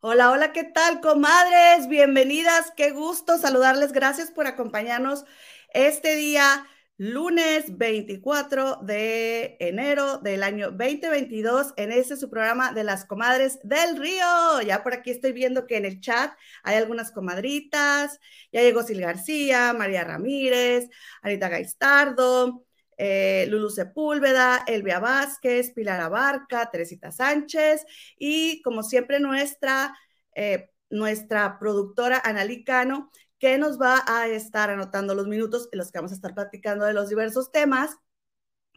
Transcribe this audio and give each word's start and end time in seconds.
Hola, 0.00 0.30
hola, 0.32 0.52
¿qué 0.52 0.64
tal, 0.64 1.00
comadres? 1.00 1.86
Bienvenidas, 1.86 2.72
qué 2.76 2.90
gusto 2.90 3.38
saludarles. 3.38 3.92
Gracias 3.92 4.32
por 4.32 4.48
acompañarnos 4.48 5.24
este 5.72 6.16
día, 6.16 6.66
lunes 7.00 7.78
24 7.78 8.76
de 8.82 9.56
enero 9.58 10.18
del 10.18 10.42
año 10.42 10.70
2022, 10.70 11.72
en 11.78 11.92
este 11.92 12.14
su 12.18 12.28
programa 12.28 12.74
de 12.74 12.84
las 12.84 13.06
comadres 13.06 13.58
del 13.62 13.96
río. 13.96 14.60
Ya 14.66 14.82
por 14.82 14.92
aquí 14.92 15.10
estoy 15.10 15.32
viendo 15.32 15.66
que 15.66 15.78
en 15.78 15.86
el 15.86 16.00
chat 16.00 16.34
hay 16.62 16.76
algunas 16.76 17.10
comadritas. 17.10 18.20
Ya 18.52 18.60
llegó 18.60 18.82
Sil 18.84 19.00
García, 19.00 19.72
María 19.72 20.04
Ramírez, 20.04 20.90
Anita 21.22 21.48
Gaistardo 21.48 22.66
eh, 22.98 23.46
Lulu 23.48 23.70
Sepúlveda, 23.70 24.62
Elvia 24.66 24.98
Vázquez, 25.00 25.70
Pilar 25.70 26.02
Abarca, 26.02 26.70
Teresita 26.70 27.10
Sánchez 27.10 27.86
y 28.18 28.60
como 28.60 28.82
siempre 28.82 29.20
nuestra, 29.20 29.96
eh, 30.34 30.68
nuestra 30.90 31.58
productora 31.58 32.20
Analicano, 32.22 33.10
que 33.40 33.58
nos 33.58 33.80
va 33.80 34.04
a 34.06 34.28
estar 34.28 34.70
anotando 34.70 35.14
los 35.14 35.26
minutos 35.26 35.68
en 35.72 35.78
los 35.78 35.90
que 35.90 35.98
vamos 35.98 36.12
a 36.12 36.14
estar 36.14 36.34
platicando 36.34 36.84
de 36.84 36.92
los 36.92 37.08
diversos 37.08 37.50
temas 37.50 37.96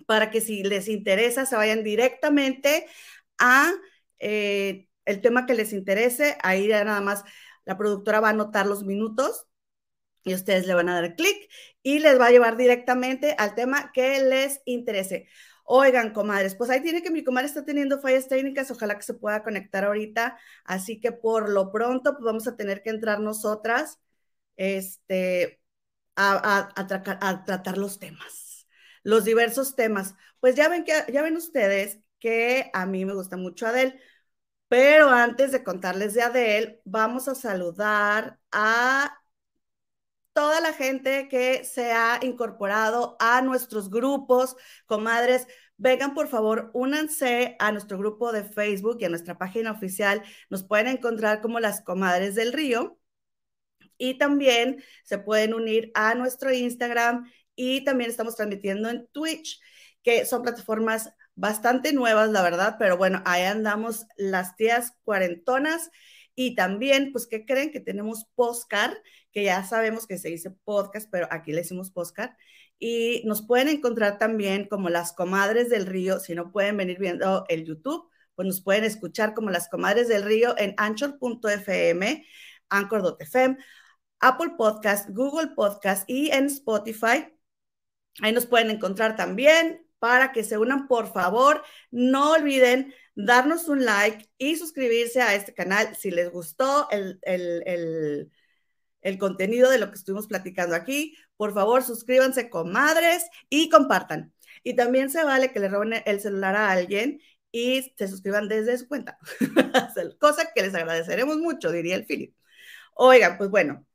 para 0.08 0.32
que 0.32 0.42
si 0.42 0.64
les 0.64 0.88
interesa 0.88 1.46
se 1.46 1.56
vayan 1.56 1.84
directamente 1.84 2.88
a 3.38 3.72
eh, 4.20 4.88
el 5.06 5.22
tema 5.22 5.46
que 5.46 5.54
les 5.54 5.74
interese. 5.74 6.38
Ahí 6.42 6.70
ya 6.70 6.84
nada 6.86 7.02
más 7.02 7.24
la 7.66 7.78
productora 7.78 8.22
va 8.22 8.30
a 8.30 8.32
anotar 8.32 8.66
los 8.66 8.84
minutos 8.84 9.46
y 10.24 10.34
ustedes 10.34 10.66
le 10.66 10.74
van 10.74 10.90
a 10.90 11.02
dar 11.02 11.16
clic 11.16 11.50
y 11.84 12.00
les 12.00 12.20
va 12.20 12.28
a 12.28 12.32
llevar 12.32 12.58
directamente 12.58 13.36
al 13.38 13.56
tema 13.56 13.92
que 13.94 14.22
les 14.22 14.62
interese. 14.66 15.28
Oigan, 15.66 16.14
comadres, 16.14 16.56
pues 16.56 16.70
ahí 16.70 16.82
tiene 16.82 17.02
que 17.04 17.12
mi 17.12 17.24
comadre 17.24 17.48
está 17.48 17.66
teniendo 17.66 18.00
fallas 18.00 18.28
técnicas, 18.28 18.72
ojalá 18.72 18.98
que 18.98 19.04
se 19.04 19.14
pueda 19.14 19.44
conectar 19.44 19.86
ahorita, 19.86 20.38
así 20.66 21.00
que 21.00 21.12
por 21.14 21.50
lo 21.50 21.72
pronto 21.72 22.14
pues 22.14 22.24
vamos 22.24 22.48
a 22.48 22.58
tener 22.58 22.82
que 22.82 22.90
entrar 22.90 23.20
nosotras 23.22 24.00
este, 24.58 25.62
a, 26.16 26.72
a, 26.76 26.88
tratar 27.46 27.78
los 27.78 28.00
temas, 28.00 28.68
los 29.04 29.26
diversos 29.26 29.76
temas. 29.76 30.16
Pues 30.40 30.56
ya 30.56 30.70
ven, 30.70 30.84
que, 30.84 30.94
ya 31.12 31.22
ven 31.22 31.38
ustedes 31.38 32.00
que 32.20 32.70
a 32.74 32.86
mí 32.86 33.06
me 33.06 33.14
gusta 33.14 33.38
mucho 33.38 33.68
Adele, 33.68 34.00
pero 34.68 35.10
antes 35.10 35.52
de 35.52 35.64
contarles 35.64 36.14
de 36.14 36.24
Adele, 36.24 36.82
vamos 36.86 37.28
a 37.28 37.36
saludar 37.36 38.40
a 38.52 39.24
toda 40.34 40.60
la 40.62 40.74
gente 40.74 41.28
que 41.30 41.64
se 41.64 41.92
ha 41.92 42.20
incorporado 42.22 43.16
a 43.20 43.42
nuestros 43.42 43.90
grupos, 43.90 44.56
comadres. 44.86 45.48
Vengan, 45.78 46.14
por 46.14 46.28
favor, 46.28 46.72
únanse 46.74 47.56
a 47.60 47.72
nuestro 47.72 47.98
grupo 47.98 48.32
de 48.32 48.44
Facebook 48.44 48.98
y 49.00 49.06
a 49.06 49.10
nuestra 49.10 49.38
página 49.38 49.72
oficial. 49.72 50.24
Nos 50.50 50.64
pueden 50.64 50.88
encontrar 50.88 51.42
como 51.42 51.60
las 51.60 51.82
comadres 51.82 52.36
del 52.36 52.54
río. 52.54 52.98
Y 53.98 54.18
también 54.18 54.84
se 55.04 55.18
pueden 55.18 55.54
unir 55.54 55.92
a 55.96 56.16
nuestro 56.16 56.54
Instagram 56.54 57.32
y 57.56 57.84
también 57.84 58.10
estamos 58.10 58.36
transmitiendo 58.36 58.90
en 58.90 59.08
Twitch, 59.12 59.60
que 60.04 60.26
son 60.26 60.42
plataformas 60.42 61.14
bastante 61.36 61.94
nuevas, 61.94 62.30
la 62.30 62.42
verdad, 62.42 62.76
pero 62.78 62.98
bueno, 62.98 63.22
ahí 63.26 63.44
andamos 63.44 64.06
las 64.18 64.56
tías 64.56 64.94
cuarentonas 65.04 65.90
y 66.36 66.56
también, 66.56 67.12
pues, 67.12 67.28
¿qué 67.28 67.46
creen? 67.46 67.72
Que 67.72 67.80
tenemos 67.80 68.26
Postcard, 68.36 68.94
que 69.32 69.44
ya 69.44 69.64
sabemos 69.64 70.08
que 70.08 70.18
se 70.18 70.30
dice 70.30 70.52
podcast, 70.64 71.10
pero 71.12 71.28
aquí 71.32 71.52
le 71.52 71.60
decimos 71.60 71.92
Postcard. 71.92 72.32
Y 72.80 73.22
nos 73.26 73.46
pueden 73.46 73.70
encontrar 73.70 74.18
también 74.18 74.68
como 74.68 74.90
las 74.90 75.14
comadres 75.14 75.70
del 75.70 75.86
río, 75.86 76.20
si 76.20 76.36
no 76.36 76.52
pueden 76.52 76.78
venir 76.78 77.00
viendo 77.00 77.46
el 77.50 77.66
YouTube, 77.66 78.10
pues 78.36 78.48
nos 78.48 78.62
pueden 78.62 78.84
escuchar 78.84 79.34
como 79.34 79.52
las 79.52 79.70
comadres 79.70 80.08
del 80.08 80.24
río 80.24 80.56
en 80.58 80.74
anchor.fm, 80.78 82.26
anchor.fm, 82.70 83.58
Apple 84.24 84.54
Podcast, 84.58 85.10
Google 85.10 85.50
Podcast 85.56 86.10
y 86.10 86.32
en 86.32 86.46
Spotify. 86.46 87.28
Ahí 88.22 88.32
nos 88.32 88.46
pueden 88.46 88.70
encontrar 88.70 89.16
también 89.16 89.86
para 90.00 90.32
que 90.32 90.44
se 90.44 90.58
unan, 90.58 90.88
por 90.88 91.12
favor. 91.12 91.62
No 91.92 92.32
olviden 92.32 92.94
darnos 93.16 93.68
un 93.68 93.86
like 93.86 94.30
y 94.38 94.56
suscribirse 94.56 95.22
a 95.22 95.36
este 95.36 95.54
canal 95.54 95.96
si 95.96 96.10
les 96.10 96.32
gustó 96.32 96.88
el, 96.90 97.20
el, 97.24 99.18
contenido 99.20 99.70
de 99.70 99.78
lo 99.78 99.90
que 99.90 99.96
estuvimos 99.96 100.28
platicando 100.28 100.76
aquí. 100.76 101.18
Por 101.36 101.54
favor, 101.54 101.84
suscríbanse, 101.84 102.50
comadres, 102.50 103.26
y 103.50 103.70
compartan. 103.70 104.34
Y 104.64 104.76
también 104.76 105.10
se 105.10 105.24
vale 105.24 105.52
que 105.52 105.60
le 105.60 105.68
roben 105.68 106.02
el 106.06 106.22
celular 106.22 106.56
a 106.56 106.72
alguien 106.72 107.20
y 107.52 107.94
se 107.98 108.08
suscriban 108.08 108.48
desde 108.48 108.78
su 108.78 108.88
cuenta. 108.88 109.18
Cosa 110.20 110.52
que 110.54 110.62
les 110.62 110.76
agradeceremos 110.76 111.38
mucho, 111.40 111.72
diría 111.72 111.96
el 111.96 112.06
Philip. 112.06 112.36
Oigan, 112.96 113.38
pues 113.38 113.50
bueno, 113.50 113.86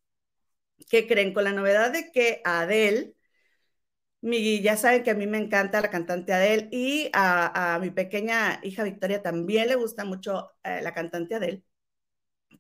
¿qué 0.91 1.07
creen? 1.07 1.35
Con 1.35 1.45
la 1.45 1.53
novedad 1.53 1.93
de 1.93 2.11
que 2.13 2.41
Adele 2.45 3.15
mi, 4.21 4.61
ya 4.63 4.77
saben 4.77 5.03
que 5.03 5.11
a 5.11 5.15
mí 5.15 5.27
me 5.27 5.39
encanta 5.39 5.81
la 5.81 5.91
cantante 5.91 6.33
Adele 6.33 6.69
y 6.73 7.11
a, 7.13 7.79
mi 7.81 7.91
pequeña 7.91 8.61
hija 8.63 8.83
Victoria 8.85 9.23
también 9.23 9.69
le 9.69 9.77
gusta 9.77 10.05
mucho 10.05 10.51
eh, 10.65 10.81
la 10.83 10.93
cantante 10.95 11.35
Adele, 11.37 11.63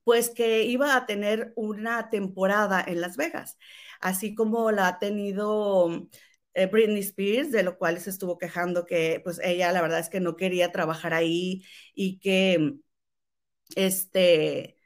pues 0.04 0.30
que 0.30 0.64
iba 0.64 0.96
a 0.96 1.06
tener 1.06 1.52
una 1.56 2.10
temporada 2.10 2.84
en 2.86 3.00
Las 3.00 3.16
Vegas, 3.16 3.58
así 4.00 4.34
como 4.34 4.70
la 4.72 4.88
ha 4.88 4.98
tenido 4.98 6.08
eh, 6.54 6.66
Britney 6.66 7.00
Spears, 7.00 7.50
de 7.52 7.62
lo 7.62 7.78
cual 7.78 8.00
se 8.00 8.10
estuvo 8.10 8.38
quejando 8.38 8.86
que 8.86 9.20
pues 9.24 9.40
ella 9.42 9.72
la 9.72 9.82
verdad 9.82 10.00
es 10.00 10.08
que 10.08 10.20
no 10.20 10.36
quería 10.36 10.72
trabajar 10.72 11.14
ahí 11.14 11.64
y 11.94 12.18
que 12.20 12.74
este 13.76 14.77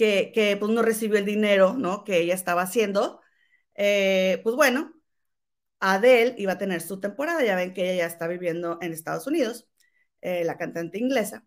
que, 0.00 0.56
pues 0.58 0.72
no 0.72 0.82
recibió 0.82 1.18
el 1.18 1.24
dinero, 1.26 1.74
¿no? 1.74 2.04
Que 2.04 2.18
ella 2.20 2.34
estaba 2.34 2.62
haciendo. 2.62 3.20
Eh, 3.74 4.40
pues 4.42 4.56
bueno, 4.56 4.92
Adele 5.80 6.34
iba 6.38 6.52
a 6.54 6.58
tener 6.58 6.80
su 6.82 7.00
temporada, 7.00 7.44
ya 7.44 7.56
ven 7.56 7.74
que 7.74 7.84
ella 7.84 8.04
ya 8.04 8.06
está 8.06 8.26
viviendo 8.28 8.78
en 8.82 8.92
Estados 8.92 9.26
Unidos, 9.26 9.68
eh, 10.22 10.44
la 10.44 10.58
cantante 10.58 10.98
inglesa. 10.98 11.46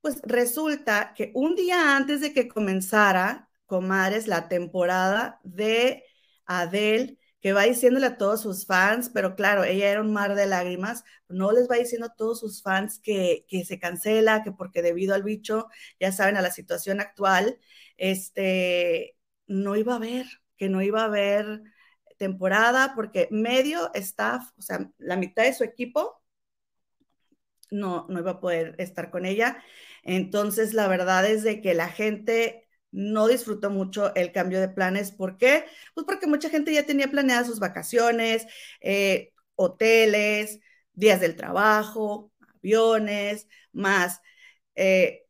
Pues 0.00 0.20
resulta 0.24 1.14
que 1.16 1.32
un 1.34 1.54
día 1.56 1.96
antes 1.96 2.20
de 2.20 2.32
que 2.32 2.48
comenzara, 2.48 3.50
comadres, 3.66 4.26
la 4.28 4.48
temporada 4.48 5.40
de 5.44 6.04
Adele, 6.46 7.18
que 7.42 7.52
va 7.52 7.64
diciéndole 7.64 8.06
a 8.06 8.16
todos 8.18 8.42
sus 8.42 8.66
fans, 8.66 9.10
pero 9.12 9.34
claro, 9.36 9.64
ella 9.64 9.90
era 9.90 10.00
un 10.00 10.12
mar 10.12 10.34
de 10.36 10.46
lágrimas, 10.46 11.04
no 11.28 11.52
les 11.52 11.68
va 11.70 11.76
diciendo 11.76 12.06
a 12.06 12.14
todos 12.14 12.40
sus 12.40 12.62
fans 12.62 13.00
que, 13.00 13.44
que 13.48 13.64
se 13.64 13.78
cancela, 13.80 14.42
que 14.44 14.52
porque 14.52 14.82
debido 14.82 15.14
al 15.14 15.24
bicho, 15.24 15.68
ya 16.00 16.12
saben, 16.12 16.36
a 16.36 16.42
la 16.42 16.52
situación 16.52 17.00
actual, 17.00 17.58
este, 17.96 19.16
no 19.46 19.76
iba 19.76 19.94
a 19.94 19.96
haber, 19.96 20.26
que 20.56 20.68
no 20.68 20.82
iba 20.82 21.02
a 21.02 21.06
haber 21.06 21.62
temporada 22.18 22.92
porque 22.94 23.28
medio 23.32 23.90
staff, 23.94 24.50
o 24.56 24.62
sea, 24.62 24.90
la 24.98 25.16
mitad 25.16 25.42
de 25.44 25.54
su 25.54 25.64
equipo 25.64 26.22
no, 27.72 28.06
no 28.08 28.20
iba 28.20 28.32
a 28.32 28.40
poder 28.40 28.74
estar 28.78 29.10
con 29.10 29.26
ella. 29.26 29.62
Entonces, 30.04 30.74
la 30.74 30.88
verdad 30.88 31.26
es 31.26 31.42
de 31.42 31.60
que 31.60 31.74
la 31.74 31.88
gente 31.88 32.61
no 32.92 33.26
disfrutó 33.28 33.70
mucho 33.70 34.14
el 34.14 34.32
cambio 34.32 34.60
de 34.60 34.68
planes. 34.68 35.12
¿Por 35.12 35.36
qué? 35.38 35.64
Pues 35.94 36.06
porque 36.06 36.26
mucha 36.26 36.50
gente 36.50 36.72
ya 36.72 36.84
tenía 36.86 37.10
planeadas 37.10 37.46
sus 37.48 37.58
vacaciones, 37.60 38.46
eh, 38.80 39.32
hoteles, 39.56 40.60
días 40.92 41.20
del 41.20 41.36
trabajo, 41.36 42.32
aviones, 42.58 43.48
más 43.72 44.20
eh, 44.74 45.24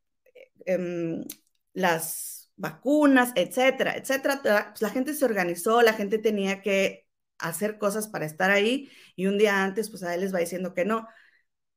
em, 0.66 1.24
las 1.72 2.50
vacunas, 2.56 3.32
etcétera, 3.36 3.96
etcétera. 3.96 4.40
Pues 4.42 4.82
la 4.82 4.90
gente 4.90 5.14
se 5.14 5.24
organizó, 5.24 5.82
la 5.82 5.94
gente 5.94 6.18
tenía 6.18 6.62
que 6.62 7.06
hacer 7.38 7.78
cosas 7.78 8.08
para 8.08 8.26
estar 8.26 8.50
ahí 8.50 8.90
y 9.16 9.26
un 9.26 9.38
día 9.38 9.62
antes, 9.64 9.90
pues 9.90 10.02
a 10.02 10.14
él 10.14 10.20
les 10.20 10.34
va 10.34 10.38
diciendo 10.40 10.74
que 10.74 10.84
no. 10.84 11.06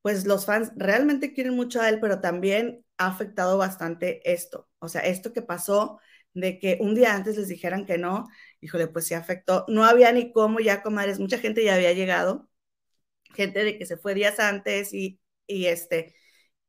Pues 0.06 0.24
los 0.24 0.46
fans 0.46 0.70
realmente 0.76 1.32
quieren 1.32 1.56
mucho 1.56 1.80
a 1.80 1.88
él, 1.88 1.98
pero 2.00 2.20
también 2.20 2.84
ha 2.96 3.08
afectado 3.08 3.58
bastante 3.58 4.20
esto. 4.32 4.68
O 4.78 4.88
sea, 4.88 5.00
esto 5.00 5.32
que 5.32 5.42
pasó 5.42 5.98
de 6.32 6.60
que 6.60 6.78
un 6.80 6.94
día 6.94 7.12
antes 7.16 7.36
les 7.36 7.48
dijeran 7.48 7.86
que 7.86 7.98
no, 7.98 8.28
híjole, 8.60 8.86
pues 8.86 9.06
sí 9.06 9.14
afectó. 9.14 9.64
No 9.66 9.84
había 9.84 10.12
ni 10.12 10.30
cómo 10.30 10.60
ya, 10.60 10.80
comadres, 10.84 11.18
mucha 11.18 11.38
gente 11.38 11.64
ya 11.64 11.74
había 11.74 11.92
llegado, 11.92 12.48
gente 13.34 13.64
de 13.64 13.78
que 13.78 13.86
se 13.86 13.96
fue 13.96 14.14
días 14.14 14.40
antes 14.40 14.94
y, 14.94 15.20
y 15.48 15.66
este, 15.66 16.14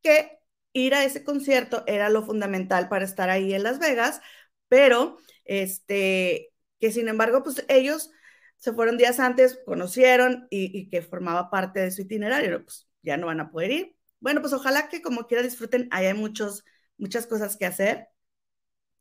que 0.02 0.40
ir 0.74 0.96
a 0.96 1.06
ese 1.06 1.24
concierto 1.24 1.84
era 1.88 2.10
lo 2.10 2.24
fundamental 2.26 2.90
para 2.90 3.06
estar 3.06 3.30
ahí 3.30 3.54
en 3.54 3.64
Las 3.64 3.80
Vegas, 3.80 4.22
pero 4.70 5.18
este, 5.46 6.54
que 6.80 6.92
sin 6.92 7.08
embargo, 7.10 7.44
pues 7.44 7.66
ellos 7.70 8.12
se 8.58 8.74
fueron 8.74 8.98
días 8.98 9.20
antes, 9.20 9.60
conocieron 9.66 10.48
y, 10.50 10.90
que 10.90 11.04
formaba 11.04 11.52
parte 11.52 11.82
de 11.82 11.92
su 11.92 12.02
itinerario, 12.02 12.64
pues 12.64 12.87
ya 13.08 13.18
no 13.18 13.28
van 13.28 13.40
a 13.40 13.52
poder 13.52 13.72
ir. 13.72 13.98
Bueno, 14.20 14.42
pues 14.42 14.54
ojalá 14.54 14.90
que 14.90 15.02
como 15.02 15.28
quiera 15.28 15.44
disfruten, 15.44 15.88
hay 15.92 16.14
muchos, 16.14 16.66
muchas 16.98 17.28
cosas 17.28 17.58
que 17.58 17.66
hacer 17.66 18.10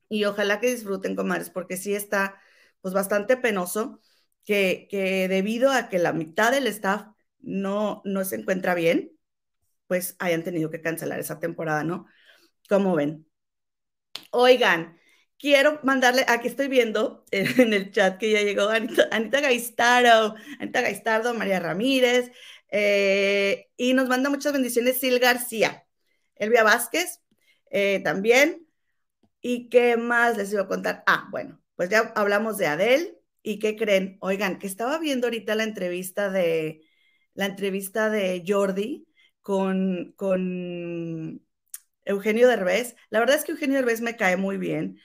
y 0.08 0.24
ojalá 0.24 0.60
que 0.60 0.70
disfruten, 0.70 1.16
comadres, 1.16 1.50
porque 1.50 1.76
sí 1.76 1.94
está, 1.94 2.40
pues 2.80 2.94
bastante 2.94 3.36
penoso 3.36 4.00
que, 4.44 4.86
que 4.90 5.28
debido 5.28 5.72
a 5.72 5.88
que 5.88 5.98
la 5.98 6.12
mitad 6.12 6.52
del 6.52 6.66
staff 6.68 7.08
no, 7.40 8.02
no 8.04 8.24
se 8.24 8.36
encuentra 8.36 8.74
bien, 8.74 9.12
pues 9.86 10.16
hayan 10.18 10.44
tenido 10.44 10.70
que 10.70 10.80
cancelar 10.80 11.20
esa 11.20 11.38
temporada, 11.40 11.84
¿no? 11.84 12.06
Como 12.68 12.94
ven. 12.96 13.26
Oigan, 14.30 14.98
quiero 15.38 15.80
mandarle, 15.82 16.24
aquí 16.28 16.48
estoy 16.48 16.68
viendo 16.68 17.24
en 17.30 17.72
el 17.72 17.90
chat 17.92 18.18
que 18.18 18.30
ya 18.32 18.42
llegó 18.42 18.68
Anita, 18.68 19.08
Anita 19.10 19.40
Gaistardo, 19.40 20.36
Anita 20.60 20.80
Gaistardo, 20.80 21.34
María 21.34 21.60
Ramírez, 21.60 22.30
eh, 22.70 23.68
y 23.76 23.94
nos 23.94 24.08
manda 24.08 24.30
muchas 24.30 24.52
bendiciones 24.52 24.98
Sil 25.00 25.18
García, 25.18 25.86
Elvia 26.34 26.64
Vázquez, 26.64 27.20
eh, 27.70 28.00
también. 28.04 28.66
¿Y 29.40 29.68
qué 29.68 29.96
más 29.96 30.36
les 30.36 30.52
iba 30.52 30.62
a 30.62 30.68
contar? 30.68 31.04
Ah, 31.06 31.28
bueno, 31.30 31.60
pues 31.76 31.90
ya 31.90 32.12
hablamos 32.16 32.58
de 32.58 32.66
Adele. 32.66 33.18
¿Y 33.42 33.58
qué 33.60 33.76
creen? 33.76 34.18
Oigan, 34.20 34.58
que 34.58 34.66
estaba 34.66 34.98
viendo 34.98 35.28
ahorita 35.28 35.54
la 35.54 35.64
entrevista 35.64 36.30
de 36.30 36.82
la 37.34 37.46
entrevista 37.46 38.10
de 38.10 38.42
Jordi 38.46 39.06
con, 39.42 40.14
con 40.16 41.46
Eugenio 42.04 42.48
Derbez. 42.48 42.96
La 43.10 43.20
verdad 43.20 43.36
es 43.36 43.44
que 43.44 43.52
Eugenio 43.52 43.76
Derbez 43.76 44.00
me 44.00 44.16
cae 44.16 44.36
muy 44.36 44.56
bien. 44.58 44.98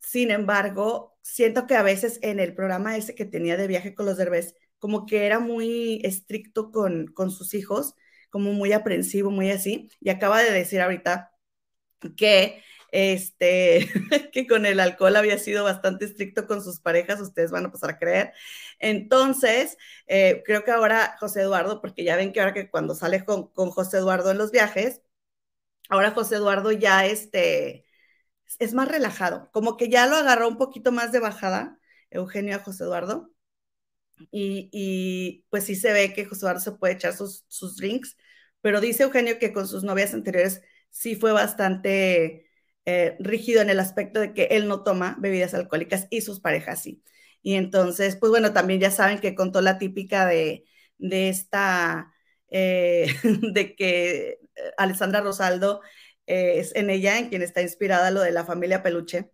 Sin 0.00 0.30
embargo, 0.30 1.18
siento 1.22 1.66
que 1.66 1.76
a 1.76 1.82
veces 1.82 2.18
en 2.22 2.40
el 2.40 2.54
programa 2.54 2.96
ese 2.96 3.14
que 3.14 3.24
tenía 3.24 3.56
de 3.56 3.66
viaje 3.68 3.94
con 3.94 4.06
los 4.06 4.16
Derbez, 4.18 4.54
como 4.82 5.06
que 5.06 5.26
era 5.26 5.38
muy 5.38 6.00
estricto 6.04 6.72
con, 6.72 7.06
con 7.08 7.30
sus 7.30 7.54
hijos, 7.54 7.94
como 8.30 8.52
muy 8.52 8.72
aprensivo, 8.72 9.30
muy 9.30 9.50
así. 9.52 9.90
Y 10.00 10.10
acaba 10.10 10.42
de 10.42 10.50
decir 10.50 10.80
ahorita 10.80 11.32
que 12.16 12.62
este, 12.92 13.88
que 14.32 14.46
con 14.48 14.66
el 14.66 14.80
alcohol 14.80 15.16
había 15.16 15.38
sido 15.38 15.64
bastante 15.64 16.04
estricto 16.06 16.48
con 16.48 16.64
sus 16.64 16.80
parejas, 16.80 17.20
ustedes 17.20 17.52
van 17.52 17.66
a 17.66 17.72
pasar 17.72 17.90
a 17.90 17.98
creer. 17.98 18.32
Entonces, 18.80 19.78
eh, 20.08 20.42
creo 20.44 20.64
que 20.64 20.72
ahora 20.72 21.16
José 21.20 21.42
Eduardo, 21.42 21.80
porque 21.80 22.04
ya 22.04 22.16
ven 22.16 22.32
que 22.32 22.40
ahora 22.40 22.54
que 22.54 22.70
cuando 22.70 22.94
sale 22.96 23.24
con, 23.24 23.52
con, 23.52 23.70
José 23.70 23.98
Eduardo 23.98 24.32
en 24.32 24.38
los 24.38 24.50
viajes, 24.50 25.02
ahora 25.88 26.12
José 26.12 26.36
Eduardo 26.36 26.72
ya 26.72 27.06
este, 27.06 27.86
es 28.58 28.74
más 28.74 28.88
relajado, 28.88 29.50
como 29.52 29.76
que 29.76 29.88
ya 29.90 30.06
lo 30.06 30.16
agarró 30.16 30.48
un 30.48 30.58
poquito 30.58 30.92
más 30.92 31.12
de 31.12 31.20
bajada, 31.20 31.78
Eugenio 32.10 32.56
a 32.56 32.60
José 32.60 32.84
Eduardo. 32.84 33.31
Y, 34.30 35.44
pues 35.50 35.64
sí 35.64 35.74
se 35.76 35.92
ve 35.92 36.12
que 36.14 36.24
José 36.24 36.40
Eduardo 36.42 36.60
se 36.60 36.72
puede 36.72 36.94
echar 36.94 37.14
sus, 37.14 37.44
sus 37.48 37.76
drinks, 37.76 38.16
pero 38.60 38.80
dice 38.80 39.02
Eugenio 39.04 39.38
que 39.38 39.52
con 39.52 39.66
sus 39.68 39.84
novias 39.84 40.14
anteriores 40.14 40.62
sí 40.90 41.16
fue 41.16 41.32
bastante 41.32 42.46
eh, 42.84 43.16
rígido 43.20 43.62
en 43.62 43.70
el 43.70 43.80
aspecto 43.80 44.20
de 44.20 44.34
que 44.34 44.44
él 44.52 44.68
no 44.68 44.82
toma 44.84 45.16
bebidas 45.20 45.54
alcohólicas 45.54 46.06
y 46.10 46.20
sus 46.22 46.40
parejas 46.40 46.82
sí. 46.82 47.02
Y 47.42 47.54
entonces, 47.54 48.16
pues 48.16 48.30
bueno, 48.30 48.52
también 48.52 48.80
ya 48.80 48.90
saben 48.90 49.20
que 49.20 49.34
contó 49.34 49.60
la 49.60 49.78
típica 49.78 50.26
de, 50.26 50.64
de 50.98 51.28
esta, 51.28 52.12
eh, 52.50 53.06
de 53.52 53.74
que 53.76 54.38
Alessandra 54.76 55.20
Rosaldo 55.20 55.80
eh, 56.26 56.54
es 56.60 56.74
en 56.76 56.90
ella 56.90 57.18
en 57.18 57.28
quien 57.28 57.42
está 57.42 57.62
inspirada 57.62 58.10
lo 58.10 58.20
de 58.22 58.32
la 58.32 58.44
familia 58.44 58.82
Peluche. 58.82 59.30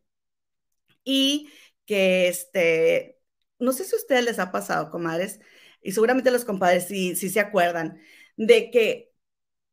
Y 1.05 1.51
que 1.87 2.29
este, 2.29 3.18
no 3.59 3.73
sé 3.73 3.85
si 3.85 3.95
a 3.95 3.99
ustedes 3.99 4.25
les 4.25 4.39
ha 4.39 4.53
pasado, 4.53 4.91
comadres, 4.91 5.41
y 5.83 5.93
seguramente 5.93 6.31
los 6.31 6.45
compadres 6.45 6.87
sí, 6.89 7.17
sí 7.17 7.29
se 7.31 7.41
acuerdan, 7.41 8.01
de 8.37 8.71
que 8.71 9.13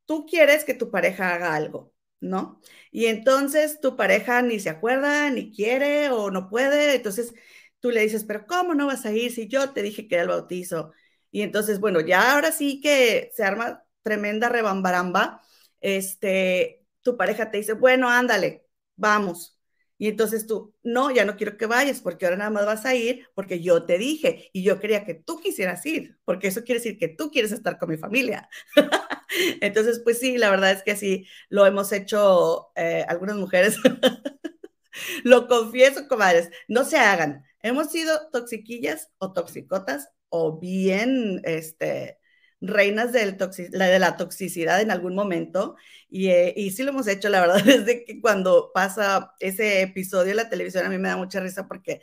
tú 0.06 0.26
quieres 0.26 0.64
que 0.66 0.74
tu 0.74 0.92
pareja 0.92 1.34
haga 1.34 1.56
algo 1.56 1.94
¿no? 2.22 2.60
Y 2.92 3.06
entonces 3.08 3.80
tu 3.82 3.96
pareja 3.96 4.42
ni 4.42 4.60
se 4.60 4.70
acuerda, 4.70 5.30
ni 5.30 5.52
quiere 5.54 6.10
o 6.10 6.32
no 6.32 6.50
puede, 6.50 6.96
entonces 6.96 7.34
tú 7.80 7.92
le 7.92 8.02
dices, 8.02 8.24
pero 8.24 8.48
¿cómo 8.48 8.74
no 8.74 8.88
vas 8.88 9.06
a 9.06 9.12
ir 9.12 9.32
si 9.32 9.48
yo 9.48 9.72
te 9.74 9.84
dije 9.84 10.08
que 10.08 10.16
era 10.16 10.24
el 10.24 10.30
bautizo? 10.30 10.92
Y 11.31 11.42
entonces, 11.42 11.80
bueno, 11.80 12.00
ya 12.02 12.34
ahora 12.34 12.52
sí 12.52 12.80
que 12.81 13.30
se 13.36 13.44
arma 13.44 13.84
tremenda 14.02 14.50
rebambaramba, 14.50 15.42
este, 15.81 16.86
tu 17.02 17.16
pareja 17.18 17.52
te 17.52 17.58
dice, 17.58 17.74
bueno, 17.74 18.10
ándale, 18.10 18.66
vamos. 18.96 19.55
Y 19.97 20.09
entonces 20.09 20.45
tú, 20.45 20.74
no, 20.83 21.09
ya 21.09 21.24
no 21.24 21.38
quiero 21.38 21.57
que 21.57 21.68
vayas 21.68 22.01
porque 22.01 22.25
ahora 22.25 22.38
nada 22.38 22.50
más 22.50 22.65
vas 22.65 22.86
a 22.86 22.95
ir 22.95 23.27
porque 23.33 23.62
yo 23.62 23.86
te 23.86 23.97
dije 23.97 24.50
y 24.51 24.63
yo 24.63 24.80
quería 24.80 25.06
que 25.06 25.13
tú 25.13 25.39
quisieras 25.39 25.86
ir, 25.86 26.18
porque 26.25 26.47
eso 26.47 26.63
quiere 26.63 26.80
decir 26.80 26.97
que 26.97 27.07
tú 27.07 27.31
quieres 27.31 27.51
estar 27.53 27.77
con 27.77 27.89
mi 27.89 27.97
familia. 27.97 28.50
entonces, 29.62 30.01
pues 30.03 30.19
sí, 30.19 30.38
la 30.38 30.50
verdad 30.50 30.71
es 30.71 30.83
que 30.83 30.92
así 30.92 31.27
lo 31.50 31.65
hemos 31.65 31.92
hecho 31.92 32.71
eh, 32.75 33.06
algunas 33.07 33.38
mujeres. 33.38 33.77
lo 35.24 35.47
confieso, 35.47 36.07
comadres, 36.07 36.50
no 36.68 36.83
se 36.86 36.97
hagan. 36.97 37.44
Hemos 37.62 37.92
sido 37.92 38.30
toxiquillas 38.31 39.12
o 39.18 39.33
toxicotas 39.33 40.09
o 40.30 40.59
bien, 40.59 41.42
este, 41.45 42.19
reinas 42.68 43.12
del 43.12 43.38
de 43.38 44.00
la 44.00 44.18
toxicidad 44.18 44.82
en 44.82 44.92
algún 44.92 45.16
momento 45.16 45.76
y, 46.10 46.30
eh, 46.30 46.54
sí 46.76 46.84
lo 46.84 46.92
hemos 46.92 47.08
hecho, 47.08 47.30
la 47.30 47.42
verdad, 47.42 47.64
desde 47.66 48.06
que 48.06 48.22
cuando 48.22 48.72
pasa 48.74 49.34
ese 49.40 49.82
episodio 49.82 50.32
en 50.32 50.38
la 50.38 50.50
televisión 50.50 50.86
a 50.86 50.90
mí 50.90 50.98
me 50.98 51.10
da 51.10 51.18
mucha 51.18 51.40
risa 51.40 51.68
porque 51.68 52.02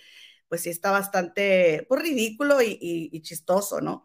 pues 0.48 0.62
sí 0.62 0.70
está 0.70 0.90
bastante 0.90 1.86
pues, 1.88 2.02
ridículo 2.02 2.60
y, 2.62 2.78
y, 2.80 3.10
y 3.12 3.22
chistoso, 3.22 3.80
¿no? 3.80 4.04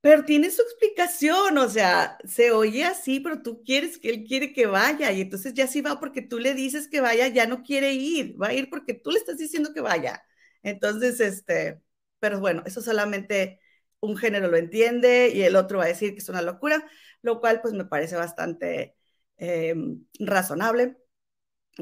Pero 0.00 0.24
tiene 0.24 0.50
su 0.50 0.62
explicación, 0.62 1.58
o 1.58 1.68
sea, 1.68 2.18
se 2.24 2.50
oye 2.50 2.84
así, 2.84 3.20
pero 3.20 3.40
tú 3.40 3.62
quieres 3.64 3.98
que 3.98 4.10
él 4.10 4.24
quiere 4.24 4.52
que 4.52 4.66
vaya 4.66 5.12
y 5.12 5.20
entonces 5.20 5.54
ya 5.54 5.68
sí 5.68 5.80
va 5.80 6.00
porque 6.00 6.22
tú 6.22 6.40
le 6.40 6.54
dices 6.54 6.88
que 6.88 7.00
vaya, 7.00 7.28
ya 7.28 7.46
no 7.46 7.62
quiere 7.62 7.92
ir, 7.94 8.40
va 8.40 8.48
a 8.48 8.54
ir 8.54 8.68
porque 8.68 8.94
tú 8.94 9.12
le 9.12 9.18
estás 9.18 9.38
diciendo 9.38 9.72
que 9.72 9.80
vaya. 9.80 10.24
Entonces, 10.64 11.20
este, 11.20 11.80
pero 12.18 12.40
bueno, 12.40 12.64
eso 12.66 12.82
solamente 12.82 13.60
un 14.02 14.16
género 14.18 14.48
lo 14.48 14.58
entiende 14.58 15.30
y 15.34 15.42
el 15.42 15.56
otro 15.56 15.78
va 15.78 15.84
a 15.86 15.88
decir 15.88 16.12
que 16.14 16.20
es 16.20 16.28
una 16.30 16.42
locura, 16.42 16.86
lo 17.22 17.40
cual 17.40 17.62
pues 17.62 17.74
me 17.74 17.86
parece 17.86 18.16
bastante 18.16 18.96
eh, 19.38 19.74
razonable 20.20 20.98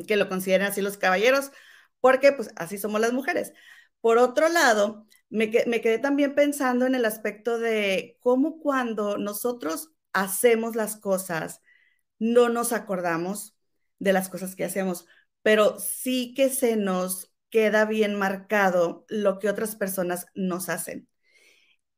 que 0.07 0.17
lo 0.17 0.29
consideren 0.29 0.67
así 0.67 0.83
los 0.83 0.99
caballeros, 0.99 1.53
porque 2.01 2.33
pues 2.33 2.51
así 2.57 2.79
somos 2.79 3.01
las 3.01 3.13
mujeres. 3.13 3.53
Por 4.01 4.19
otro 4.19 4.49
lado, 4.49 5.07
me, 5.29 5.51
me 5.67 5.81
quedé 5.81 5.99
también 5.99 6.35
pensando 6.35 6.87
en 6.87 6.95
el 6.95 7.05
aspecto 7.05 7.59
de 7.59 8.19
cómo 8.21 8.61
cuando 8.61 9.19
nosotros 9.19 9.91
hacemos 10.13 10.77
las 10.77 10.97
cosas, 10.97 11.61
no 12.21 12.51
nos 12.51 12.73
acordamos 12.73 13.57
de 14.01 14.13
las 14.15 14.31
cosas 14.31 14.57
que 14.57 14.65
hacemos, 14.65 15.07
pero 15.43 15.79
sí 15.81 16.35
que 16.35 16.51
se 16.51 16.77
nos 16.77 17.33
queda 17.51 17.87
bien 17.87 18.17
marcado 18.17 19.07
lo 19.11 19.41
que 19.41 19.51
otras 19.51 19.77
personas 19.77 20.27
nos 20.35 20.71
hacen. 20.71 21.10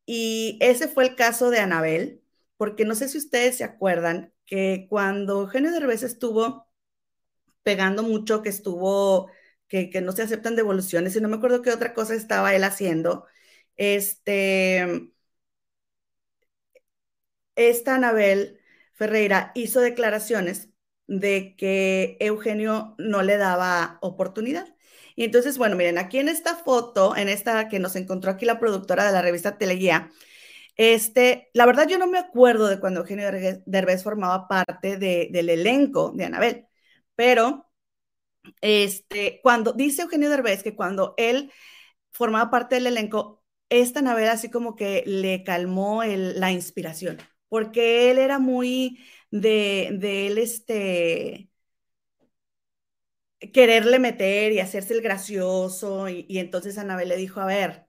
Y 0.06 0.58
ese 0.60 0.88
fue 0.88 1.04
el 1.04 1.16
caso 1.16 1.50
de 1.50 1.60
Anabel, 1.60 2.22
porque 2.56 2.84
no 2.84 2.94
sé 2.94 3.08
si 3.08 3.18
ustedes 3.18 3.58
se 3.58 3.64
acuerdan 3.64 4.32
que 4.46 4.86
cuando 4.88 5.42
Eugenio 5.42 5.72
Derbez 5.72 6.02
estuvo 6.02 6.68
pegando 7.62 8.02
mucho, 8.02 8.42
que 8.42 8.48
estuvo, 8.50 9.30
que, 9.68 9.90
que, 9.90 10.00
no 10.00 10.12
se 10.12 10.22
aceptan 10.22 10.56
devoluciones, 10.56 11.16
y 11.16 11.20
no 11.20 11.28
me 11.28 11.36
acuerdo 11.36 11.62
qué 11.62 11.70
otra 11.72 11.94
cosa 11.94 12.14
estaba 12.14 12.54
él 12.54 12.64
haciendo, 12.64 13.26
este, 13.76 15.12
esta 17.56 17.94
Anabel 17.96 18.60
Ferreira 18.94 19.52
hizo 19.54 19.80
declaraciones 19.80 20.70
de 21.06 21.54
que 21.56 22.16
Eugenio 22.20 22.94
no 22.98 23.22
le 23.22 23.36
daba 23.36 23.98
oportunidad. 24.02 24.74
Entonces, 25.24 25.58
bueno, 25.58 25.76
miren, 25.76 25.98
aquí 25.98 26.18
en 26.18 26.28
esta 26.28 26.56
foto, 26.56 27.16
en 27.16 27.28
esta 27.28 27.68
que 27.68 27.78
nos 27.78 27.96
encontró 27.96 28.30
aquí 28.30 28.44
la 28.46 28.58
productora 28.60 29.06
de 29.06 29.12
la 29.12 29.22
revista 29.22 29.58
Teleguía, 29.58 30.10
este, 30.76 31.50
la 31.54 31.66
verdad 31.66 31.88
yo 31.88 31.98
no 31.98 32.06
me 32.08 32.18
acuerdo 32.18 32.68
de 32.68 32.80
cuando 32.80 33.00
Eugenio 33.00 33.30
Derbez 33.66 34.02
formaba 34.04 34.48
parte 34.48 34.96
de, 34.98 35.28
del 35.32 35.50
elenco 35.50 36.12
de 36.14 36.24
Anabel, 36.26 36.66
pero 37.16 37.70
este, 38.60 39.40
cuando 39.42 39.72
dice 39.72 40.02
Eugenio 40.02 40.30
Derbez 40.30 40.62
que 40.62 40.76
cuando 40.76 41.14
él 41.18 41.52
formaba 42.12 42.50
parte 42.50 42.76
del 42.76 42.88
elenco, 42.88 43.44
esta 43.70 44.00
Anabel 44.00 44.28
así 44.28 44.50
como 44.50 44.76
que 44.76 45.04
le 45.06 45.44
calmó 45.44 46.02
la 46.04 46.52
inspiración, 46.52 47.18
porque 47.48 48.10
él 48.10 48.18
era 48.18 48.38
muy 48.38 49.00
de, 49.30 49.90
de 49.94 50.28
él, 50.28 50.38
este, 50.38 51.50
quererle 53.52 53.98
meter 53.98 54.52
y 54.52 54.60
hacerse 54.60 54.94
el 54.94 55.02
gracioso. 55.02 56.08
Y, 56.08 56.26
entonces 56.38 56.78
Anabel 56.78 57.08
le 57.08 57.16
dijo, 57.16 57.40
a 57.40 57.46
ver, 57.46 57.86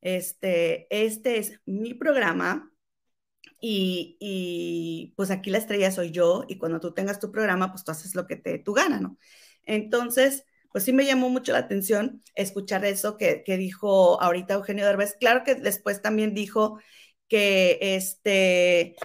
este, 0.00 0.86
este 0.90 1.38
es 1.38 1.60
mi 1.66 1.94
programa 1.94 2.72
y, 3.60 4.16
y, 4.20 5.14
pues 5.16 5.30
aquí 5.30 5.50
la 5.50 5.58
estrella 5.58 5.90
soy 5.90 6.10
yo 6.12 6.44
y 6.48 6.58
cuando 6.58 6.80
tú 6.80 6.94
tengas 6.94 7.18
tu 7.20 7.32
programa, 7.32 7.72
pues 7.72 7.84
tú 7.84 7.92
haces 7.92 8.14
lo 8.14 8.26
que 8.26 8.36
te 8.36 8.58
tu 8.58 8.72
gana, 8.74 9.00
¿no? 9.00 9.18
Entonces, 9.64 10.44
pues 10.72 10.84
sí 10.84 10.92
me 10.92 11.06
llamó 11.06 11.30
mucho 11.30 11.52
la 11.52 11.58
atención 11.60 12.22
escuchar 12.34 12.84
eso 12.84 13.16
que, 13.16 13.42
que 13.44 13.56
dijo 13.56 14.20
ahorita 14.22 14.54
Eugenio 14.54 14.86
Derbez. 14.86 15.16
Claro 15.18 15.42
que 15.44 15.54
después 15.56 16.02
también 16.02 16.34
dijo 16.34 16.78
que 17.28 17.78
este 17.80 18.96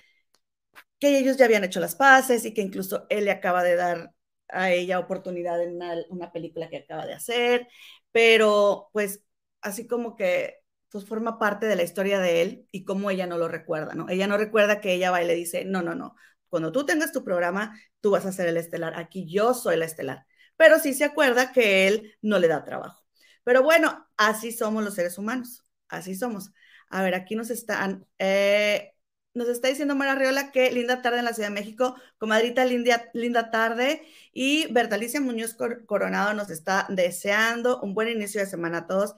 que 0.99 1.17
ellos 1.17 1.37
ya 1.37 1.45
habían 1.45 1.63
hecho 1.63 1.79
las 1.79 1.95
paces 1.95 2.45
y 2.45 2.53
que 2.53 2.61
incluso 2.61 3.07
él 3.09 3.25
le 3.25 3.31
acaba 3.31 3.63
de 3.63 3.75
dar 3.75 4.13
a 4.51 4.71
ella 4.71 4.99
oportunidad 4.99 5.61
en 5.61 5.79
una, 6.09 6.31
película 6.31 6.69
que 6.69 6.77
acaba 6.77 7.05
de 7.05 7.13
hacer, 7.13 7.67
pero 8.11 8.89
pues 8.93 9.23
así 9.61 9.87
como 9.87 10.15
que 10.15 10.59
pues 10.89 11.05
forma 11.05 11.39
parte 11.39 11.67
de 11.67 11.75
la 11.75 11.83
historia 11.83 12.19
de 12.19 12.41
él 12.41 12.67
y 12.71 12.83
cómo 12.83 13.09
ella 13.11 13.25
no 13.27 13.37
lo 13.37 13.47
recuerda, 13.47 13.93
¿no? 13.93 14.09
Ella 14.09 14.27
no 14.27 14.37
recuerda 14.37 14.81
que 14.81 14.93
ella 14.93 15.11
va 15.11 15.23
y 15.23 15.27
le 15.27 15.35
dice, 15.35 15.63
no, 15.65 15.81
no, 15.81 15.95
no, 15.95 16.15
cuando 16.49 16.71
tú 16.73 16.85
tengas 16.85 17.13
tu 17.13 17.23
programa, 17.23 17.79
tú 18.01 18.11
vas 18.11 18.25
a 18.25 18.31
ser 18.33 18.47
el 18.49 18.57
estelar, 18.57 18.99
aquí 18.99 19.25
yo 19.31 19.53
soy 19.53 19.77
la 19.77 19.85
estelar, 19.85 20.25
pero 20.57 20.79
sí 20.79 20.93
se 20.93 21.05
acuerda 21.05 21.53
que 21.53 21.87
él 21.87 22.13
no 22.21 22.39
le 22.39 22.49
da 22.49 22.65
trabajo. 22.65 23.03
Pero 23.43 23.63
bueno, 23.63 24.07
así 24.17 24.51
somos 24.51 24.83
los 24.83 24.95
seres 24.95 25.17
humanos, 25.17 25.65
así 25.87 26.13
somos. 26.15 26.51
A 26.89 27.03
ver, 27.03 27.15
aquí 27.15 27.35
nos 27.35 27.49
están, 27.49 28.05
eh, 28.19 28.93
nos 29.33 29.47
está 29.47 29.69
diciendo 29.69 29.95
Mara 29.95 30.15
Riola 30.15 30.51
que 30.51 30.71
linda 30.71 31.01
tarde 31.01 31.19
en 31.19 31.25
la 31.25 31.33
Ciudad 31.33 31.49
de 31.49 31.55
México, 31.55 31.95
comadrita 32.17 32.65
linda, 32.65 33.09
linda 33.13 33.51
tarde. 33.51 34.03
Y 34.33 34.71
Bertalicia 34.71 35.21
Muñoz 35.21 35.55
Coronado 35.85 36.33
nos 36.33 36.49
está 36.49 36.85
deseando 36.89 37.79
un 37.81 37.93
buen 37.93 38.09
inicio 38.09 38.41
de 38.41 38.47
semana 38.47 38.79
a 38.79 38.87
todos. 38.87 39.15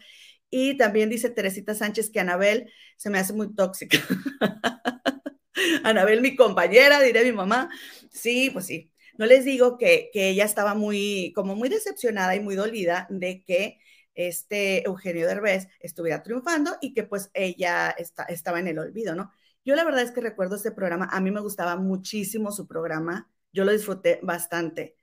Y 0.49 0.77
también 0.77 1.09
dice 1.09 1.29
Teresita 1.31 1.73
Sánchez 1.73 2.11
que 2.11 2.19
Anabel 2.19 2.71
se 2.95 3.09
me 3.09 3.17
hace 3.17 3.33
muy 3.33 3.53
tóxica. 3.55 3.97
Anabel, 5.83 6.21
mi 6.21 6.35
compañera, 6.35 7.01
diré 7.01 7.23
mi 7.23 7.31
mamá. 7.31 7.69
Sí, 8.11 8.49
pues 8.51 8.67
sí. 8.67 8.91
No 9.17 9.25
les 9.25 9.45
digo 9.45 9.77
que, 9.77 10.09
que 10.13 10.29
ella 10.29 10.45
estaba 10.45 10.75
muy, 10.75 11.31
como 11.35 11.55
muy 11.55 11.69
decepcionada 11.69 12.35
y 12.35 12.39
muy 12.39 12.55
dolida 12.55 13.07
de 13.09 13.43
que 13.43 13.79
este 14.15 14.85
Eugenio 14.85 15.27
Derbez 15.27 15.67
estuviera 15.79 16.21
triunfando 16.23 16.77
y 16.81 16.93
que 16.93 17.03
pues 17.03 17.31
ella 17.33 17.89
está, 17.97 18.23
estaba 18.25 18.59
en 18.59 18.67
el 18.67 18.79
olvido, 18.79 19.15
¿no? 19.15 19.31
Yo 19.65 19.75
la 19.75 19.83
verdad 19.85 20.01
es 20.03 20.11
que 20.11 20.21
recuerdo 20.21 20.55
este 20.55 20.71
programa, 20.71 21.07
a 21.11 21.21
mí 21.21 21.31
me 21.31 21.39
gustaba 21.41 21.75
muchísimo 21.77 22.51
su 22.51 22.67
programa, 22.67 23.29
yo 23.53 23.63
lo 23.65 23.71
disfruté 23.71 24.19
bastante. 24.23 24.95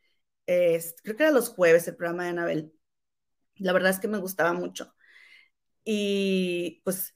creo 0.46 1.16
que 1.16 1.22
era 1.22 1.30
los 1.32 1.48
jueves 1.50 1.86
el 1.88 1.96
programa 1.96 2.24
de 2.24 2.30
Anabel. 2.30 2.72
La 3.56 3.72
verdad 3.72 3.90
es 3.92 4.00
que 4.00 4.08
me 4.08 4.18
gustaba 4.18 4.52
mucho. 4.54 4.94
Y 5.84 6.82
pues 6.84 7.14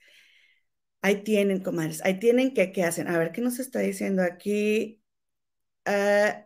ahí 1.02 1.22
tienen, 1.24 1.62
comadres, 1.62 2.02
ahí 2.04 2.18
tienen 2.18 2.54
que, 2.54 2.72
¿qué 2.72 2.84
hacen? 2.84 3.08
A 3.08 3.18
ver, 3.18 3.32
¿qué 3.32 3.40
nos 3.40 3.58
está 3.58 3.80
diciendo 3.80 4.22
aquí? 4.22 5.02
Uh, 5.86 6.44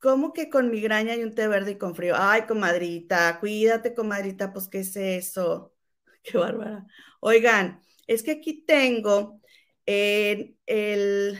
¿Cómo 0.00 0.32
que 0.34 0.50
con 0.50 0.70
migraña 0.70 1.16
y 1.16 1.24
un 1.24 1.34
té 1.34 1.48
verde 1.48 1.72
y 1.72 1.78
con 1.78 1.96
frío? 1.96 2.14
Ay, 2.18 2.42
comadrita, 2.46 3.38
cuídate, 3.40 3.94
comadrita, 3.94 4.52
pues, 4.54 4.68
¿qué 4.68 4.80
es 4.80 4.96
eso? 4.96 5.74
Qué 6.24 6.38
bárbara. 6.38 6.86
Oigan, 7.20 7.82
es 8.08 8.22
que 8.24 8.32
aquí 8.32 8.64
tengo 8.66 9.41
el, 9.86 11.38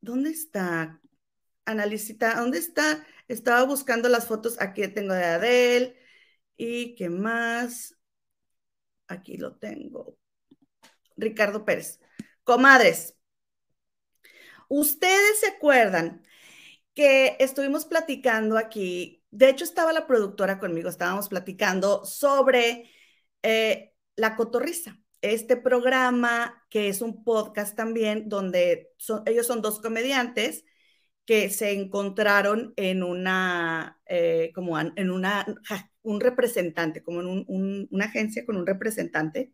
¿dónde 0.00 0.30
está? 0.30 1.00
Analicita, 1.64 2.34
¿dónde 2.40 2.58
está? 2.58 3.06
Estaba 3.28 3.64
buscando 3.64 4.08
las 4.08 4.26
fotos, 4.26 4.60
aquí 4.60 4.86
tengo 4.88 5.14
de 5.14 5.24
Adele, 5.24 5.96
y 6.56 6.94
qué 6.96 7.08
más, 7.08 7.96
aquí 9.08 9.36
lo 9.36 9.56
tengo. 9.56 10.18
Ricardo 11.16 11.64
Pérez. 11.64 12.00
Comadres, 12.44 13.16
ustedes 14.68 15.40
se 15.40 15.46
acuerdan 15.48 16.22
que 16.94 17.36
estuvimos 17.40 17.84
platicando 17.86 18.58
aquí, 18.58 19.24
de 19.30 19.50
hecho 19.50 19.64
estaba 19.64 19.92
la 19.92 20.06
productora 20.06 20.58
conmigo, 20.58 20.88
estábamos 20.88 21.28
platicando 21.28 22.04
sobre 22.04 22.90
eh, 23.42 23.94
la 24.16 24.36
cotorriza 24.36 25.01
este 25.22 25.56
programa, 25.56 26.64
que 26.70 26.88
es 26.88 27.00
un 27.00 27.24
podcast 27.24 27.76
también, 27.76 28.28
donde 28.28 28.92
ellos 29.26 29.46
son 29.46 29.62
dos 29.62 29.80
comediantes 29.80 30.64
que 31.24 31.50
se 31.50 31.72
encontraron 31.72 32.74
en 32.76 33.02
una, 33.02 34.00
eh, 34.06 34.50
como 34.54 34.78
en 34.80 35.10
una, 35.10 35.46
un 36.02 36.20
representante, 36.20 37.02
como 37.02 37.20
en 37.20 37.88
una 37.90 38.04
agencia 38.06 38.44
con 38.44 38.56
un 38.56 38.66
representante. 38.66 39.52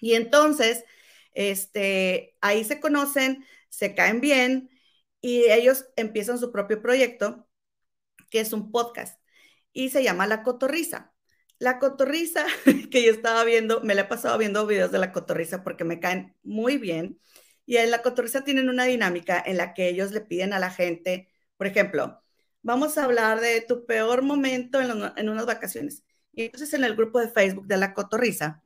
Y 0.00 0.14
entonces, 0.14 0.84
este, 1.34 2.36
ahí 2.40 2.64
se 2.64 2.80
conocen, 2.80 3.44
se 3.68 3.94
caen 3.94 4.20
bien 4.20 4.70
y 5.20 5.44
ellos 5.50 5.86
empiezan 5.96 6.38
su 6.38 6.52
propio 6.52 6.82
proyecto, 6.82 7.48
que 8.30 8.40
es 8.40 8.52
un 8.52 8.70
podcast, 8.72 9.20
y 9.72 9.90
se 9.90 10.02
llama 10.02 10.26
La 10.26 10.42
Cotorriza. 10.42 11.12
La 11.60 11.78
cotorriza 11.78 12.46
que 12.90 13.04
yo 13.04 13.12
estaba 13.12 13.44
viendo, 13.44 13.82
me 13.82 13.94
la 13.94 14.02
he 14.02 14.04
pasado 14.06 14.38
viendo 14.38 14.66
videos 14.66 14.90
de 14.92 14.98
la 14.98 15.12
cotorriza 15.12 15.62
porque 15.62 15.84
me 15.84 16.00
caen 16.00 16.34
muy 16.42 16.78
bien. 16.78 17.20
Y 17.66 17.76
en 17.76 17.90
la 17.90 18.02
cotorriza 18.02 18.44
tienen 18.44 18.68
una 18.70 18.84
dinámica 18.84 19.42
en 19.44 19.58
la 19.58 19.74
que 19.74 19.88
ellos 19.88 20.10
le 20.12 20.22
piden 20.22 20.54
a 20.54 20.58
la 20.58 20.70
gente, 20.70 21.28
por 21.56 21.66
ejemplo, 21.66 22.22
vamos 22.62 22.98
a 22.98 23.04
hablar 23.04 23.40
de 23.40 23.60
tu 23.60 23.86
peor 23.86 24.22
momento 24.22 24.80
en, 24.80 25.28
unas 25.28 25.46
vacaciones. 25.46 26.02
Y 26.32 26.44
entonces 26.44 26.72
en 26.74 26.84
el 26.84 26.96
grupo 26.96 27.20
de 27.20 27.28
Facebook 27.28 27.66
de 27.66 27.76
la 27.76 27.94
cotorriza, 27.94 28.62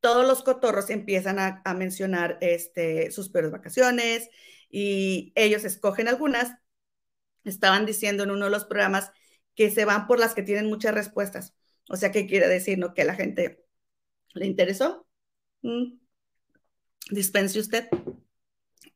todos 0.00 0.26
los 0.26 0.42
cotorros 0.42 0.90
empiezan 0.90 1.38
a, 1.38 1.62
mencionar 1.74 2.38
este, 2.40 3.10
sus 3.12 3.28
peores 3.28 3.52
vacaciones 3.52 4.28
y 4.70 5.32
ellos 5.36 5.64
escogen 5.64 6.08
algunas. 6.08 6.56
Estaban 7.44 7.86
diciendo 7.86 8.24
en 8.24 8.32
uno 8.32 8.46
de 8.46 8.50
los 8.50 8.64
programas 8.64 9.12
que 9.54 9.70
se 9.70 9.84
van 9.84 10.06
por 10.06 10.18
las 10.18 10.34
que 10.34 10.42
tienen 10.42 10.66
muchas 10.66 10.94
respuestas. 10.94 11.54
O 11.90 11.96
sea, 11.96 12.12
¿qué 12.12 12.26
quiere 12.26 12.46
decir? 12.46 12.78
¿No? 12.78 12.94
Que 12.94 13.04
la 13.04 13.14
gente 13.14 13.66
le 14.34 14.46
interesó. 14.46 15.08
Mm. 15.62 15.98
Dispense 17.10 17.58
usted. 17.58 17.88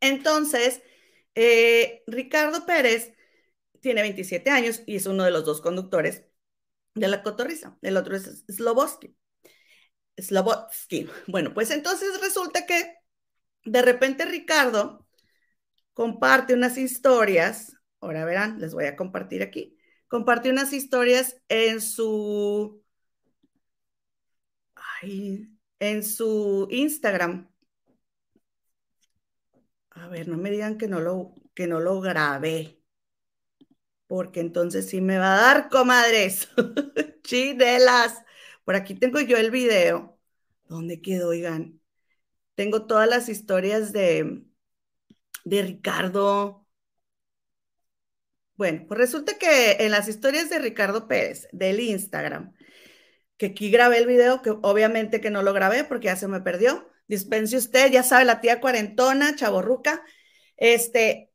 Entonces, 0.00 0.80
eh, 1.34 2.04
Ricardo 2.06 2.64
Pérez 2.66 3.12
tiene 3.80 4.02
27 4.02 4.48
años 4.50 4.82
y 4.86 4.94
es 4.96 5.06
uno 5.06 5.24
de 5.24 5.32
los 5.32 5.44
dos 5.44 5.60
conductores 5.60 6.24
de 6.94 7.08
la 7.08 7.24
cotorriza. 7.24 7.76
El 7.82 7.96
otro 7.96 8.14
es 8.14 8.44
Slobotsky. 8.48 9.16
Slobotsky. 10.16 11.08
Bueno, 11.26 11.52
pues 11.52 11.72
entonces 11.72 12.20
resulta 12.20 12.64
que 12.64 12.94
de 13.64 13.82
repente 13.82 14.24
Ricardo 14.24 15.04
comparte 15.94 16.54
unas 16.54 16.78
historias. 16.78 17.76
Ahora 18.00 18.24
verán, 18.24 18.60
les 18.60 18.72
voy 18.72 18.84
a 18.84 18.94
compartir 18.94 19.42
aquí. 19.42 19.76
Comparte 20.06 20.48
unas 20.48 20.72
historias 20.72 21.42
en 21.48 21.80
su 21.80 22.83
en 25.78 26.02
su 26.02 26.68
Instagram. 26.70 27.48
A 29.90 30.08
ver, 30.08 30.28
no 30.28 30.36
me 30.36 30.50
digan 30.50 30.76
que 30.78 30.88
no 30.88 31.00
lo, 31.00 31.34
que 31.54 31.66
no 31.66 31.80
lo 31.80 32.00
grabé. 32.00 32.80
Porque 34.06 34.40
entonces 34.40 34.88
sí 34.88 35.00
me 35.00 35.18
va 35.18 35.34
a 35.34 35.40
dar, 35.40 35.68
comadres. 35.68 36.48
Chinelas. 37.22 38.22
Por 38.64 38.74
aquí 38.74 38.94
tengo 38.94 39.20
yo 39.20 39.36
el 39.36 39.50
video. 39.50 40.18
¿Dónde 40.68 41.00
quedó, 41.00 41.28
oigan? 41.28 41.80
Tengo 42.54 42.86
todas 42.86 43.08
las 43.08 43.28
historias 43.28 43.92
de, 43.92 44.44
de 45.44 45.62
Ricardo. 45.62 46.66
Bueno, 48.56 48.84
pues 48.86 48.98
resulta 48.98 49.36
que 49.38 49.72
en 49.80 49.90
las 49.90 50.08
historias 50.08 50.48
de 50.50 50.60
Ricardo 50.60 51.08
Pérez 51.08 51.48
del 51.52 51.80
Instagram, 51.80 52.54
que 53.36 53.46
aquí 53.46 53.70
grabé 53.70 53.98
el 53.98 54.06
video, 54.06 54.42
que 54.42 54.50
obviamente 54.50 55.20
que 55.20 55.30
no 55.30 55.42
lo 55.42 55.52
grabé 55.52 55.84
porque 55.84 56.06
ya 56.06 56.16
se 56.16 56.28
me 56.28 56.40
perdió. 56.40 56.88
Dispense 57.08 57.56
usted, 57.56 57.90
ya 57.90 58.02
sabe, 58.02 58.24
la 58.24 58.40
tía 58.40 58.60
cuarentona, 58.60 59.36
chaborruca. 59.36 60.02
Este, 60.56 61.32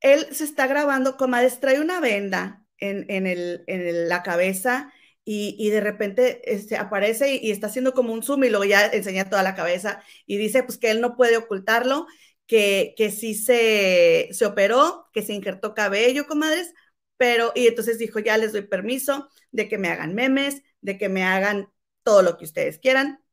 él 0.00 0.26
se 0.32 0.44
está 0.44 0.66
grabando, 0.66 1.16
comadres, 1.16 1.60
trae 1.60 1.80
una 1.80 2.00
venda 2.00 2.64
en, 2.78 3.06
en, 3.10 3.26
el, 3.26 3.64
en 3.66 4.08
la 4.08 4.22
cabeza 4.22 4.92
y, 5.24 5.70
de 5.70 5.80
repente 5.80 6.40
este, 6.52 6.76
aparece 6.76 7.36
y, 7.36 7.50
está 7.50 7.68
haciendo 7.68 7.94
como 7.94 8.12
un 8.12 8.22
zoom 8.22 8.44
y 8.44 8.50
luego 8.50 8.64
ya 8.64 8.86
enseña 8.86 9.28
toda 9.30 9.42
la 9.42 9.54
cabeza 9.54 10.02
y 10.26 10.36
dice 10.36 10.62
pues 10.64 10.78
que 10.78 10.90
él 10.90 11.00
no 11.00 11.16
puede 11.16 11.36
ocultarlo, 11.36 12.06
que, 12.46 12.94
que 12.96 13.10
sí 13.10 13.34
se, 13.34 14.28
se 14.32 14.46
operó, 14.46 15.08
que 15.12 15.22
se 15.22 15.32
injertó 15.32 15.74
cabello, 15.74 16.26
comadres, 16.26 16.74
pero, 17.16 17.52
y 17.54 17.68
entonces 17.68 17.98
dijo, 17.98 18.18
ya 18.18 18.36
les 18.36 18.52
doy 18.52 18.62
permiso 18.62 19.28
de 19.52 19.68
que 19.68 19.78
me 19.78 19.88
hagan 19.88 20.14
memes, 20.14 20.62
de 20.82 20.98
que 20.98 21.08
me 21.08 21.24
hagan 21.24 21.68
todo 22.02 22.22
lo 22.22 22.36
que 22.36 22.44
ustedes 22.44 22.78
quieran. 22.78 23.24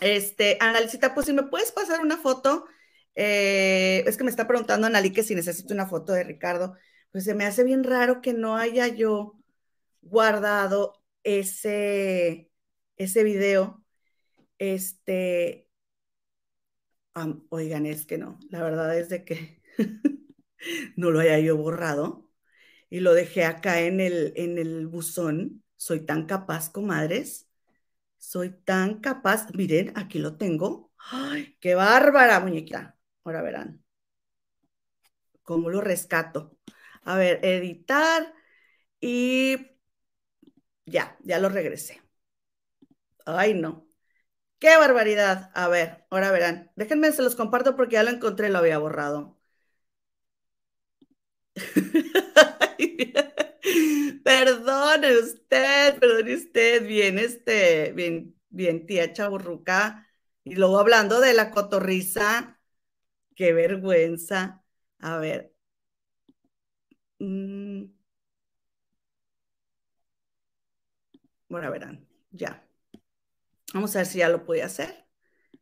Este, 0.00 0.58
Analicita, 0.60 1.14
pues 1.14 1.26
si 1.26 1.32
me 1.32 1.44
puedes 1.44 1.72
pasar 1.72 2.00
una 2.00 2.18
foto, 2.18 2.66
eh, 3.14 4.04
es 4.06 4.16
que 4.16 4.24
me 4.24 4.30
está 4.30 4.46
preguntando 4.46 4.86
Analí 4.86 5.12
que 5.12 5.22
si 5.22 5.34
necesito 5.34 5.74
una 5.74 5.86
foto 5.86 6.12
de 6.12 6.24
Ricardo, 6.24 6.76
pues 7.12 7.24
se 7.24 7.34
me 7.34 7.46
hace 7.46 7.64
bien 7.64 7.84
raro 7.84 8.20
que 8.20 8.32
no 8.34 8.56
haya 8.56 8.88
yo 8.88 9.38
guardado 10.02 11.02
ese, 11.22 12.50
ese 12.96 13.24
video. 13.24 13.84
Este, 14.58 15.68
oigan, 17.50 17.86
es 17.86 18.06
que 18.06 18.18
no, 18.18 18.38
la 18.50 18.62
verdad 18.62 18.98
es 18.98 19.08
de 19.08 19.24
que 19.24 19.62
no 20.96 21.10
lo 21.10 21.20
haya 21.20 21.38
yo 21.38 21.56
borrado 21.56 22.30
y 22.90 23.00
lo 23.00 23.14
dejé 23.14 23.44
acá 23.44 23.80
en 23.82 24.00
el, 24.00 24.32
en 24.36 24.58
el 24.58 24.86
buzón 24.86 25.63
soy 25.76 26.00
tan 26.06 26.26
capaz, 26.26 26.70
comadres. 26.70 27.48
Soy 28.18 28.50
tan 28.64 29.00
capaz. 29.00 29.48
Miren, 29.54 29.92
aquí 29.96 30.18
lo 30.20 30.36
tengo. 30.38 30.92
¡Ay, 31.12 31.56
qué 31.60 31.74
bárbara, 31.76 32.40
muñequita! 32.40 32.98
Ahora 33.24 33.42
verán. 33.42 33.84
¿Cómo 35.42 35.70
lo 35.70 35.80
rescato? 35.80 36.56
A 37.04 37.16
ver, 37.16 37.40
editar 37.44 38.32
y 39.00 39.58
Ya, 40.86 41.16
ya 41.22 41.38
lo 41.38 41.48
regresé. 41.50 42.00
Ay, 43.26 43.52
no. 43.54 43.86
¡Qué 44.60 44.76
barbaridad! 44.78 45.50
A 45.54 45.68
ver, 45.68 46.06
ahora 46.10 46.30
verán. 46.32 46.72
Déjenme, 46.76 47.12
se 47.12 47.22
los 47.22 47.36
comparto 47.36 47.76
porque 47.76 47.94
ya 47.94 48.02
lo 48.04 48.10
encontré, 48.10 48.50
lo 48.50 48.58
había 48.60 48.78
borrado. 48.78 49.38
perdone 54.44 55.18
usted, 55.18 55.98
perdone 55.98 56.34
usted, 56.34 56.86
bien, 56.86 57.18
este, 57.18 57.92
bien, 57.92 58.34
bien, 58.50 58.86
tía 58.86 59.12
Chaburruca. 59.12 60.06
Y 60.44 60.56
luego 60.56 60.78
hablando 60.78 61.20
de 61.20 61.34
la 61.34 61.50
cotorriza, 61.50 62.60
qué 63.36 63.52
vergüenza. 63.52 64.64
A 64.98 65.18
ver. 65.18 65.54
Mm. 67.18 67.86
Bueno, 71.48 71.70
verán, 71.70 72.06
ya. 72.30 72.66
Vamos 73.74 73.94
a 73.96 74.00
ver 74.00 74.06
si 74.06 74.18
ya 74.18 74.28
lo 74.28 74.44
pude 74.44 74.62
hacer. 74.62 75.06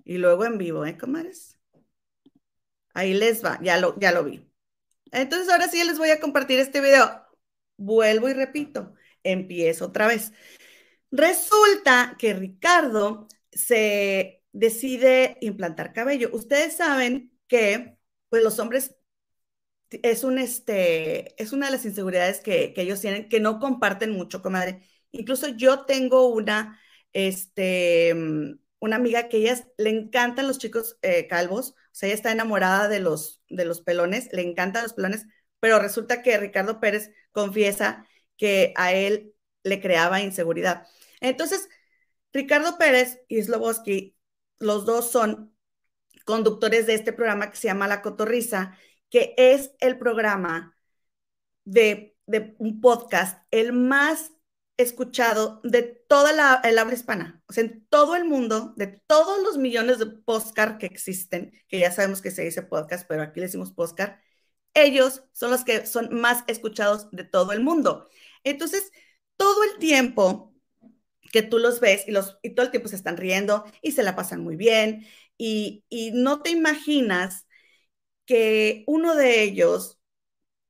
Y 0.04 0.18
luego 0.18 0.44
en 0.44 0.58
vivo, 0.58 0.84
¿eh, 0.86 0.98
comadres? 0.98 1.58
Ahí 2.94 3.14
les 3.14 3.44
va, 3.44 3.58
ya 3.62 3.78
lo, 3.78 3.98
ya 3.98 4.12
lo 4.12 4.24
vi. 4.24 4.46
Entonces 5.12 5.48
ahora 5.50 5.68
sí 5.68 5.82
les 5.84 5.98
voy 5.98 6.10
a 6.10 6.20
compartir 6.20 6.58
este 6.60 6.80
video. 6.80 7.21
Vuelvo 7.76 8.28
y 8.28 8.34
repito, 8.34 8.94
empiezo 9.22 9.86
otra 9.86 10.06
vez. 10.06 10.32
Resulta 11.10 12.16
que 12.18 12.34
Ricardo 12.34 13.28
se 13.52 14.42
decide 14.52 15.38
implantar 15.40 15.92
cabello. 15.92 16.30
Ustedes 16.32 16.76
saben 16.76 17.32
que 17.48 17.96
pues 18.28 18.42
los 18.42 18.58
hombres 18.58 18.94
es 19.90 20.24
un 20.24 20.38
este 20.38 21.40
es 21.42 21.52
una 21.52 21.66
de 21.66 21.72
las 21.72 21.84
inseguridades 21.84 22.40
que, 22.40 22.72
que 22.72 22.82
ellos 22.82 23.00
tienen 23.00 23.28
que 23.28 23.40
no 23.40 23.58
comparten 23.58 24.10
mucho, 24.12 24.42
comadre. 24.42 24.82
Incluso 25.10 25.48
yo 25.48 25.84
tengo 25.84 26.28
una 26.28 26.80
este 27.12 28.14
una 28.82 28.96
amiga 28.96 29.28
que 29.28 29.38
ella 29.38 29.64
le 29.78 29.90
encantan 29.90 30.48
los 30.48 30.58
chicos 30.58 30.98
eh, 31.02 31.28
calvos, 31.28 31.70
o 31.70 31.74
sea, 31.92 32.08
ella 32.08 32.16
está 32.16 32.32
enamorada 32.32 32.88
de 32.88 32.98
los, 32.98 33.40
de 33.48 33.64
los 33.64 33.80
pelones, 33.80 34.28
le 34.32 34.42
encantan 34.42 34.82
los 34.82 34.94
pelones, 34.94 35.24
pero 35.62 35.78
resulta 35.78 36.23
que 36.23 36.37
Ricardo 36.38 36.81
Pérez 36.81 37.12
confiesa 37.31 38.04
que 38.37 38.75
a 38.76 38.95
él 38.95 39.33
le 39.62 39.81
creaba 39.81 40.21
inseguridad. 40.21 40.88
Entonces, 41.21 41.69
Ricardo 42.33 42.78
Pérez 42.78 43.21
y 43.28 43.40
Sloboski, 43.40 44.16
los 44.59 44.85
dos 44.87 45.12
son 45.12 45.54
conductores 46.25 46.88
de 46.88 46.95
este 46.95 47.12
programa 47.12 47.49
que 47.49 47.57
se 47.57 47.69
llama 47.69 47.87
La 47.87 48.02
Cotorriza, 48.02 48.76
que 49.09 49.35
es 49.37 49.71
el 49.78 49.99
programa 49.99 50.76
de, 51.62 52.16
de 52.26 52.57
un 52.59 52.81
podcast, 52.81 53.47
el 53.52 53.73
más 53.73 54.33
escuchado 54.76 55.61
de 55.62 55.85
toda 55.85 56.33
la, 56.33 56.61
el 56.64 56.76
habla 56.76 56.95
hispana, 56.95 57.40
o 57.47 57.52
sea, 57.52 57.62
en 57.62 57.87
todo 57.87 58.16
el 58.16 58.25
mundo, 58.25 58.75
de 58.76 58.88
todos 59.07 59.40
los 59.45 59.59
millones 59.59 60.00
de 60.00 60.07
podcast 60.07 60.81
que 60.81 60.87
existen, 60.87 61.52
que 61.69 61.78
ya 61.78 61.92
sabemos 61.92 62.21
que 62.21 62.33
se 62.33 62.42
dice 62.42 62.62
podcast, 62.62 63.07
pero 63.07 63.23
aquí 63.23 63.38
le 63.38 63.47
decimos 63.47 63.71
podcast, 63.71 64.21
ellos 64.74 65.24
son 65.32 65.50
los 65.50 65.64
que 65.64 65.86
son 65.86 66.14
más 66.14 66.44
escuchados 66.46 67.10
de 67.12 67.24
todo 67.24 67.52
el 67.52 67.60
mundo. 67.60 68.08
Entonces, 68.44 68.92
todo 69.36 69.62
el 69.64 69.78
tiempo 69.78 70.54
que 71.32 71.42
tú 71.42 71.58
los 71.58 71.80
ves 71.80 72.04
y, 72.06 72.12
los, 72.12 72.38
todo 72.54 72.66
el 72.66 72.70
tiempo 72.70 72.88
se 72.88 72.96
están 72.96 73.16
riendo 73.16 73.64
y 73.82 73.92
se 73.92 74.02
la 74.02 74.16
pasan 74.16 74.42
muy 74.42 74.56
bien 74.56 75.06
y, 75.38 75.84
y 75.88 76.12
no 76.12 76.42
te 76.42 76.50
imaginas 76.50 77.46
que 78.26 78.84
uno 78.86 79.14
de 79.14 79.42
ellos 79.42 80.00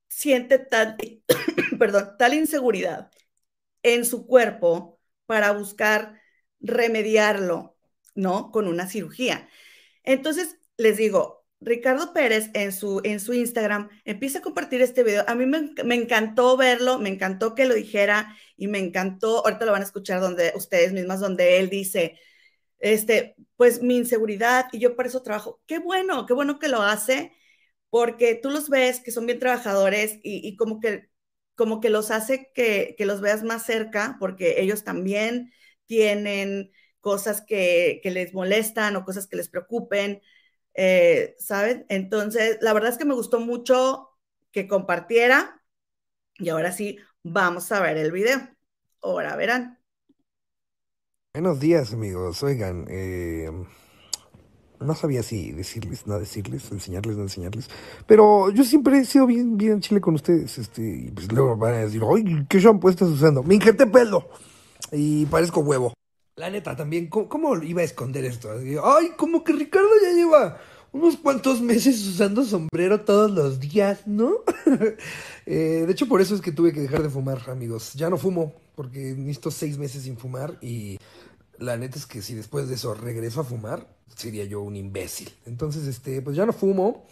siente 0.08 0.58
tal, 0.58 0.96
perdón, 1.78 2.16
tal 2.18 2.34
inseguridad 2.34 3.10
en 3.82 4.04
su 4.04 4.26
cuerpo 4.26 5.00
para 5.26 5.52
buscar 5.52 6.20
remediarlo, 6.60 7.76
¿no? 8.14 8.50
Con 8.52 8.68
una 8.68 8.88
cirugía. 8.88 9.48
Entonces, 10.04 10.58
les 10.76 10.96
digo, 10.96 11.41
Ricardo 11.64 12.12
Pérez 12.12 12.50
en 12.54 12.72
su, 12.72 13.00
en 13.04 13.20
su 13.20 13.32
Instagram 13.34 13.88
empieza 14.04 14.38
a 14.38 14.42
compartir 14.42 14.82
este 14.82 15.04
video. 15.04 15.24
A 15.26 15.34
mí 15.34 15.46
me, 15.46 15.70
me, 15.84 15.94
encantó 15.94 16.56
verlo, 16.56 16.98
me 16.98 17.08
encantó 17.08 17.54
que 17.54 17.66
lo 17.66 17.74
dijera 17.74 18.36
y 18.56 18.68
me 18.68 18.78
encantó, 18.78 19.44
ahorita 19.44 19.66
lo 19.66 19.72
van 19.72 19.82
a 19.82 19.84
escuchar 19.86 20.20
donde 20.20 20.52
ustedes 20.56 20.92
mismas, 20.92 21.20
donde 21.20 21.58
él 21.58 21.70
dice, 21.70 22.18
este, 22.78 23.36
pues 23.56 23.82
mi 23.82 23.96
inseguridad 23.96 24.66
y 24.72 24.80
yo 24.80 24.96
por 24.96 25.06
eso 25.06 25.22
trabajo. 25.22 25.62
Qué 25.66 25.78
bueno, 25.78 26.26
qué 26.26 26.34
bueno 26.34 26.58
que 26.58 26.68
lo 26.68 26.82
hace, 26.82 27.32
porque 27.90 28.34
tú 28.34 28.50
los 28.50 28.68
ves 28.68 29.00
que 29.00 29.12
son 29.12 29.26
bien 29.26 29.38
trabajadores 29.38 30.18
y, 30.22 30.46
y 30.46 30.56
como 30.56 30.80
que 30.80 31.10
como 31.54 31.80
que 31.80 31.90
los 31.90 32.10
hace 32.10 32.50
que, 32.54 32.94
que, 32.98 33.06
los 33.06 33.20
veas 33.20 33.42
más 33.44 33.64
cerca, 33.64 34.16
porque 34.18 34.60
ellos 34.62 34.84
también 34.84 35.52
tienen 35.86 36.72
cosas 37.00 37.42
que, 37.42 38.00
que 38.02 38.10
les 38.10 38.32
molestan 38.34 38.96
o 38.96 39.04
cosas 39.04 39.26
que 39.26 39.36
les 39.36 39.48
preocupen, 39.48 40.22
eh, 40.74 41.34
¿saben? 41.38 41.86
Entonces, 41.88 42.58
la 42.60 42.72
verdad 42.72 42.90
es 42.90 42.98
que 42.98 43.04
me 43.04 43.14
gustó 43.14 43.40
mucho 43.40 44.10
que 44.50 44.68
compartiera 44.68 45.62
y 46.38 46.48
ahora 46.48 46.72
sí, 46.72 46.98
vamos 47.22 47.70
a 47.72 47.80
ver 47.80 47.96
el 47.96 48.12
video. 48.12 48.40
Ahora 49.02 49.36
verán. 49.36 49.78
Buenos 51.34 51.60
días, 51.60 51.92
amigos. 51.92 52.42
Oigan, 52.42 52.86
eh, 52.88 53.50
no 54.80 54.94
sabía 54.94 55.22
si 55.22 55.52
decirles, 55.52 56.06
no 56.06 56.18
decirles, 56.18 56.70
enseñarles, 56.72 57.16
no 57.16 57.22
enseñarles. 57.22 57.68
Pero 58.06 58.50
yo 58.50 58.64
siempre 58.64 58.98
he 58.98 59.04
sido 59.04 59.26
bien, 59.26 59.56
bien 59.56 59.80
chile 59.80 60.00
con 60.00 60.14
ustedes. 60.14 60.58
Este, 60.58 60.82
y 60.82 61.10
pues 61.10 61.30
luego 61.32 61.56
van 61.56 61.74
a 61.74 61.78
decir, 61.78 62.02
¡ay, 62.04 62.46
qué 62.48 62.60
shampoo 62.60 62.90
estás 62.90 63.08
usando! 63.08 63.42
¡Me 63.42 63.54
injerté 63.54 63.86
pelo! 63.86 64.28
Y 64.90 65.26
parezco 65.26 65.60
huevo. 65.60 65.94
La 66.36 66.48
neta, 66.48 66.74
también, 66.74 67.08
¿cómo, 67.08 67.62
iba 67.62 67.82
a 67.82 67.84
esconder 67.84 68.24
esto? 68.24 68.50
¡Ay, 68.84 69.10
como 69.18 69.44
que 69.44 69.52
Ricardo 69.52 69.90
ya 70.02 70.12
lleva 70.12 70.58
unos 70.90 71.18
cuantos 71.18 71.60
meses 71.60 72.06
usando 72.06 72.42
sombrero 72.44 73.02
todos 73.02 73.30
los 73.30 73.60
días, 73.60 74.06
¿no? 74.06 74.36
eh, 75.46 75.84
de 75.86 75.92
hecho, 75.92 76.08
por 76.08 76.22
eso 76.22 76.34
es 76.34 76.40
que 76.40 76.52
tuve 76.52 76.72
que 76.72 76.80
dejar 76.80 77.02
de 77.02 77.10
fumar, 77.10 77.50
amigos. 77.50 77.92
Ya 77.94 78.08
no 78.08 78.16
fumo, 78.16 78.54
porque 78.74 79.14
necesito 79.16 79.50
seis 79.50 79.76
meses 79.76 80.04
sin 80.04 80.16
fumar 80.16 80.56
y 80.62 80.98
la 81.58 81.76
neta 81.76 81.98
es 81.98 82.06
que 82.06 82.22
si 82.22 82.34
después 82.34 82.66
de 82.68 82.76
eso 82.76 82.94
regreso 82.94 83.42
a 83.42 83.44
fumar, 83.44 83.86
sería 84.14 84.44
yo 84.44 84.62
un 84.62 84.76
imbécil. 84.76 85.30
Entonces, 85.44 85.86
este, 85.86 86.22
pues 86.22 86.34
ya 86.36 86.46
no 86.46 86.54
fumo. 86.54 87.04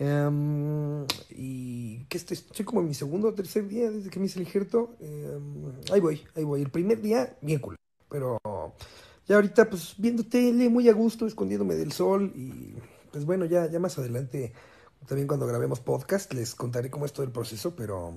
Um, 0.00 1.06
y 1.30 2.04
que 2.06 2.18
estoy, 2.18 2.36
estoy 2.36 2.64
como 2.64 2.80
en 2.80 2.88
mi 2.88 2.94
segundo 2.94 3.28
o 3.28 3.34
tercer 3.34 3.68
día 3.68 3.92
desde 3.92 4.10
que 4.10 4.18
me 4.18 4.26
hice 4.26 4.40
el 4.40 4.46
injerto. 4.46 4.96
Um, 4.98 5.72
ahí 5.92 6.00
voy, 6.00 6.20
ahí 6.34 6.42
voy. 6.42 6.62
El 6.62 6.70
primer 6.70 7.00
día, 7.00 7.36
bien 7.40 7.60
cool. 7.60 7.76
Pero 8.14 8.38
ya 9.26 9.34
ahorita, 9.34 9.68
pues 9.68 9.94
viendo 9.98 10.22
tele, 10.22 10.68
muy 10.68 10.88
a 10.88 10.92
gusto, 10.92 11.26
escondiéndome 11.26 11.74
del 11.74 11.90
sol. 11.90 12.32
Y 12.36 12.76
pues 13.10 13.24
bueno, 13.24 13.44
ya, 13.44 13.68
ya 13.68 13.80
más 13.80 13.98
adelante, 13.98 14.52
también 15.08 15.26
cuando 15.26 15.48
grabemos 15.48 15.80
podcast, 15.80 16.32
les 16.32 16.54
contaré 16.54 16.90
cómo 16.90 17.06
es 17.06 17.12
todo 17.12 17.26
el 17.26 17.32
proceso. 17.32 17.74
Pero 17.74 18.14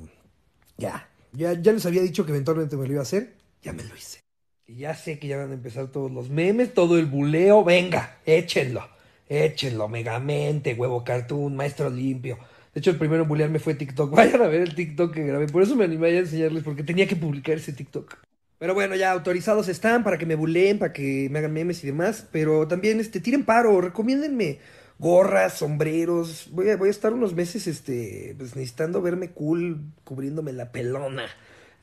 ya, 0.77 1.09
ya, 1.31 1.53
ya 1.53 1.73
les 1.73 1.83
había 1.87 2.03
dicho 2.03 2.27
que 2.27 2.31
eventualmente 2.31 2.77
me 2.77 2.85
lo 2.85 2.91
iba 2.91 2.99
a 2.99 3.09
hacer. 3.09 3.37
Ya 3.63 3.73
me 3.73 3.83
lo 3.83 3.95
hice. 3.95 4.19
Y 4.67 4.75
ya 4.75 4.93
sé 4.93 5.17
que 5.17 5.27
ya 5.29 5.37
van 5.37 5.49
a 5.49 5.55
empezar 5.55 5.87
todos 5.87 6.11
los 6.11 6.29
memes, 6.29 6.75
todo 6.75 6.99
el 6.99 7.07
buleo. 7.07 7.63
Venga, 7.63 8.19
échenlo, 8.23 8.87
échenlo. 9.27 9.87
Megamente, 9.87 10.75
huevo 10.75 11.03
cartoon, 11.03 11.55
maestro 11.55 11.89
limpio. 11.89 12.37
De 12.71 12.81
hecho, 12.81 12.91
el 12.91 12.97
primero 12.97 13.23
en 13.23 13.29
bulearme 13.29 13.57
fue 13.57 13.73
TikTok. 13.73 14.11
Vayan 14.15 14.43
a 14.43 14.47
ver 14.47 14.61
el 14.61 14.75
TikTok 14.75 15.11
que 15.11 15.23
grabé. 15.25 15.47
Por 15.47 15.63
eso 15.63 15.75
me 15.75 15.85
animé 15.85 16.09
a 16.09 16.19
enseñarles, 16.19 16.63
porque 16.63 16.83
tenía 16.83 17.07
que 17.07 17.15
publicar 17.15 17.57
ese 17.57 17.73
TikTok. 17.73 18.26
Pero 18.59 18.73
bueno, 18.73 18.95
ya 18.95 19.11
autorizados 19.11 19.67
están 19.67 20.03
para 20.03 20.17
que 20.17 20.25
me 20.25 20.35
buleen, 20.35 20.79
para 20.79 20.93
que 20.93 21.27
me 21.31 21.39
hagan 21.39 21.53
memes 21.53 21.83
y 21.83 21.87
demás. 21.87 22.27
Pero 22.31 22.67
también, 22.67 22.99
este, 22.99 23.19
tiren 23.19 23.45
paro, 23.45 23.81
recomiéndenme 23.81 24.59
gorras, 24.99 25.59
sombreros. 25.59 26.49
Voy 26.51 26.69
a, 26.69 26.77
voy 26.77 26.87
a 26.87 26.91
estar 26.91 27.13
unos 27.13 27.33
meses, 27.35 27.67
este, 27.67 28.35
pues 28.37 28.55
necesitando 28.55 29.01
verme 29.01 29.31
cool, 29.31 29.81
cubriéndome 30.03 30.53
la 30.53 30.71
pelona. 30.71 31.25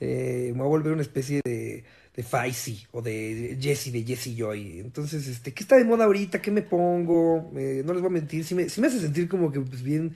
Eh, 0.00 0.50
me 0.54 0.58
voy 0.58 0.66
a 0.66 0.68
volver 0.68 0.92
una 0.92 1.02
especie 1.02 1.40
de 1.44 1.84
de 2.14 2.84
o 2.92 3.02
de 3.02 3.58
Jesse, 3.60 3.92
de 3.92 4.04
Jesse 4.04 4.37
Joy. 4.37 4.78
Entonces, 4.80 5.26
este, 5.26 5.52
¿qué 5.52 5.64
está 5.64 5.76
de 5.76 5.84
moda 5.84 6.04
ahorita? 6.04 6.40
¿Qué 6.40 6.50
me 6.50 6.62
pongo? 6.62 7.52
Eh, 7.56 7.82
no 7.84 7.92
les 7.92 8.02
voy 8.02 8.10
a 8.10 8.12
mentir, 8.12 8.44
sí 8.44 8.54
me, 8.54 8.68
sí 8.68 8.80
me 8.80 8.87
hace 8.87 9.00
sentir 9.00 9.28
como 9.28 9.50
que 9.50 9.60
pues 9.60 9.82
bien 9.82 10.14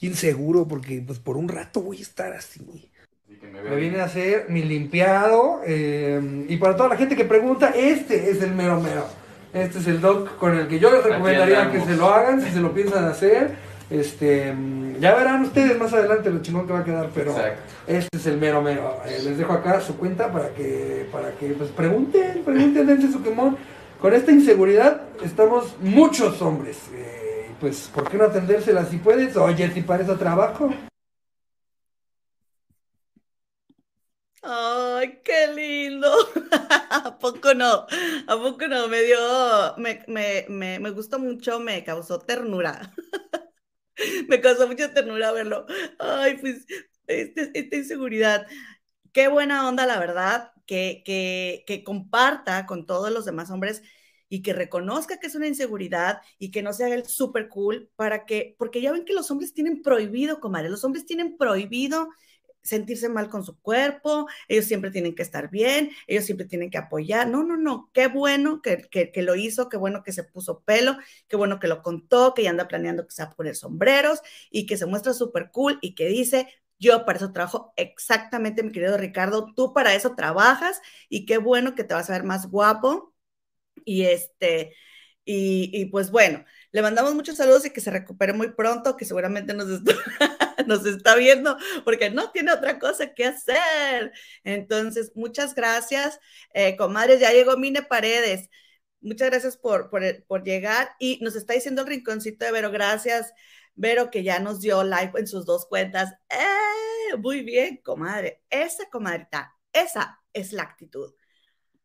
inseguro 0.00 0.66
porque 0.66 1.02
pues 1.06 1.18
por 1.20 1.36
un 1.36 1.48
rato 1.48 1.82
voy 1.82 1.98
a 1.98 2.02
estar 2.02 2.32
así. 2.32 2.90
Me, 3.52 3.70
me 3.70 3.76
vine 3.76 4.00
a 4.00 4.04
hacer 4.04 4.46
mi 4.48 4.62
limpiado 4.62 5.60
eh, 5.66 6.46
y 6.48 6.56
para 6.56 6.76
toda 6.76 6.90
la 6.90 6.96
gente 6.96 7.16
que 7.16 7.24
pregunta, 7.24 7.72
este 7.74 8.30
es 8.30 8.42
el 8.42 8.52
mero 8.52 8.80
mero. 8.80 9.06
Este 9.52 9.78
es 9.78 9.86
el 9.86 10.00
doc 10.00 10.36
con 10.36 10.56
el 10.56 10.68
que 10.68 10.78
yo 10.78 10.90
les 10.90 11.02
recomendaría 11.02 11.70
que 11.70 11.80
se 11.80 11.96
lo 11.96 12.12
hagan 12.12 12.42
si 12.42 12.50
se 12.50 12.60
lo 12.60 12.72
piensan 12.72 13.04
hacer. 13.04 13.52
Este, 13.88 14.52
ya 14.98 15.14
verán 15.14 15.42
ustedes 15.42 15.78
más 15.78 15.92
adelante 15.92 16.28
lo 16.28 16.42
chingón 16.42 16.66
que 16.66 16.72
va 16.72 16.80
a 16.80 16.84
quedar, 16.84 17.08
pero 17.14 17.34
este 17.86 18.16
es 18.16 18.26
el 18.26 18.36
mero 18.36 18.60
mero. 18.60 19.00
Eh, 19.06 19.20
les 19.24 19.38
dejo 19.38 19.52
acá 19.52 19.80
su 19.80 19.96
cuenta 19.96 20.30
para 20.32 20.50
que, 20.50 21.08
para 21.12 21.30
que 21.32 21.50
pues 21.50 21.70
pregunten, 21.70 22.42
pregunten, 22.44 22.86
dense 22.86 23.12
su 23.12 23.22
quemón. 23.22 23.56
Con 24.00 24.12
esta 24.12 24.32
inseguridad 24.32 25.02
estamos 25.24 25.76
muchos 25.80 26.42
hombres. 26.42 26.78
Eh, 26.92 27.50
pues, 27.60 27.90
¿por 27.94 28.10
qué 28.10 28.18
no 28.18 28.24
atendérsela 28.24 28.84
si 28.84 28.98
puedes? 28.98 29.36
Oye, 29.36 29.70
si 29.72 29.82
para 29.82 30.02
eso 30.02 30.16
trabajo. 30.16 30.70
Ay, 34.48 35.20
qué 35.24 35.48
lindo. 35.54 36.08
¿A 36.90 37.18
poco 37.18 37.52
no? 37.54 37.86
¿A 38.28 38.36
poco 38.36 38.68
no? 38.68 38.86
Me 38.88 39.02
dio, 39.02 39.18
me, 39.78 40.04
me, 40.06 40.46
me, 40.48 40.78
me 40.78 40.90
gustó 40.90 41.18
mucho, 41.18 41.58
me 41.60 41.82
causó 41.84 42.18
ternura. 42.20 42.92
me 44.28 44.40
causó 44.40 44.66
mucha 44.68 44.92
ternura 44.92 45.32
verlo. 45.32 45.66
Ay, 45.98 46.36
pues, 46.38 46.66
este, 47.06 47.50
esta 47.58 47.76
inseguridad. 47.76 48.46
Qué 49.12 49.28
buena 49.28 49.68
onda, 49.68 49.86
la 49.86 49.98
verdad, 50.00 50.52
que, 50.66 51.02
que, 51.04 51.64
que 51.66 51.84
comparta 51.84 52.66
con 52.66 52.86
todos 52.86 53.10
los 53.12 53.24
demás 53.26 53.50
hombres 53.50 53.82
y 54.28 54.42
que 54.42 54.52
reconozca 54.54 55.18
que 55.20 55.28
es 55.28 55.34
una 55.36 55.48
inseguridad 55.48 56.20
y 56.38 56.50
que 56.52 56.62
no 56.62 56.72
se 56.72 56.84
haga 56.84 56.94
el 56.96 57.06
súper 57.06 57.48
cool 57.48 57.90
para 57.96 58.26
que, 58.26 58.56
porque 58.58 58.80
ya 58.82 58.92
ven 58.92 59.04
que 59.04 59.14
los 59.14 59.30
hombres 59.30 59.54
tienen 59.54 59.82
prohibido, 59.82 60.40
comadre, 60.40 60.70
los 60.70 60.84
hombres 60.84 61.06
tienen 61.06 61.36
prohibido 61.38 62.10
sentirse 62.66 63.08
mal 63.08 63.28
con 63.28 63.44
su 63.44 63.58
cuerpo, 63.60 64.26
ellos 64.48 64.66
siempre 64.66 64.90
tienen 64.90 65.14
que 65.14 65.22
estar 65.22 65.50
bien, 65.50 65.90
ellos 66.06 66.24
siempre 66.24 66.46
tienen 66.46 66.70
que 66.70 66.78
apoyar. 66.78 67.28
No, 67.28 67.44
no, 67.44 67.56
no, 67.56 67.90
qué 67.92 68.08
bueno 68.08 68.60
que, 68.62 68.88
que, 68.90 69.22
lo 69.22 69.34
hizo, 69.36 69.68
qué 69.68 69.76
bueno 69.76 70.02
que 70.02 70.12
se 70.12 70.24
puso 70.24 70.62
pelo, 70.62 70.96
qué 71.28 71.36
bueno 71.36 71.58
que 71.60 71.68
lo 71.68 71.82
contó, 71.82 72.34
que 72.34 72.42
ya 72.42 72.50
anda 72.50 72.68
planeando 72.68 73.06
que 73.06 73.14
se 73.14 73.24
va 73.24 73.30
a 73.30 73.34
poner 73.34 73.56
sombreros 73.56 74.20
y 74.50 74.66
que 74.66 74.76
se 74.76 74.86
muestra 74.86 75.14
súper 75.14 75.50
cool 75.50 75.78
y 75.82 75.94
que 75.94 76.06
dice, 76.06 76.48
yo 76.78 77.04
para 77.04 77.18
eso 77.18 77.32
trabajo 77.32 77.72
exactamente, 77.76 78.62
mi 78.62 78.72
querido 78.72 78.96
Ricardo, 78.98 79.52
tú 79.54 79.72
para 79.72 79.94
eso 79.94 80.14
trabajas 80.14 80.80
y 81.08 81.26
qué 81.26 81.38
bueno 81.38 81.74
que 81.74 81.84
te 81.84 81.94
vas 81.94 82.10
a 82.10 82.14
ver 82.14 82.24
más 82.24 82.50
guapo. 82.50 83.14
Y 83.84 84.04
este, 84.04 84.74
y, 85.24 85.70
y 85.72 85.86
pues 85.86 86.10
bueno, 86.10 86.44
le 86.72 86.82
mandamos 86.82 87.14
muchos 87.14 87.36
saludos 87.36 87.66
y 87.66 87.70
que 87.70 87.80
se 87.80 87.90
recupere 87.90 88.32
muy 88.32 88.52
pronto, 88.52 88.96
que 88.96 89.04
seguramente 89.04 89.54
nos 89.54 89.66
nos 90.68 90.86
está 90.86 91.16
viendo 91.16 91.56
porque 91.84 92.10
no 92.10 92.30
tiene 92.30 92.52
otra 92.52 92.78
cosa 92.78 93.14
que 93.14 93.24
hacer. 93.26 94.12
Entonces, 94.44 95.12
muchas 95.14 95.54
gracias, 95.54 96.20
eh, 96.54 96.76
comadres. 96.76 97.20
Ya 97.20 97.32
llegó 97.32 97.56
Mine 97.56 97.82
Paredes. 97.82 98.50
Muchas 99.00 99.30
gracias 99.30 99.56
por, 99.56 99.90
por, 99.90 100.02
por, 100.24 100.42
llegar 100.42 100.90
y 100.98 101.18
nos 101.22 101.36
está 101.36 101.54
diciendo 101.54 101.82
el 101.82 101.88
rinconcito 101.88 102.44
de 102.44 102.52
Vero. 102.52 102.70
Gracias, 102.70 103.32
Vero, 103.74 104.10
que 104.10 104.22
ya 104.22 104.40
nos 104.40 104.60
dio 104.60 104.82
like 104.84 105.18
en 105.18 105.26
sus 105.26 105.46
dos 105.46 105.66
cuentas. 105.66 106.12
¡Eh! 106.30 107.16
Muy 107.18 107.42
bien, 107.42 107.78
comadre. 107.78 108.42
Esa 108.50 108.88
comadrita, 108.90 109.56
esa 109.72 110.20
es 110.32 110.52
la 110.52 110.64
actitud. 110.64 111.14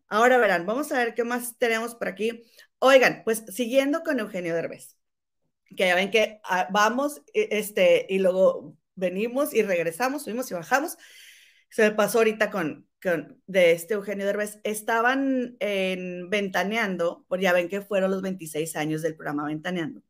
Ahora 0.07 0.37
verán, 0.37 0.65
vamos 0.65 0.91
a 0.91 0.97
ver 0.97 1.13
qué 1.13 1.23
más 1.23 1.57
tenemos 1.57 1.95
por 1.95 2.07
aquí. 2.07 2.43
Oigan, 2.79 3.21
pues 3.23 3.43
siguiendo 3.49 4.03
con 4.03 4.19
Eugenio 4.19 4.55
Derbez 4.55 5.00
que 5.75 5.85
ya 5.87 5.95
ven 5.95 6.11
que 6.11 6.39
ah, 6.43 6.67
vamos 6.71 7.21
e, 7.33 7.49
este, 7.51 8.05
y 8.09 8.19
luego 8.19 8.77
venimos 8.95 9.53
y 9.53 9.63
regresamos, 9.63 10.23
subimos 10.23 10.49
y 10.51 10.53
bajamos. 10.53 10.97
Se 11.69 11.83
me 11.83 11.91
pasó 11.91 12.19
ahorita 12.19 12.51
con, 12.51 12.87
con 13.01 13.41
de 13.47 13.71
este 13.71 13.95
Eugenio 13.95 14.25
Derbez. 14.25 14.59
Estaban 14.63 15.57
en 15.59 16.29
Ventaneando, 16.29 17.25
pues 17.27 17.41
ya 17.41 17.53
ven 17.53 17.69
que 17.69 17.81
fueron 17.81 18.11
los 18.11 18.21
26 18.21 18.75
años 18.75 19.01
del 19.01 19.15
programa 19.15 19.45
Ventaneando. 19.47 20.01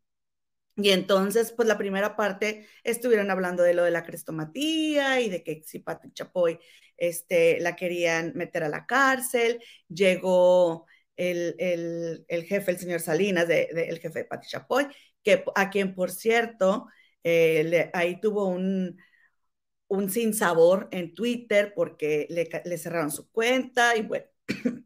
Y 0.78 0.92
entonces, 0.92 1.52
pues 1.52 1.68
la 1.68 1.78
primera 1.78 2.16
parte 2.16 2.66
estuvieron 2.84 3.30
hablando 3.30 3.62
de 3.64 3.74
lo 3.74 3.84
de 3.84 3.92
la 3.92 4.04
crestomatía 4.04 5.22
y 5.22 5.30
de 5.30 5.44
que 5.44 5.62
si 5.66 5.80
Pati 5.80 6.12
Chapoy 6.14 6.60
este, 6.98 7.60
la 7.60 7.76
querían 7.76 8.34
meter 8.36 8.64
a 8.64 8.70
la 8.70 8.86
cárcel. 8.86 9.62
Llegó 9.90 10.86
el, 11.16 11.56
el, 11.60 12.26
el 12.28 12.44
jefe, 12.46 12.72
el 12.72 12.80
señor 12.80 13.02
Salinas, 13.02 13.48
de, 13.48 13.70
de, 13.74 13.90
el 13.90 14.00
jefe 14.00 14.20
de 14.20 14.26
Pati 14.26 14.48
Chapoy, 14.48 14.88
que 15.24 15.44
a 15.56 15.70
quien, 15.70 15.96
por 15.96 16.12
cierto, 16.12 16.88
eh, 17.24 17.64
le, 17.66 17.90
ahí 17.94 18.20
tuvo 18.20 18.48
un, 18.48 18.98
un 19.92 20.10
sinsabor 20.10 20.88
en 20.92 21.14
Twitter 21.14 21.74
porque 21.76 22.26
le, 22.30 22.78
cerraron 22.78 23.12
su 23.12 23.30
cuenta 23.30 23.98
y 23.98 24.04
bueno, 24.04 24.26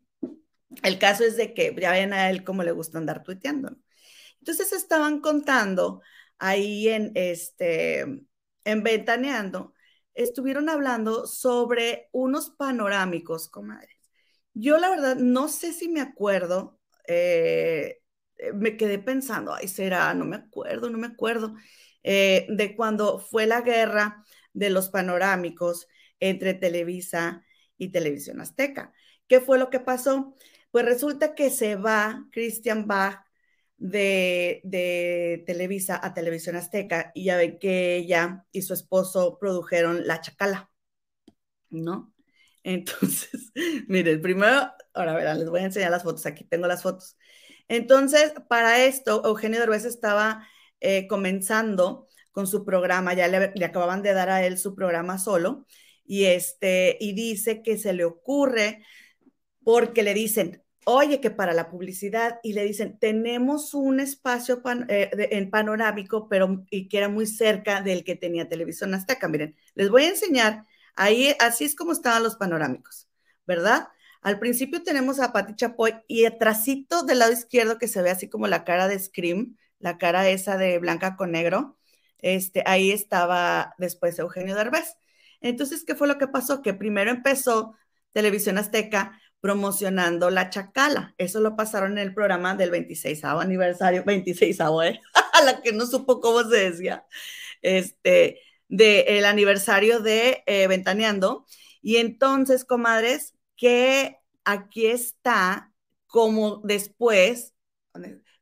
el 0.84 0.98
caso 0.98 1.24
es 1.24 1.38
de 1.38 1.54
que 1.54 1.76
ya 1.80 1.92
ven 1.92 2.12
a 2.12 2.32
él 2.32 2.44
cómo 2.44 2.64
le 2.64 2.72
gusta 2.72 2.98
andar 2.98 3.22
tuiteando. 3.22 3.78
Entonces 4.40 4.74
estaban 4.74 5.22
contando 5.22 6.02
ahí 6.40 6.88
en 6.88 7.12
este, 7.14 8.00
en 8.00 8.84
Ventaneando, 8.84 9.74
estuvieron 10.16 10.70
hablando 10.70 11.28
sobre 11.28 12.10
unos 12.12 12.50
panorámicos, 12.50 13.48
comadres. 13.48 13.96
Yo 14.56 14.80
la 14.80 14.90
verdad 14.90 15.18
no 15.18 15.50
sé 15.50 15.72
si 15.72 15.88
me 15.88 16.02
acuerdo, 16.02 16.80
eh, 17.08 18.02
me 18.54 18.78
quedé 18.78 19.00
pensando, 19.00 19.54
ay, 19.54 19.68
será, 19.68 20.14
no 20.14 20.26
me 20.26 20.38
acuerdo, 20.38 20.90
no 20.90 20.98
me 20.98 21.08
acuerdo, 21.08 21.56
eh, 22.04 22.46
de 22.50 22.76
cuando 22.76 23.20
fue 23.20 23.48
la 23.48 23.62
guerra 23.62 24.24
de 24.54 24.70
los 24.70 24.90
panorámicos 24.90 25.88
entre 26.20 26.54
Televisa 26.54 27.44
y 27.78 27.90
Televisión 27.90 28.42
Azteca. 28.42 28.94
¿Qué 29.28 29.42
fue 29.42 29.58
lo 29.58 29.70
que 29.70 29.80
pasó? 29.80 30.36
Pues 30.72 30.86
resulta 30.86 31.36
que 31.36 31.50
se 31.50 31.76
va 31.76 32.28
Christian 32.32 32.88
Bach 32.88 33.26
de, 33.78 34.62
de, 34.64 35.44
Televisa 35.46 36.00
a 36.02 36.14
Televisión 36.14 36.56
Azteca 36.56 37.12
y 37.14 37.26
ya 37.26 37.38
ven 37.38 37.60
que 37.60 37.96
ella 37.98 38.46
y 38.52 38.62
su 38.62 38.74
esposo 38.74 39.38
produjeron 39.40 40.08
La 40.08 40.22
Chacala, 40.22 40.72
¿no? 41.70 42.14
Entonces, 42.64 43.52
miren, 43.88 44.22
primero, 44.22 44.72
ahora 44.94 45.14
verán, 45.16 45.40
les 45.40 45.50
voy 45.50 45.62
a 45.62 45.66
enseñar 45.66 45.92
las 45.92 46.04
fotos, 46.04 46.26
aquí 46.26 46.44
tengo 46.46 46.68
las 46.68 46.84
fotos. 46.84 47.18
Entonces, 47.68 48.34
para 48.48 48.86
esto, 48.86 49.24
Eugenio 49.26 49.60
Derbez 49.60 49.86
estaba 49.86 50.48
eh, 50.80 51.08
comenzando 51.08 52.08
con 52.32 52.48
su 52.48 52.66
programa, 52.66 53.14
ya 53.14 53.28
le, 53.28 53.66
acababan 53.66 54.02
de 54.02 54.14
dar 54.14 54.30
a 54.30 54.46
él 54.46 54.58
su 54.58 54.76
programa 54.76 55.18
solo, 55.18 55.66
y, 56.06 56.26
este, 56.26 56.98
y 57.00 57.14
dice 57.14 57.64
que 57.64 57.78
se 57.78 57.94
le 57.94 58.06
ocurre 58.06 58.84
porque 59.64 60.04
le 60.04 60.14
dicen, 60.14 60.64
oye, 60.86 61.20
que 61.20 61.32
para 61.32 61.54
la 61.54 61.70
publicidad, 61.70 62.40
y 62.44 62.54
le 62.54 62.64
dicen, 62.64 63.00
tenemos 63.00 63.74
un 63.74 64.00
espacio 64.00 64.62
eh, 64.90 65.10
en 65.32 65.50
panorámico, 65.50 66.30
pero 66.30 66.66
y 66.70 66.88
que 66.88 66.98
era 67.00 67.10
muy 67.10 67.26
cerca 67.26 67.82
del 67.82 68.04
que 68.04 68.16
tenía 68.16 68.48
Televisión 68.48 68.94
Azteca. 68.94 69.28
Miren, 69.28 69.56
les 69.74 69.90
voy 69.90 70.04
a 70.04 70.10
enseñar, 70.10 70.64
ahí 70.96 71.34
así 71.40 71.66
es 71.66 71.76
como 71.76 71.92
estaban 71.92 72.24
los 72.24 72.36
panorámicos, 72.36 73.10
¿verdad? 73.48 73.88
Al 74.26 74.40
principio 74.40 74.82
tenemos 74.82 75.20
a 75.20 75.32
Pati 75.32 75.54
Chapoy 75.56 75.94
y 76.08 76.26
atrásito 76.26 77.04
del 77.04 77.20
lado 77.20 77.32
izquierdo 77.32 77.78
que 77.78 77.88
se 77.88 78.02
ve 78.02 78.10
así 78.10 78.28
como 78.28 78.48
la 78.48 78.64
cara 78.64 78.88
de 78.88 78.98
Scream, 78.98 79.56
la 79.78 80.00
cara 80.00 80.28
esa 80.28 80.58
de 80.58 80.80
blanca 80.80 81.16
con 81.16 81.30
negro, 81.30 81.78
este, 82.24 82.64
ahí 82.66 82.90
estaba 82.90 83.76
después 83.78 84.18
Eugenio 84.18 84.56
Derbez. 84.56 84.98
Entonces, 85.42 85.84
¿qué 85.86 85.94
fue 85.94 86.08
lo 86.08 86.18
que 86.18 86.28
pasó? 86.28 86.64
Que 86.64 86.74
primero 86.74 87.12
empezó 87.12 87.76
Televisión 88.14 88.58
Azteca 88.58 89.22
promocionando 89.42 90.32
La 90.32 90.50
Chacala. 90.50 91.14
Eso 91.20 91.40
lo 91.40 91.56
pasaron 91.56 91.92
en 91.92 92.00
el 92.00 92.16
programa 92.16 92.56
del 92.56 92.72
26 92.72 93.24
aniversario, 93.26 94.04
26 94.08 94.60
¿eh? 94.60 95.02
a 95.34 95.42
la 95.46 95.62
que 95.62 95.72
no 95.72 95.86
supo 95.86 96.20
cómo 96.20 96.44
se 96.50 96.72
decía, 96.72 97.06
este, 97.62 98.42
del 98.70 99.26
aniversario 99.26 100.00
de 100.00 100.42
eh, 100.48 100.66
Ventaneando. 100.66 101.46
Y 101.84 101.98
entonces, 101.98 102.66
comadres, 102.66 103.35
que 103.56 104.18
aquí 104.44 104.88
está 104.88 105.74
como 106.08 106.62
después, 106.64 107.54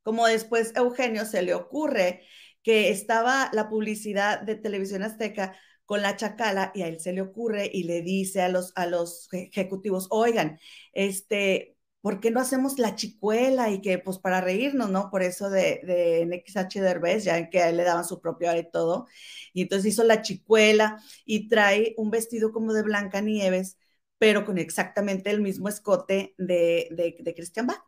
como 0.03 0.27
después 0.27 0.73
Eugenio 0.75 1.25
se 1.25 1.41
le 1.41 1.53
ocurre 1.53 2.23
que 2.63 2.89
estaba 2.89 3.49
la 3.53 3.69
publicidad 3.69 4.41
de 4.41 4.55
Televisión 4.55 5.03
Azteca 5.03 5.55
con 5.85 6.01
la 6.01 6.15
chacala 6.15 6.71
y 6.73 6.81
a 6.83 6.87
él 6.87 6.99
se 6.99 7.13
le 7.13 7.21
ocurre 7.21 7.69
y 7.71 7.83
le 7.83 8.01
dice 8.01 8.41
a 8.41 8.49
los, 8.49 8.71
a 8.75 8.85
los 8.85 9.27
ejecutivos, 9.33 10.07
oigan, 10.11 10.59
este, 10.93 11.75
¿por 12.01 12.19
qué 12.19 12.31
no 12.31 12.39
hacemos 12.39 12.79
la 12.79 12.95
chicuela? 12.95 13.69
Y 13.69 13.81
que 13.81 13.99
pues 13.99 14.17
para 14.17 14.41
reírnos, 14.41 14.89
¿no? 14.89 15.09
Por 15.09 15.23
eso 15.23 15.49
de, 15.49 15.81
de 15.83 16.21
NXH 16.25 16.81
Derbez, 16.81 17.25
ya 17.25 17.49
que 17.49 17.61
a 17.61 17.69
él 17.69 17.77
le 17.77 17.83
daban 17.83 18.05
su 18.05 18.21
propio 18.21 18.55
y 18.57 18.69
todo. 18.71 19.07
Y 19.53 19.63
entonces 19.63 19.93
hizo 19.93 20.03
la 20.03 20.21
chicuela 20.21 21.01
y 21.25 21.49
trae 21.49 21.93
un 21.97 22.11
vestido 22.11 22.51
como 22.53 22.73
de 22.73 22.83
Blanca 22.83 23.21
Nieves 23.21 23.77
pero 24.23 24.45
con 24.45 24.57
exactamente 24.57 25.29
el 25.31 25.41
mismo 25.41 25.67
escote 25.67 26.33
de, 26.37 26.87
de, 26.91 27.35
Christian 27.35 27.67
Bach. 27.67 27.83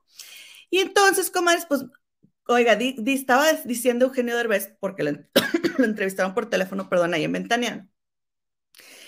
Y 0.69 0.79
entonces, 0.79 1.31
comadres, 1.31 1.65
pues, 1.65 1.85
oiga, 2.45 2.75
di, 2.75 2.97
estaba 3.07 3.53
diciendo 3.63 4.07
Eugenio 4.07 4.35
Derbez, 4.35 4.75
porque 4.81 5.03
lo, 5.77 5.85
entrevistaron 5.85 6.33
por 6.33 6.49
teléfono, 6.49 6.89
perdón, 6.89 7.13
ahí 7.13 7.23
en 7.23 7.31
Ventaneando. 7.31 7.89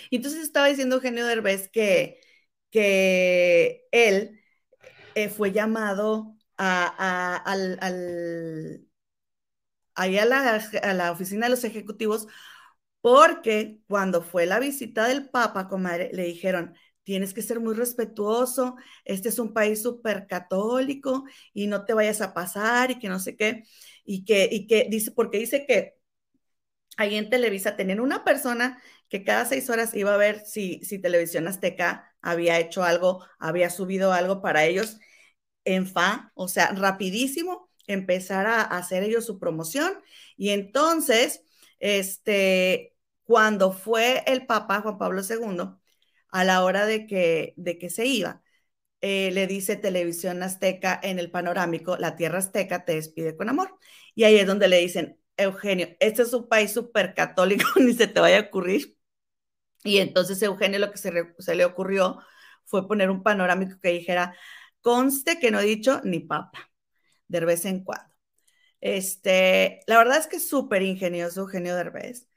Y 0.08 0.16
entonces 0.16 0.40
estaba 0.40 0.68
diciendo 0.68 0.96
Eugenio 0.96 1.26
Derbez 1.26 1.68
que, 1.68 2.18
que 2.70 3.86
él 3.92 4.40
eh, 5.14 5.28
fue 5.28 5.52
llamado 5.52 6.34
a, 6.56 7.36
al, 7.36 7.78
a 9.94 10.06
la, 10.06 10.62
a 10.82 10.94
la 10.94 11.12
oficina 11.12 11.44
de 11.44 11.50
los 11.50 11.64
ejecutivos 11.64 12.26
porque 13.00 13.80
cuando 13.86 14.22
fue 14.22 14.46
la 14.46 14.58
visita 14.58 15.06
del 15.08 15.28
Papa, 15.30 15.68
comadre, 15.68 16.10
le 16.12 16.24
dijeron, 16.24 16.74
tienes 17.08 17.32
que 17.32 17.40
ser 17.40 17.58
muy 17.58 17.74
respetuoso, 17.74 18.76
este 19.06 19.30
es 19.30 19.38
un 19.38 19.54
país 19.54 19.82
súper 19.82 20.26
católico 20.26 21.24
y 21.54 21.66
no 21.66 21.86
te 21.86 21.94
vayas 21.94 22.20
a 22.20 22.34
pasar 22.34 22.90
y 22.90 22.98
que 22.98 23.08
no 23.08 23.18
sé 23.18 23.34
qué, 23.34 23.64
y 24.04 24.26
que, 24.26 24.46
y 24.52 24.66
que 24.66 24.88
dice, 24.90 25.10
porque 25.12 25.38
dice 25.38 25.64
que 25.66 25.94
ahí 26.98 27.16
en 27.16 27.30
Televisa 27.30 27.76
tenían 27.76 28.00
una 28.00 28.24
persona 28.24 28.82
que 29.08 29.24
cada 29.24 29.46
seis 29.46 29.70
horas 29.70 29.94
iba 29.94 30.12
a 30.12 30.18
ver 30.18 30.40
si, 30.44 30.80
si 30.84 30.98
Televisión 30.98 31.48
Azteca 31.48 32.14
había 32.20 32.58
hecho 32.58 32.84
algo, 32.84 33.24
había 33.38 33.70
subido 33.70 34.12
algo 34.12 34.42
para 34.42 34.66
ellos 34.66 34.98
en 35.64 35.86
fa, 35.86 36.30
o 36.34 36.48
sea, 36.48 36.72
rapidísimo 36.72 37.70
empezar 37.86 38.46
a 38.46 38.62
hacer 38.62 39.02
ellos 39.02 39.24
su 39.26 39.38
promoción. 39.38 39.94
Y 40.36 40.50
entonces, 40.50 41.42
este, 41.78 42.94
cuando 43.24 43.72
fue 43.72 44.22
el 44.26 44.46
Papa 44.46 44.82
Juan 44.82 44.98
Pablo 44.98 45.22
II, 45.22 45.78
a 46.30 46.44
la 46.44 46.64
hora 46.64 46.86
de 46.86 47.06
que, 47.06 47.54
de 47.56 47.78
que 47.78 47.90
se 47.90 48.06
iba, 48.06 48.42
eh, 49.00 49.30
le 49.32 49.46
dice 49.46 49.76
Televisión 49.76 50.42
Azteca 50.42 50.98
en 51.02 51.18
el 51.18 51.30
panorámico, 51.30 51.96
la 51.96 52.16
tierra 52.16 52.38
azteca 52.38 52.84
te 52.84 52.94
despide 52.94 53.36
con 53.36 53.48
amor. 53.48 53.78
Y 54.14 54.24
ahí 54.24 54.36
es 54.36 54.46
donde 54.46 54.68
le 54.68 54.78
dicen, 54.78 55.20
Eugenio, 55.36 55.88
este 56.00 56.22
es 56.22 56.32
un 56.34 56.48
país 56.48 56.72
súper 56.72 57.14
católico, 57.14 57.64
ni 57.80 57.94
se 57.94 58.08
te 58.08 58.20
vaya 58.20 58.38
a 58.38 58.42
ocurrir. 58.42 58.96
Y 59.84 59.98
entonces 59.98 60.42
Eugenio 60.42 60.78
lo 60.80 60.90
que 60.92 60.98
se, 60.98 61.12
se, 61.38 61.54
le 61.54 61.64
ocurrió 61.64 62.18
fue 62.64 62.88
poner 62.88 63.10
un 63.10 63.22
panorámico 63.22 63.78
que 63.80 63.90
dijera, 63.90 64.36
conste 64.80 65.38
que 65.40 65.50
no 65.50 65.60
he 65.60 65.64
dicho 65.64 66.00
ni 66.04 66.20
papa, 66.20 66.70
de 67.28 67.40
vez 67.40 67.64
en 67.64 67.84
cuando. 67.84 68.12
Este, 68.80 69.80
la 69.86 69.98
verdad 69.98 70.18
es 70.18 70.26
que 70.28 70.36
es 70.36 70.48
súper 70.48 70.82
ingenioso 70.82 71.42
Eugenio 71.42 71.76
Derbez. 71.76 72.27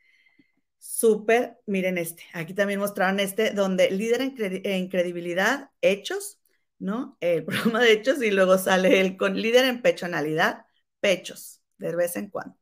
Súper, 0.84 1.60
miren 1.68 2.00
este, 2.00 2.24
aquí 2.34 2.56
también 2.56 2.80
mostraron 2.80 3.20
este, 3.20 3.52
donde 3.52 3.92
líder 3.92 4.22
en, 4.22 4.90
credibilidad, 4.90 5.70
hechos, 5.80 6.40
¿no? 6.80 7.18
El 7.20 7.46
programa 7.46 7.82
de 7.82 7.92
hechos 7.94 8.22
y 8.24 8.32
luego 8.32 8.58
sale 8.58 9.00
el 9.00 9.16
con 9.16 9.40
líder 9.40 9.66
en 9.66 9.84
pechonalidad, 9.84 10.66
pechos, 11.00 11.62
de 11.78 11.96
vez 11.96 12.16
en 12.16 12.32
cuando. 12.32 12.58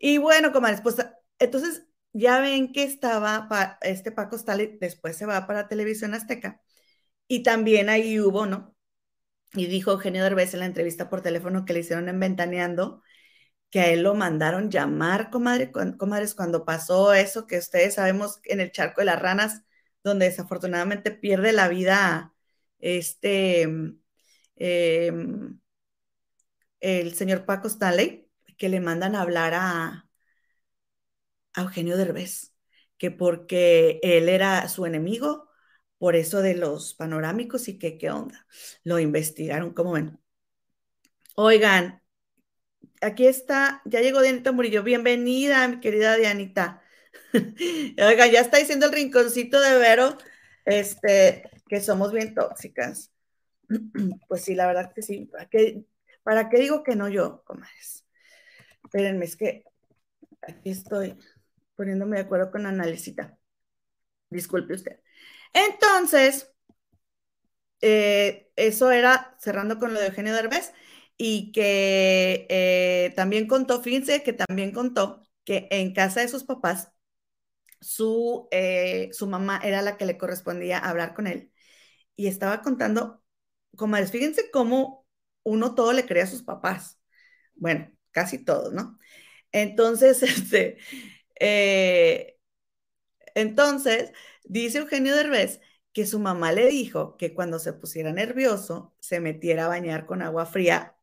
Y 0.00 0.18
bueno, 0.18 0.52
como 0.52 0.68
respuesta, 0.68 1.18
entonces 1.40 1.84
ya 2.12 2.40
ven 2.40 2.72
que 2.72 2.84
estaba 2.84 3.48
este 3.82 4.12
Paco 4.12 4.36
Stanley, 4.36 4.78
después 4.80 5.16
se 5.16 5.26
va 5.26 5.46
para 5.48 5.66
Televisión 5.68 6.14
Azteca, 6.14 6.62
y 7.28 7.42
también 7.42 7.88
ahí 7.88 8.20
hubo, 8.20 8.46
¿no? 8.46 8.76
Y 9.54 9.66
dijo 9.66 9.92
Eugenio 9.92 10.22
Derbez 10.24 10.54
en 10.54 10.60
la 10.60 10.66
entrevista 10.66 11.10
por 11.10 11.22
teléfono 11.22 11.64
que 11.64 11.72
le 11.74 11.80
hicieron 11.80 12.08
en 12.08 12.20
Ventaneando, 12.20 13.02
que 13.74 13.80
a 13.80 13.90
él 13.90 14.04
lo 14.04 14.14
mandaron 14.14 14.70
llamar, 14.70 15.30
comadre, 15.30 15.72
comadres, 15.72 16.36
cuando 16.36 16.64
pasó 16.64 17.12
eso 17.12 17.48
que 17.48 17.58
ustedes 17.58 17.94
sabemos 17.94 18.38
en 18.44 18.60
el 18.60 18.70
charco 18.70 19.00
de 19.00 19.06
las 19.06 19.20
ranas, 19.20 19.62
donde 20.04 20.26
desafortunadamente 20.26 21.10
pierde 21.10 21.52
la 21.52 21.66
vida 21.66 22.32
este, 22.78 23.68
eh, 24.54 25.12
el 26.80 27.14
señor 27.14 27.46
Paco 27.46 27.66
Stanley, 27.66 28.28
que 28.56 28.68
le 28.68 28.78
mandan 28.80 29.16
a 29.16 29.22
hablar 29.22 29.54
a, 29.54 30.08
a 31.54 31.62
Eugenio 31.62 31.96
Derbez, 31.96 32.54
que 32.96 33.10
porque 33.10 33.98
él 34.04 34.28
era 34.28 34.68
su 34.68 34.86
enemigo, 34.86 35.48
por 35.98 36.14
eso 36.14 36.42
de 36.42 36.54
los 36.54 36.94
panorámicos 36.94 37.66
y 37.66 37.76
que 37.80 37.98
qué 37.98 38.10
onda. 38.10 38.46
Lo 38.84 39.00
investigaron, 39.00 39.74
como 39.74 39.92
ven. 39.94 40.20
Oigan, 41.36 42.03
aquí 43.00 43.26
está, 43.26 43.82
ya 43.84 44.00
llegó 44.00 44.20
Dianita 44.22 44.52
Murillo. 44.52 44.82
Bienvenida, 44.82 45.66
mi 45.68 45.80
querida 45.80 46.16
Dianita. 46.16 46.82
Oigan, 47.32 48.30
ya 48.30 48.40
está 48.40 48.58
diciendo 48.58 48.86
el 48.86 48.92
rinconcito 48.92 49.60
de 49.60 49.78
Vero, 49.78 50.16
este, 50.64 51.50
que 51.68 51.80
somos 51.80 52.12
bien 52.12 52.34
tóxicas. 52.34 53.10
Pues 54.28 54.44
sí, 54.44 54.54
la 54.54 54.66
verdad 54.66 54.92
que 54.94 55.02
sí. 55.02 55.26
¿Para 55.26 55.48
qué, 55.48 55.84
para 56.22 56.48
qué 56.48 56.58
digo 56.58 56.82
que 56.82 56.96
no 56.96 57.08
yo, 57.08 57.42
comadres? 57.44 58.04
Espérenme, 58.84 59.24
es 59.24 59.36
que 59.36 59.64
aquí 60.42 60.70
estoy 60.70 61.18
poniéndome 61.76 62.16
de 62.16 62.22
acuerdo 62.22 62.50
con 62.50 62.66
Analicita. 62.66 63.36
Disculpe 64.30 64.74
usted. 64.74 65.00
Entonces, 65.52 66.52
eh, 67.80 68.50
eso 68.56 68.90
era 68.90 69.36
cerrando 69.38 69.78
con 69.78 69.94
lo 69.94 70.00
de 70.00 70.06
Eugenio 70.06 70.34
Derbez 70.34 70.72
y 71.16 71.52
que 71.52 72.46
eh, 72.50 73.12
también 73.16 73.46
contó, 73.46 73.82
fíjense 73.82 74.22
que 74.22 74.32
también 74.32 74.72
contó 74.72 75.22
que 75.44 75.68
en 75.70 75.92
casa 75.94 76.20
de 76.20 76.28
sus 76.28 76.44
papás, 76.44 76.92
su, 77.80 78.48
eh, 78.52 79.10
su 79.12 79.26
mamá 79.26 79.60
era 79.62 79.82
la 79.82 79.96
que 79.96 80.06
le 80.06 80.18
correspondía 80.18 80.78
hablar 80.78 81.14
con 81.14 81.26
él 81.26 81.52
y 82.16 82.28
estaba 82.28 82.62
contando, 82.62 83.22
comadres, 83.76 84.12
fíjense 84.12 84.50
cómo 84.52 85.06
uno 85.44 85.74
todo 85.74 85.92
le 85.92 86.06
cree 86.06 86.22
a 86.22 86.26
sus 86.26 86.42
papás. 86.44 87.00
Bueno, 87.56 87.90
casi 88.12 88.44
todo, 88.44 88.72
¿no? 88.72 88.98
Entonces, 89.52 90.22
este, 90.24 90.78
eh, 91.40 92.38
entonces, 93.34 94.12
dice 94.44 94.78
Eugenio 94.78 95.14
Derbez 95.16 95.60
que 95.92 96.06
su 96.06 96.18
mamá 96.18 96.52
le 96.52 96.66
dijo 96.66 97.16
que 97.16 97.34
cuando 97.34 97.58
se 97.58 97.72
pusiera 97.72 98.12
nervioso 98.12 98.94
se 99.00 99.20
metiera 99.20 99.66
a 99.66 99.68
bañar 99.68 100.06
con 100.06 100.22
agua 100.22 100.46
fría 100.46 100.93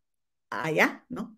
allá, 0.51 1.05
¿no? 1.09 1.37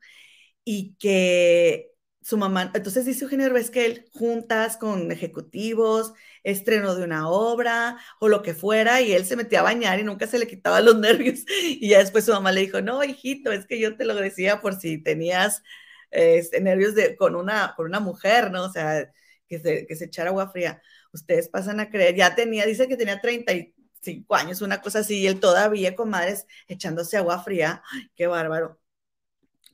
Y 0.66 0.96
que 1.00 1.92
su 2.22 2.38
mamá, 2.38 2.72
entonces 2.74 3.06
dice 3.06 3.26
Eugenio 3.26 3.46
Derbez 3.48 3.70
que 3.70 3.86
él 3.86 4.06
juntas 4.14 4.78
con 4.78 5.12
ejecutivos, 5.12 6.14
estreno 6.44 6.96
de 6.96 7.04
una 7.04 7.30
obra 7.30 7.98
o 8.20 8.30
lo 8.30 8.42
que 8.44 8.54
fuera, 8.54 9.02
y 9.02 9.14
él 9.14 9.26
se 9.26 9.36
metía 9.36 9.60
a 9.62 9.64
bañar 9.64 10.00
y 10.00 10.04
nunca 10.04 10.28
se 10.28 10.40
le 10.40 10.48
quitaba 10.48 10.82
los 10.82 10.98
nervios. 11.00 11.42
Y 11.50 11.90
ya 11.90 12.00
después 12.00 12.26
su 12.26 12.32
mamá 12.34 12.52
le 12.52 12.62
dijo, 12.62 12.82
no, 12.82 13.04
hijito, 13.04 13.52
es 13.52 13.66
que 13.68 13.80
yo 13.80 13.98
te 13.98 14.06
lo 14.06 14.16
decía 14.16 14.62
por 14.62 14.76
si 14.80 14.98
tenías 15.04 15.64
este, 16.12 16.62
nervios 16.62 16.96
de, 16.96 17.16
con, 17.18 17.36
una, 17.36 17.74
con 17.76 17.86
una 17.88 18.00
mujer, 18.00 18.52
¿no? 18.52 18.64
O 18.66 18.72
sea, 18.72 19.12
que 19.48 19.60
se, 19.60 19.86
que 19.88 19.96
se 19.96 20.06
echara 20.06 20.30
agua 20.30 20.50
fría. 20.50 20.82
Ustedes 21.12 21.50
pasan 21.50 21.80
a 21.80 21.90
creer, 21.90 22.16
ya 22.16 22.36
tenía, 22.36 22.66
dice 22.66 22.88
que 22.88 22.98
tenía 22.98 23.20
35 23.22 24.36
años, 24.36 24.62
una 24.62 24.82
cosa 24.82 25.00
así, 25.00 25.20
y 25.20 25.28
él 25.28 25.40
todavía, 25.40 25.96
comadres, 25.96 26.46
echándose 26.68 27.18
agua 27.18 27.44
fría. 27.44 27.84
Qué 28.16 28.28
bárbaro. 28.28 28.80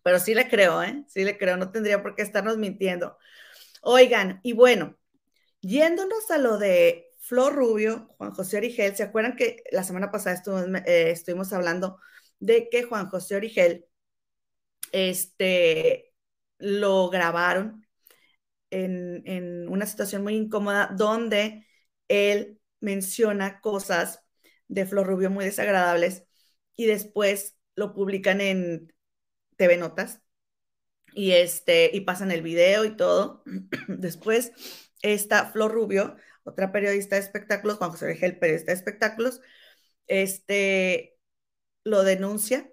Pero 0.04 0.20
sí 0.20 0.34
le 0.34 0.48
creo, 0.50 0.84
¿eh? 0.84 1.04
Sí 1.08 1.24
le 1.24 1.38
creo, 1.38 1.58
no 1.58 1.72
tendría 1.72 2.02
por 2.02 2.16
qué 2.16 2.22
estarnos 2.24 2.58
mintiendo. 2.58 3.18
Oigan, 3.82 4.40
y 4.44 4.54
bueno, 4.54 4.98
yéndonos 5.62 6.30
a 6.32 6.38
lo 6.38 6.58
de 6.58 7.10
Flor 7.20 7.56
Rubio, 7.56 8.10
Juan 8.18 8.32
José 8.32 8.58
Origel, 8.58 8.96
¿se 8.96 9.04
acuerdan 9.04 9.36
que 9.36 9.64
la 9.72 9.84
semana 9.84 10.12
pasada 10.12 10.36
estuvimos, 10.36 10.82
eh, 10.86 11.12
estuvimos 11.12 11.54
hablando 11.54 12.00
de 12.40 12.70
que 12.70 12.84
Juan 12.84 13.10
José 13.10 13.36
Origel 13.36 13.86
este, 14.92 16.14
lo 16.58 17.10
grabaron 17.10 17.86
en, 18.72 19.68
una 19.70 19.86
situación 19.86 20.24
muy 20.24 20.36
incómoda 20.36 20.94
donde 20.96 21.68
él 22.08 22.60
menciona 22.80 23.62
cosas 23.62 24.24
de 24.68 24.86
Flor 24.86 25.08
Rubio 25.08 25.30
muy 25.30 25.46
desagradables 25.46 26.26
y 26.76 26.86
después 26.86 27.58
lo 27.76 27.94
publican 27.94 28.42
en 28.42 28.94
TV 29.60 29.78
Notas 29.78 30.22
y 31.13 31.34
este 31.34 31.91
y 31.93 32.02
pasan 32.02 32.32
el 32.32 32.41
video 32.41 32.86
y 32.86 32.95
todo. 32.95 33.43
Después 33.88 34.54
esta 35.02 35.52
Flor 35.52 35.72
Rubio, 35.74 36.15
otra 36.43 36.72
periodista 36.72 37.15
de 37.17 37.22
espectáculos, 37.22 37.78
Juan 37.78 37.91
José 37.91 38.08
Regel, 38.08 38.39
periodista 38.39 38.72
de 38.72 38.78
espectáculos, 38.78 39.41
este 40.08 41.17
lo 41.84 42.04
denuncia 42.04 42.72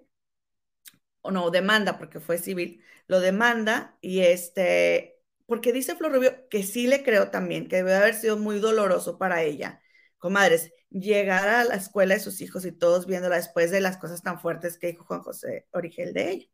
o 1.21 1.31
no, 1.31 1.51
demanda 1.51 1.97
porque 1.97 2.19
fue 2.19 2.37
civil, 2.37 2.83
lo 3.07 3.19
demanda 3.19 3.97
y 4.01 4.21
este, 4.21 5.19
porque 5.45 5.73
dice 5.73 5.95
Flor 5.95 6.13
Rubio 6.13 6.47
que 6.49 6.63
sí 6.63 6.87
le 6.87 7.03
creo 7.03 7.29
también, 7.31 7.67
que 7.67 7.77
debe 7.77 7.95
haber 7.95 8.15
sido 8.15 8.37
muy 8.37 8.59
doloroso 8.59 9.17
para 9.17 9.43
ella, 9.43 9.81
comadres, 10.17 10.71
llegar 10.89 11.47
a 11.47 11.63
la 11.63 11.75
escuela 11.75 12.15
de 12.15 12.19
sus 12.19 12.41
hijos 12.41 12.65
y 12.65 12.71
todos 12.71 13.05
viéndola 13.05 13.35
después 13.35 13.71
de 13.71 13.81
las 13.81 13.97
cosas 13.97 14.23
tan 14.23 14.39
fuertes 14.39 14.77
que 14.77 14.87
dijo 14.87 15.05
Juan 15.05 15.21
José 15.21 15.67
Origel 15.71 16.13
de 16.13 16.31
ella. 16.31 16.47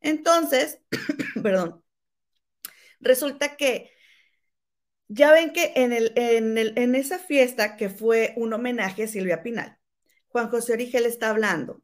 Entonces, 0.00 0.80
perdón, 1.42 1.82
resulta 3.00 3.56
que 3.56 3.90
ya 5.08 5.32
ven 5.32 5.52
que 5.52 5.72
en, 5.76 5.92
el, 5.92 6.12
en, 6.16 6.56
el, 6.56 6.72
en 6.78 6.94
esa 6.94 7.18
fiesta 7.18 7.76
que 7.76 7.88
fue 7.90 8.32
un 8.36 8.52
homenaje 8.52 9.04
a 9.04 9.08
Silvia 9.08 9.42
Pinal, 9.42 9.76
Juan 10.28 10.48
José 10.48 10.74
Origel 10.74 11.06
está 11.06 11.30
hablando 11.30 11.82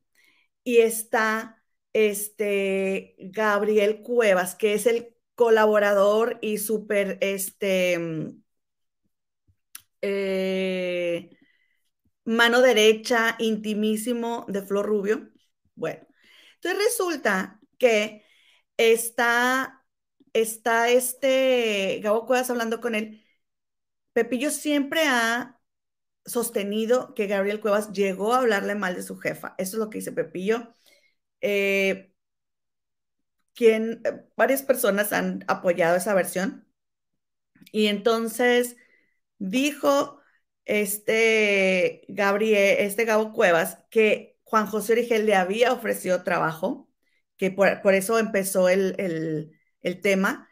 y 0.63 0.79
está 0.79 1.63
este, 1.93 3.17
Gabriel 3.19 4.03
Cuevas, 4.03 4.55
que 4.55 4.75
es 4.75 4.87
el 4.87 5.15
colaborador 5.35 6.39
y 6.43 6.59
súper, 6.59 7.19
este, 7.21 7.99
mm, 7.99 8.43
eh, 10.03 11.31
mano 12.25 12.61
derecha, 12.63 13.37
intimísimo 13.39 14.45
de 14.49 14.63
Flor 14.63 14.87
Rubio. 14.87 15.31
Bueno, 15.75 16.07
entonces 16.57 16.85
resulta 16.85 17.61
que 17.79 18.25
está, 18.77 19.85
está 20.33 20.91
este, 20.91 22.01
Gabo 22.03 22.27
Cuevas 22.27 22.51
hablando 22.51 22.81
con 22.81 22.95
él. 22.95 23.25
Pepillo 24.13 24.51
siempre 24.51 25.03
ha 25.07 25.61
sostenido 26.25 27.15
que 27.15 27.27
Gabriel 27.27 27.61
Cuevas 27.61 27.93
llegó 27.93 28.35
a 28.35 28.39
hablarle 28.39 28.75
mal 28.75 28.95
de 28.97 29.03
su 29.03 29.19
jefa. 29.19 29.55
Eso 29.59 29.77
es 29.77 29.81
lo 29.81 29.91
que 29.91 29.99
dice 29.99 30.13
Pepillo 30.13 30.75
eh, 31.41 32.13
quien, 33.55 34.03
eh, 34.05 34.25
varias 34.37 34.63
personas 34.63 35.13
han 35.13 35.45
apoyado 35.49 35.97
esa 35.97 36.15
versión. 36.15 36.67
Y 37.73 37.87
entonces 37.87 38.77
dijo 39.39 40.21
este 40.65 42.03
Gabriel, 42.09 42.77
este 42.81 43.05
Gabo 43.05 43.33
Cuevas, 43.33 43.79
que 43.91 44.37
Juan 44.45 44.67
José 44.67 44.93
Origel 44.95 45.27
le 45.27 45.35
había 45.35 45.73
ofrecido 45.73 46.23
trabajo, 46.25 46.89
que 47.37 47.51
por, 47.51 47.95
eso 47.95 48.19
empezó 48.19 48.69
el, 48.69 48.95
el, 49.83 50.01
tema. 50.01 50.49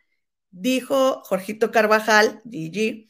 Dijo 0.51 1.23
Jorgito 1.25 1.70
Carvajal, 1.73 2.42
Gigi, 2.51 3.09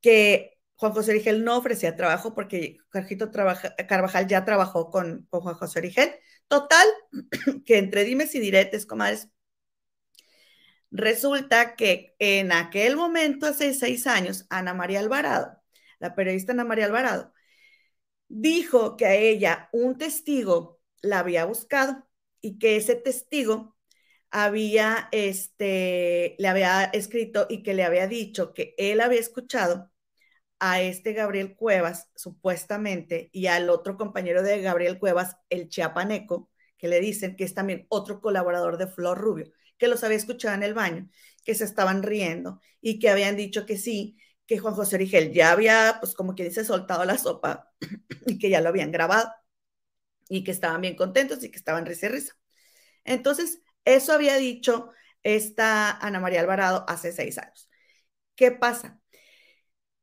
que 0.00 0.58
Juan 0.76 0.92
José 0.92 1.12
Origel 1.12 1.44
no 1.44 1.58
ofrecía 1.58 1.96
trabajo 1.96 2.34
porque 2.34 2.78
Jorgito 2.92 3.30
Carvajal 3.30 4.26
ya 4.28 4.44
trabajó 4.44 4.90
con, 4.90 5.26
con 5.30 5.42
Juan 5.42 5.54
José 5.56 5.78
Origel. 5.80 6.12
Total, 6.48 6.86
que 7.66 7.78
entre 7.78 8.04
dimes 8.04 8.34
y 8.34 8.40
diretes, 8.40 8.86
comadres, 8.86 9.28
resulta 10.90 11.76
que 11.76 12.14
en 12.18 12.52
aquel 12.52 12.96
momento, 12.96 13.46
hace 13.46 13.74
seis 13.74 14.06
años, 14.06 14.46
Ana 14.50 14.74
María 14.74 15.00
Alvarado, 15.00 15.56
la 15.98 16.14
periodista 16.14 16.52
Ana 16.52 16.64
María 16.64 16.86
Alvarado, 16.86 17.32
dijo 18.28 18.96
que 18.96 19.06
a 19.06 19.14
ella 19.14 19.68
un 19.72 19.98
testigo 19.98 20.80
la 21.02 21.20
había 21.20 21.44
buscado 21.44 22.06
y 22.40 22.58
que 22.58 22.76
ese 22.76 22.94
testigo 22.96 23.76
había, 24.30 25.08
este, 25.12 26.36
le 26.38 26.48
había 26.48 26.84
escrito 26.84 27.46
y 27.50 27.62
que 27.62 27.74
le 27.74 27.84
había 27.84 28.06
dicho 28.06 28.54
que 28.54 28.74
él 28.78 29.00
había 29.00 29.20
escuchado 29.20 29.90
a 30.60 30.82
este 30.82 31.12
Gabriel 31.14 31.56
Cuevas, 31.56 32.10
supuestamente, 32.14 33.30
y 33.32 33.46
al 33.46 33.70
otro 33.70 33.96
compañero 33.96 34.42
de 34.42 34.60
Gabriel 34.62 34.98
Cuevas, 34.98 35.36
el 35.50 35.68
chiapaneco, 35.68 36.50
que 36.78 36.88
le 36.88 37.00
dicen 37.00 37.36
que 37.36 37.44
es 37.44 37.54
también 37.54 37.86
otro 37.88 38.20
colaborador 38.20 38.76
de 38.78 38.86
Flor 38.86 39.18
Rubio, 39.18 39.52
que 39.80 39.88
los 39.88 40.04
había 40.04 40.18
escuchado 40.18 40.54
en 40.54 40.62
el 40.62 40.74
baño, 40.74 41.08
que 41.44 41.54
se 41.56 41.64
estaban 41.64 42.02
riendo 42.04 42.60
y 42.80 43.00
que 43.00 43.08
habían 43.10 43.36
dicho 43.36 43.66
que 43.66 43.78
sí, 43.78 44.18
que 44.46 44.58
Juan 44.58 44.74
José 44.74 44.96
Origel 44.96 45.32
ya 45.32 45.52
había, 45.52 45.96
pues 46.00 46.14
como 46.14 46.34
que 46.36 46.44
dice, 46.44 46.64
soltado 46.64 47.04
la 47.04 47.18
sopa 47.18 47.72
y 48.26 48.38
que 48.38 48.50
ya 48.50 48.60
lo 48.60 48.68
habían 48.68 48.92
grabado 48.92 49.32
y 50.28 50.44
que 50.44 50.52
estaban 50.52 50.82
bien 50.82 50.96
contentos 50.96 51.42
y 51.42 51.50
que 51.50 51.58
estaban 51.58 51.86
risa 51.86 52.06
y 52.06 52.08
risa. 52.10 52.34
Entonces, 53.04 53.62
eso 53.84 54.12
había 54.12 54.36
dicho 54.36 54.92
esta 55.22 55.90
Ana 55.98 56.20
María 56.20 56.40
Alvarado 56.40 56.84
hace 56.88 57.12
seis 57.12 57.38
años. 57.38 57.68
¿Qué 58.36 58.52
pasa? 58.52 59.00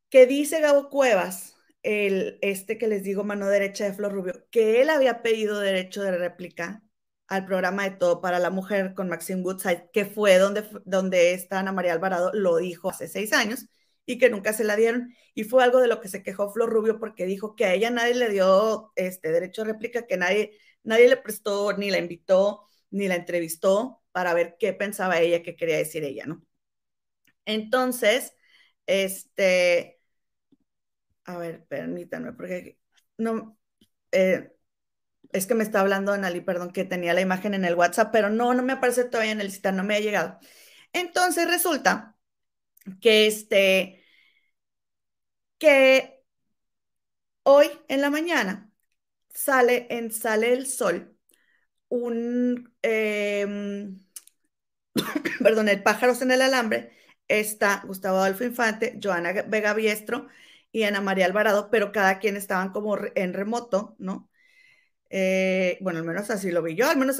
Que 0.09 0.25
dice 0.25 0.61
Gabo 0.61 0.89
Cuevas, 0.89 1.55
el, 1.83 2.39
este 2.41 2.77
que 2.77 2.87
les 2.87 3.03
digo 3.03 3.23
mano 3.23 3.47
derecha 3.47 3.85
de 3.85 3.93
Flor 3.93 4.13
Rubio, 4.13 4.47
que 4.51 4.81
él 4.81 4.89
había 4.89 5.21
pedido 5.21 5.59
derecho 5.59 6.01
de 6.01 6.17
réplica 6.17 6.83
al 7.27 7.45
programa 7.45 7.83
de 7.83 7.91
Todo 7.97 8.21
para 8.21 8.39
la 8.39 8.49
Mujer 8.49 8.93
con 8.93 9.09
Maxine 9.09 9.41
Woodside, 9.41 9.89
que 9.91 10.05
fue 10.05 10.37
donde, 10.37 10.63
donde 10.85 11.33
esta 11.33 11.59
Ana 11.59 11.71
María 11.71 11.93
Alvarado 11.93 12.31
lo 12.33 12.57
dijo 12.57 12.89
hace 12.89 13.07
seis 13.07 13.33
años, 13.33 13.67
y 14.05 14.17
que 14.17 14.29
nunca 14.29 14.53
se 14.53 14.63
la 14.63 14.75
dieron. 14.75 15.13
Y 15.35 15.43
fue 15.43 15.63
algo 15.63 15.79
de 15.81 15.87
lo 15.87 16.01
que 16.01 16.07
se 16.07 16.23
quejó 16.23 16.51
Flor 16.51 16.71
Rubio 16.71 16.99
porque 16.99 17.25
dijo 17.25 17.55
que 17.55 17.65
a 17.65 17.73
ella 17.73 17.91
nadie 17.91 18.15
le 18.15 18.29
dio 18.29 18.91
este 18.95 19.31
derecho 19.31 19.61
a 19.63 19.65
réplica, 19.65 20.07
que 20.07 20.17
nadie, 20.17 20.57
nadie 20.83 21.09
le 21.09 21.17
prestó, 21.17 21.73
ni 21.73 21.91
la 21.91 21.99
invitó, 21.99 22.65
ni 22.89 23.07
la 23.07 23.15
entrevistó 23.15 24.01
para 24.11 24.33
ver 24.33 24.55
qué 24.59 24.73
pensaba 24.73 25.19
ella, 25.19 25.43
qué 25.43 25.55
quería 25.55 25.77
decir 25.77 26.03
ella, 26.03 26.25
¿no? 26.25 26.41
Entonces, 27.45 28.33
este, 28.85 29.99
a 31.25 31.37
ver, 31.37 31.65
permítanme, 31.67 32.33
porque 32.33 32.79
no, 33.17 33.59
eh, 34.11 34.56
es 35.31 35.47
que 35.47 35.55
me 35.55 35.63
está 35.63 35.81
hablando 35.81 36.11
Anali, 36.13 36.41
perdón, 36.41 36.71
que 36.71 36.85
tenía 36.85 37.13
la 37.13 37.21
imagen 37.21 37.53
en 37.53 37.65
el 37.65 37.75
WhatsApp, 37.75 38.11
pero 38.11 38.29
no, 38.29 38.53
no 38.53 38.63
me 38.63 38.73
aparece 38.73 39.05
todavía 39.05 39.31
en 39.33 39.41
el 39.41 39.51
cita, 39.51 39.71
no 39.71 39.83
me 39.83 39.95
ha 39.95 39.99
llegado. 39.99 40.39
Entonces 40.93 41.47
resulta 41.49 42.17
que 43.01 43.27
este, 43.27 44.03
que 45.59 46.23
hoy 47.43 47.67
en 47.87 48.01
la 48.01 48.09
mañana 48.09 48.71
sale 49.33 49.87
en 49.91 50.11
Sale 50.11 50.53
el 50.53 50.67
Sol 50.67 51.17
un, 51.89 52.73
em, 52.83 53.99
perdón, 55.43 55.69
el 55.69 55.83
Pájaros 55.83 56.21
en 56.21 56.31
el 56.31 56.41
Alambre, 56.41 56.91
está 57.27 57.83
Gustavo 57.85 58.17
Adolfo 58.19 58.43
Infante, 58.43 58.99
Joana 59.01 59.33
Vega 59.47 59.73
Biestro 59.73 60.27
y 60.71 60.83
Ana 60.83 61.01
María 61.01 61.25
Alvarado, 61.25 61.69
pero 61.71 61.91
cada 61.91 62.19
quien 62.19 62.37
estaban 62.37 62.71
como 62.71 62.97
en 63.15 63.33
remoto, 63.33 63.95
¿no? 63.99 64.26
Eh, 65.09 65.77
bueno, 65.81 65.99
al 65.99 66.05
menos 66.05 66.29
así 66.29 66.51
lo 66.51 66.61
vi 66.61 66.75
yo, 66.75 66.89
al 66.89 66.97
menos 66.97 67.17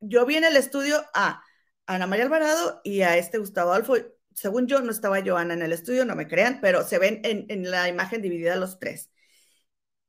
yo 0.00 0.26
vi 0.26 0.36
en 0.36 0.44
el 0.44 0.56
estudio 0.56 1.04
a 1.14 1.42
Ana 1.86 2.06
María 2.06 2.24
Alvarado 2.24 2.80
y 2.84 3.02
a 3.02 3.16
este 3.16 3.38
Gustavo 3.38 3.72
Adolfo 3.72 3.96
según 4.34 4.66
yo, 4.66 4.80
no 4.80 4.90
estaba 4.90 5.22
Joana 5.24 5.54
en 5.54 5.62
el 5.62 5.72
estudio, 5.72 6.04
no 6.04 6.16
me 6.16 6.28
crean, 6.28 6.60
pero 6.60 6.82
se 6.84 6.98
ven 6.98 7.20
en, 7.24 7.70
la 7.70 7.88
imagen 7.88 8.22
dividida 8.22 8.56
los 8.56 8.78
tres. 8.78 9.10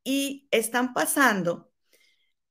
Y 0.03 0.47
están 0.51 0.93
pasando 0.93 1.71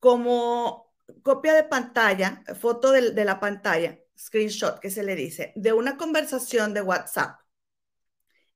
como 0.01 0.95
copia 1.23 1.55
de 1.55 1.65
pantalla, 1.65 2.43
foto 2.61 2.93
de, 2.93 3.13
de 3.13 3.25
la 3.25 3.41
pantalla, 3.41 3.99
screenshot 4.19 4.81
que 4.81 4.91
se 4.91 5.03
le 5.05 5.17
dice, 5.17 5.53
de 5.57 5.73
una 5.73 5.97
conversación 5.97 6.75
de 6.75 6.83
WhatsApp, 6.83 7.41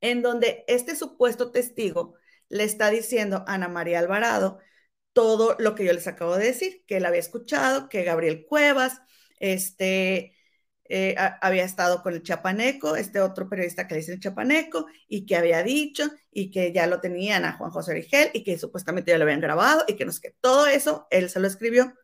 en 0.01 0.23
donde 0.23 0.65
este 0.69 0.97
supuesto 0.97 1.51
testigo 1.51 2.15
le 2.49 2.65
está 2.65 2.91
diciendo 2.91 3.45
a 3.47 3.55
Ana 3.55 3.69
María 3.69 3.99
Alvarado 3.99 4.59
todo 5.19 5.57
lo 5.59 5.75
que 5.75 5.85
yo 5.85 5.93
les 5.93 6.07
acabo 6.07 6.37
de 6.37 6.45
decir, 6.45 6.85
que 6.87 6.99
él 6.99 7.05
había 7.05 7.19
escuchado, 7.19 7.89
que 7.89 8.05
Gabriel 8.05 8.47
Cuevas, 8.49 9.01
este, 9.41 10.37
eh, 10.89 11.17
había 11.41 11.65
estado 11.65 12.05
con 12.05 12.15
el 12.15 12.23
chapaneco, 12.23 12.95
este 12.95 13.21
otro 13.21 13.49
periodista 13.49 13.89
que 13.89 13.95
le 13.95 14.01
dice 14.01 14.13
el 14.13 14.21
chapaneco, 14.21 14.87
y 15.09 15.27
que 15.27 15.35
había 15.35 15.65
dicho, 15.65 16.09
y 16.31 16.53
que 16.53 16.73
ya 16.73 16.87
lo 16.87 17.01
tenían 17.01 17.45
a 17.45 17.55
Juan 17.55 17.73
José 17.73 17.91
Origel, 17.91 18.31
y 18.33 18.45
que 18.45 18.59
supuestamente 18.59 19.11
ya 19.11 19.19
lo 19.19 19.25
habían 19.25 19.41
grabado, 19.41 19.85
y 19.89 19.97
que 19.97 20.05
no 20.05 20.13
sé 20.13 20.21
qué, 20.21 20.37
todo 20.41 20.69
eso, 20.69 21.09
él 21.11 21.29
se 21.31 21.41
lo 21.41 21.49
escribió, 21.49 21.95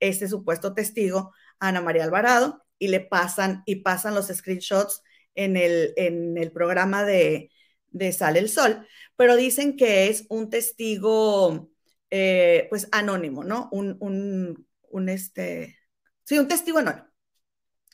este 0.00 0.26
supuesto 0.26 0.74
testigo, 0.74 1.32
Ana 1.60 1.80
María 1.80 2.02
Alvarado, 2.02 2.64
y 2.80 2.88
le 2.88 2.98
pasan, 2.98 3.62
y 3.64 3.76
pasan 3.76 4.16
los 4.16 4.26
screenshots 4.26 5.04
en 5.36 5.56
el, 5.56 5.94
en 5.96 6.36
el 6.36 6.50
programa 6.50 7.04
de, 7.04 7.52
de 7.92 8.12
Sale 8.12 8.40
el 8.40 8.48
Sol, 8.48 8.84
pero 9.14 9.36
dicen 9.36 9.76
que 9.76 10.08
es 10.08 10.26
un 10.30 10.50
testigo, 10.50 11.70
eh, 12.10 12.66
pues 12.70 12.88
anónimo, 12.92 13.44
¿no? 13.44 13.68
Un, 13.72 13.96
un, 14.00 14.66
un, 14.90 15.08
este, 15.08 15.78
sí, 16.24 16.38
un 16.38 16.48
testigo 16.48 16.78
anónimo. 16.78 17.06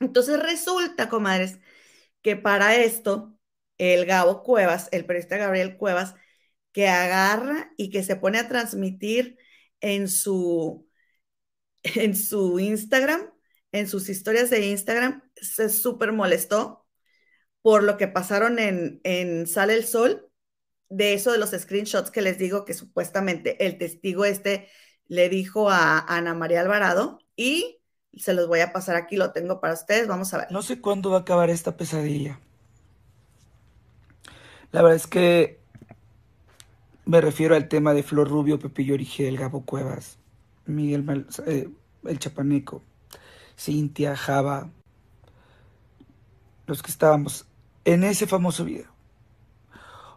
Entonces 0.00 0.40
resulta, 0.42 1.08
comadres, 1.08 1.58
que 2.22 2.36
para 2.36 2.76
esto 2.76 3.36
el 3.78 4.06
Gabo 4.06 4.42
Cuevas, 4.42 4.88
el 4.92 5.06
periodista 5.06 5.36
Gabriel 5.36 5.76
Cuevas, 5.76 6.14
que 6.72 6.88
agarra 6.88 7.72
y 7.76 7.90
que 7.90 8.02
se 8.02 8.16
pone 8.16 8.38
a 8.38 8.48
transmitir 8.48 9.38
en 9.80 10.08
su, 10.08 10.88
en 11.82 12.16
su 12.16 12.58
Instagram, 12.60 13.30
en 13.72 13.88
sus 13.88 14.08
historias 14.08 14.50
de 14.50 14.66
Instagram, 14.66 15.22
se 15.36 15.68
súper 15.68 16.12
molestó 16.12 16.86
por 17.62 17.82
lo 17.84 17.96
que 17.96 18.08
pasaron 18.08 18.58
en, 18.58 19.00
en 19.04 19.46
Sale 19.46 19.74
el 19.74 19.84
Sol, 19.84 20.30
de 20.92 21.14
eso 21.14 21.32
de 21.32 21.38
los 21.38 21.50
screenshots 21.50 22.10
que 22.10 22.20
les 22.20 22.38
digo 22.38 22.64
que 22.64 22.74
supuestamente 22.74 23.64
el 23.64 23.78
testigo 23.78 24.26
este 24.26 24.68
le 25.08 25.28
dijo 25.30 25.70
a 25.70 25.98
Ana 26.00 26.34
María 26.34 26.60
Alvarado 26.60 27.18
y 27.34 27.80
se 28.14 28.34
los 28.34 28.46
voy 28.46 28.60
a 28.60 28.74
pasar 28.74 28.96
aquí, 28.96 29.16
lo 29.16 29.32
tengo 29.32 29.58
para 29.58 29.72
ustedes, 29.72 30.06
vamos 30.06 30.32
a 30.34 30.38
ver. 30.38 30.46
No 30.50 30.60
sé 30.60 30.80
cuándo 30.80 31.10
va 31.10 31.18
a 31.18 31.20
acabar 31.20 31.48
esta 31.48 31.78
pesadilla. 31.78 32.38
La 34.70 34.82
verdad 34.82 34.96
es 34.96 35.06
que 35.06 35.60
me 37.06 37.22
refiero 37.22 37.56
al 37.56 37.68
tema 37.68 37.94
de 37.94 38.02
Flor 38.02 38.28
Rubio, 38.28 38.58
Pepillo 38.58 38.94
Origel, 38.94 39.38
Gabo 39.38 39.64
Cuevas, 39.64 40.18
Miguel 40.66 41.26
eh, 41.46 41.70
El 42.04 42.18
Chapaneco, 42.18 42.82
Cintia, 43.58 44.14
Java, 44.14 44.70
los 46.66 46.82
que 46.82 46.90
estábamos 46.90 47.46
en 47.86 48.04
ese 48.04 48.26
famoso 48.26 48.66
video. 48.66 48.91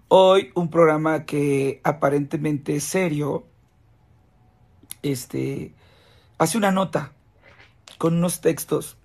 Hoy 0.07 0.51
un 0.53 0.69
programa 0.69 1.25
que 1.25 1.81
aparentemente 1.83 2.75
es 2.75 2.83
serio, 2.83 3.47
este, 5.01 5.73
hace 6.37 6.59
una 6.59 6.71
nota 6.71 7.13
con 7.97 8.15
unos 8.15 8.39
textos 8.39 8.97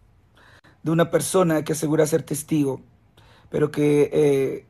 de 0.82 0.90
una 0.90 1.11
persona 1.11 1.64
que 1.64 1.72
asegura 1.72 2.07
ser 2.07 2.22
testigo, 2.22 2.82
pero 3.48 3.70
que, 3.70 4.11
eh, 4.12 4.66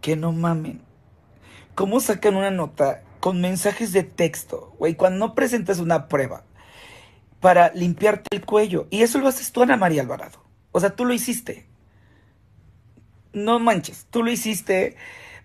que 0.00 0.16
no 0.16 0.32
mamen. 0.32 0.80
¿Cómo 1.74 2.00
sacan 2.00 2.36
una 2.36 2.50
nota 2.50 3.02
con 3.20 3.42
mensajes 3.42 3.92
de 3.92 4.02
texto, 4.02 4.74
güey, 4.78 4.94
cuando 4.94 5.18
no 5.26 5.34
presentas 5.34 5.78
una 5.78 6.08
prueba 6.08 6.44
para 7.40 7.70
limpiarte 7.74 8.34
el 8.34 8.46
cuello? 8.46 8.86
Y 8.88 9.02
eso 9.02 9.18
lo 9.18 9.28
haces 9.28 9.52
tú, 9.52 9.62
Ana 9.62 9.76
María 9.76 10.00
Alvarado. 10.00 10.42
O 10.72 10.80
sea, 10.80 10.96
tú 10.96 11.04
lo 11.04 11.12
hiciste. 11.12 11.67
No 13.32 13.58
manches, 13.58 14.06
tú 14.10 14.22
lo 14.22 14.30
hiciste. 14.30 14.96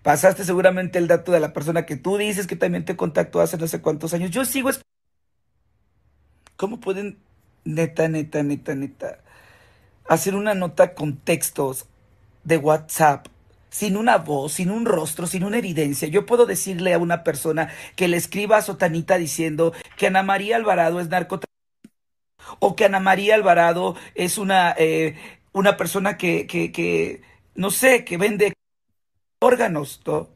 Pasaste 0.04 0.44
seguramente 0.44 1.00
el 1.00 1.08
dato 1.08 1.32
de 1.32 1.40
la 1.40 1.54
persona 1.54 1.86
que 1.86 1.96
tú 1.96 2.18
dices 2.18 2.48
que 2.48 2.56
también 2.56 2.86
te 2.86 2.98
contactó 2.98 3.42
hace 3.42 3.58
no 3.58 3.68
sé 3.68 3.82
cuántos 3.82 4.14
años. 4.14 4.32
Yo 4.32 4.46
sigo 4.46 4.70
¿Cómo 6.56 6.80
pueden, 6.80 7.18
neta, 7.66 8.08
neta, 8.08 8.44
neta, 8.44 8.76
neta, 8.76 9.20
hacer 10.08 10.36
una 10.36 10.54
nota 10.54 10.94
con 10.94 11.18
textos 11.18 11.88
de 12.44 12.58
WhatsApp 12.58 13.28
sin 13.70 13.98
una 13.98 14.18
voz, 14.18 14.54
sin 14.54 14.70
un 14.70 14.86
rostro, 14.86 15.26
sin 15.26 15.44
una 15.44 15.58
evidencia. 15.58 16.08
Yo 16.08 16.26
puedo 16.26 16.46
decirle 16.46 16.94
a 16.94 17.00
una 17.00 17.24
persona 17.24 17.70
que 17.96 18.08
le 18.08 18.18
escriba 18.18 18.58
a 18.58 18.62
Sotanita 18.62 19.18
diciendo 19.18 19.74
que 19.98 20.08
Ana 20.08 20.24
María 20.24 20.58
Alvarado 20.58 21.00
es 21.00 21.10
narcotraficante 21.10 21.50
o 22.60 22.76
que 22.76 22.86
Ana 22.86 23.00
María 23.00 23.36
Alvarado 23.36 23.96
es 24.16 24.38
una, 24.38 24.76
eh, 24.78 25.16
una 25.54 25.78
persona 25.78 26.18
que, 26.18 26.48
que, 26.48 26.72
que, 26.72 27.22
no 27.56 27.72
sé, 27.72 28.06
que 28.06 28.18
vende 28.18 28.54
órganos. 29.40 30.02
¿no? 30.06 30.30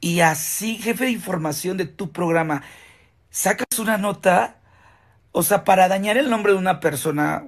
Y 0.00 0.20
así, 0.20 0.76
jefe 0.78 1.06
de 1.06 1.10
información 1.12 1.76
de 1.76 1.86
tu 1.86 2.12
programa, 2.12 2.62
sacas 3.30 3.78
una 3.78 3.98
nota, 3.98 4.60
o 5.32 5.42
sea, 5.42 5.64
para 5.64 5.88
dañar 5.88 6.18
el 6.18 6.30
nombre 6.30 6.52
de 6.52 6.58
una 6.58 6.80
persona, 6.80 7.46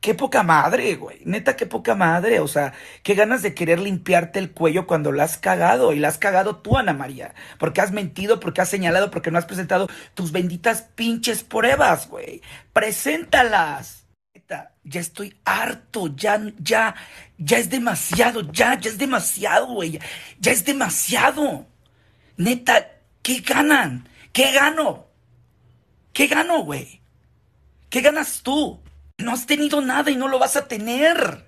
Qué 0.00 0.14
poca 0.14 0.44
madre, 0.44 0.94
güey. 0.94 1.20
Neta, 1.24 1.56
qué 1.56 1.66
poca 1.66 1.96
madre. 1.96 2.38
O 2.40 2.46
sea, 2.46 2.72
qué 3.02 3.14
ganas 3.14 3.42
de 3.42 3.54
querer 3.54 3.80
limpiarte 3.80 4.38
el 4.38 4.52
cuello 4.52 4.86
cuando 4.86 5.10
la 5.10 5.24
has 5.24 5.36
cagado. 5.36 5.92
Y 5.92 5.98
la 5.98 6.06
has 6.08 6.18
cagado 6.18 6.58
tú, 6.58 6.76
Ana 6.78 6.92
María. 6.92 7.34
Porque 7.58 7.80
has 7.80 7.90
mentido, 7.92 8.38
porque 8.38 8.60
has 8.60 8.68
señalado, 8.68 9.10
porque 9.10 9.32
no 9.32 9.38
has 9.38 9.46
presentado 9.46 9.88
tus 10.14 10.30
benditas 10.30 10.82
pinches 10.94 11.42
pruebas, 11.42 12.08
güey. 12.08 12.40
Preséntalas. 12.72 14.05
Ya 14.84 15.00
estoy 15.00 15.36
harto. 15.44 16.14
Ya, 16.16 16.40
ya, 16.58 16.94
ya 17.38 17.58
es 17.58 17.70
demasiado. 17.70 18.40
Ya, 18.52 18.78
ya 18.78 18.90
es 18.90 18.98
demasiado, 18.98 19.66
güey. 19.66 19.98
Ya 20.38 20.52
es 20.52 20.64
demasiado. 20.64 21.66
Neta, 22.36 22.90
¿qué 23.22 23.40
ganan? 23.40 24.08
¿Qué 24.32 24.52
gano? 24.52 25.06
¿Qué 26.12 26.26
gano, 26.26 26.62
güey? 26.62 27.00
¿Qué 27.90 28.00
ganas 28.00 28.42
tú? 28.42 28.82
No 29.18 29.32
has 29.32 29.46
tenido 29.46 29.80
nada 29.80 30.10
y 30.10 30.16
no 30.16 30.28
lo 30.28 30.38
vas 30.38 30.56
a 30.56 30.68
tener. 30.68 31.46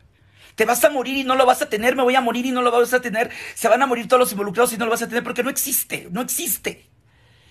Te 0.54 0.64
vas 0.64 0.82
a 0.84 0.90
morir 0.90 1.16
y 1.16 1.24
no 1.24 1.36
lo 1.36 1.46
vas 1.46 1.62
a 1.62 1.68
tener, 1.68 1.94
me 1.94 2.02
voy 2.02 2.16
a 2.16 2.20
morir 2.20 2.44
y 2.46 2.50
no 2.50 2.62
lo 2.62 2.72
vas 2.72 2.92
a 2.92 3.00
tener. 3.00 3.30
Se 3.54 3.68
van 3.68 3.80
a 3.80 3.86
morir 3.86 4.08
todos 4.08 4.18
los 4.18 4.32
involucrados 4.32 4.72
y 4.72 4.76
no 4.76 4.86
lo 4.86 4.90
vas 4.90 5.02
a 5.02 5.08
tener 5.08 5.22
porque 5.22 5.44
no 5.44 5.50
existe, 5.50 6.08
no 6.10 6.20
existe. 6.20 6.90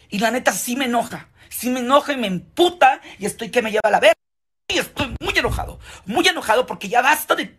Y 0.09 0.19
la 0.19 0.29
neta 0.31 0.51
sí 0.51 0.75
me 0.75 0.85
enoja, 0.85 1.29
sí 1.49 1.69
me 1.69 1.79
enoja 1.79 2.13
y 2.13 2.17
me 2.17 2.27
emputa 2.27 2.99
y 3.17 3.25
estoy 3.25 3.49
que 3.49 3.61
me 3.61 3.71
lleva 3.71 3.81
a 3.85 3.91
la 3.91 3.99
verga. 3.99 4.26
Estoy 4.67 5.15
muy 5.21 5.33
enojado, 5.37 5.79
muy 6.05 6.27
enojado 6.27 6.65
porque 6.65 6.89
ya 6.89 7.01
basta 7.01 7.35
de, 7.35 7.57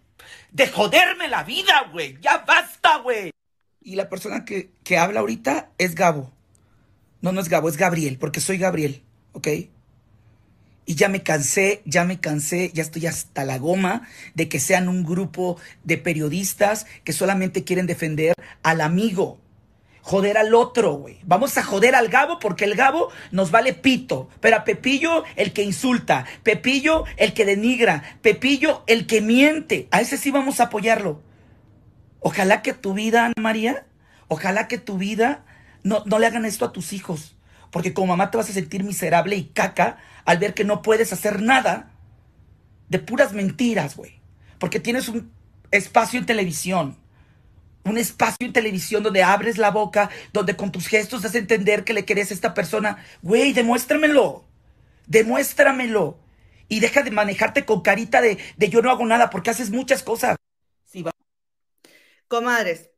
de 0.52 0.68
joderme 0.68 1.28
la 1.28 1.42
vida, 1.42 1.88
güey. 1.90 2.18
Ya 2.20 2.38
basta, 2.46 2.98
güey. 2.98 3.30
Y 3.80 3.96
la 3.96 4.10
persona 4.10 4.44
que, 4.44 4.70
que 4.84 4.98
habla 4.98 5.20
ahorita 5.20 5.70
es 5.78 5.94
Gabo. 5.94 6.30
No, 7.22 7.32
no 7.32 7.40
es 7.40 7.48
Gabo, 7.48 7.68
es 7.68 7.78
Gabriel, 7.78 8.18
porque 8.18 8.40
soy 8.40 8.58
Gabriel, 8.58 9.02
¿ok? 9.32 9.48
Y 10.84 10.94
ya 10.94 11.08
me 11.08 11.22
cansé, 11.22 11.82
ya 11.86 12.04
me 12.04 12.20
cansé, 12.20 12.70
ya 12.74 12.82
estoy 12.82 13.06
hasta 13.06 13.44
la 13.44 13.58
goma 13.58 14.06
de 14.34 14.48
que 14.48 14.60
sean 14.60 14.88
un 14.88 15.02
grupo 15.02 15.58
de 15.84 15.98
periodistas 15.98 16.86
que 17.04 17.12
solamente 17.12 17.64
quieren 17.64 17.86
defender 17.86 18.34
al 18.62 18.80
amigo. 18.82 19.40
Joder 20.08 20.38
al 20.38 20.54
otro, 20.54 20.94
güey. 20.94 21.18
Vamos 21.26 21.58
a 21.58 21.62
joder 21.62 21.94
al 21.94 22.08
Gabo 22.08 22.38
porque 22.38 22.64
el 22.64 22.76
Gabo 22.76 23.10
nos 23.30 23.50
vale 23.50 23.74
pito. 23.74 24.30
Pero 24.40 24.56
a 24.56 24.64
Pepillo 24.64 25.22
el 25.36 25.52
que 25.52 25.62
insulta. 25.62 26.24
Pepillo 26.42 27.04
el 27.18 27.34
que 27.34 27.44
denigra. 27.44 28.02
Pepillo 28.22 28.84
el 28.86 29.06
que 29.06 29.20
miente. 29.20 29.86
A 29.90 30.00
ese 30.00 30.16
sí 30.16 30.30
vamos 30.30 30.60
a 30.60 30.64
apoyarlo. 30.64 31.20
Ojalá 32.20 32.62
que 32.62 32.72
tu 32.72 32.94
vida, 32.94 33.26
Ana 33.26 33.34
María, 33.38 33.84
ojalá 34.28 34.66
que 34.66 34.78
tu 34.78 34.96
vida 34.96 35.44
no, 35.82 36.02
no 36.06 36.18
le 36.18 36.26
hagan 36.26 36.46
esto 36.46 36.64
a 36.64 36.72
tus 36.72 36.94
hijos. 36.94 37.36
Porque 37.70 37.92
como 37.92 38.06
mamá 38.06 38.30
te 38.30 38.38
vas 38.38 38.48
a 38.48 38.54
sentir 38.54 38.84
miserable 38.84 39.36
y 39.36 39.44
caca 39.44 39.98
al 40.24 40.38
ver 40.38 40.54
que 40.54 40.64
no 40.64 40.80
puedes 40.80 41.12
hacer 41.12 41.42
nada 41.42 41.90
de 42.88 42.98
puras 42.98 43.34
mentiras, 43.34 43.94
güey. 43.94 44.22
Porque 44.58 44.80
tienes 44.80 45.10
un 45.10 45.30
espacio 45.70 46.18
en 46.18 46.24
televisión. 46.24 46.96
Un 47.88 47.98
espacio 47.98 48.46
en 48.46 48.52
televisión 48.52 49.02
donde 49.02 49.22
abres 49.22 49.58
la 49.58 49.70
boca, 49.70 50.10
donde 50.32 50.56
con 50.56 50.72
tus 50.72 50.86
gestos 50.86 51.22
das 51.22 51.34
a 51.34 51.38
entender 51.38 51.84
que 51.84 51.92
le 51.92 52.04
querés 52.04 52.30
a 52.30 52.34
esta 52.34 52.54
persona. 52.54 53.04
Güey, 53.22 53.52
demuéstramelo. 53.52 54.44
Demuéstramelo. 55.06 56.18
Y 56.68 56.80
deja 56.80 57.02
de 57.02 57.10
manejarte 57.10 57.64
con 57.64 57.80
carita 57.80 58.20
de, 58.20 58.38
de 58.56 58.68
yo 58.68 58.82
no 58.82 58.90
hago 58.90 59.06
nada 59.06 59.30
porque 59.30 59.50
haces 59.50 59.70
muchas 59.70 60.02
cosas. 60.02 60.36
Sí, 60.84 61.02
va. 61.02 61.10
Comadres, 62.28 62.90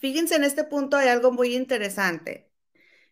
fíjense 0.00 0.36
en 0.36 0.44
este 0.44 0.64
punto 0.64 0.96
hay 0.96 1.08
algo 1.08 1.32
muy 1.32 1.54
interesante. 1.54 2.48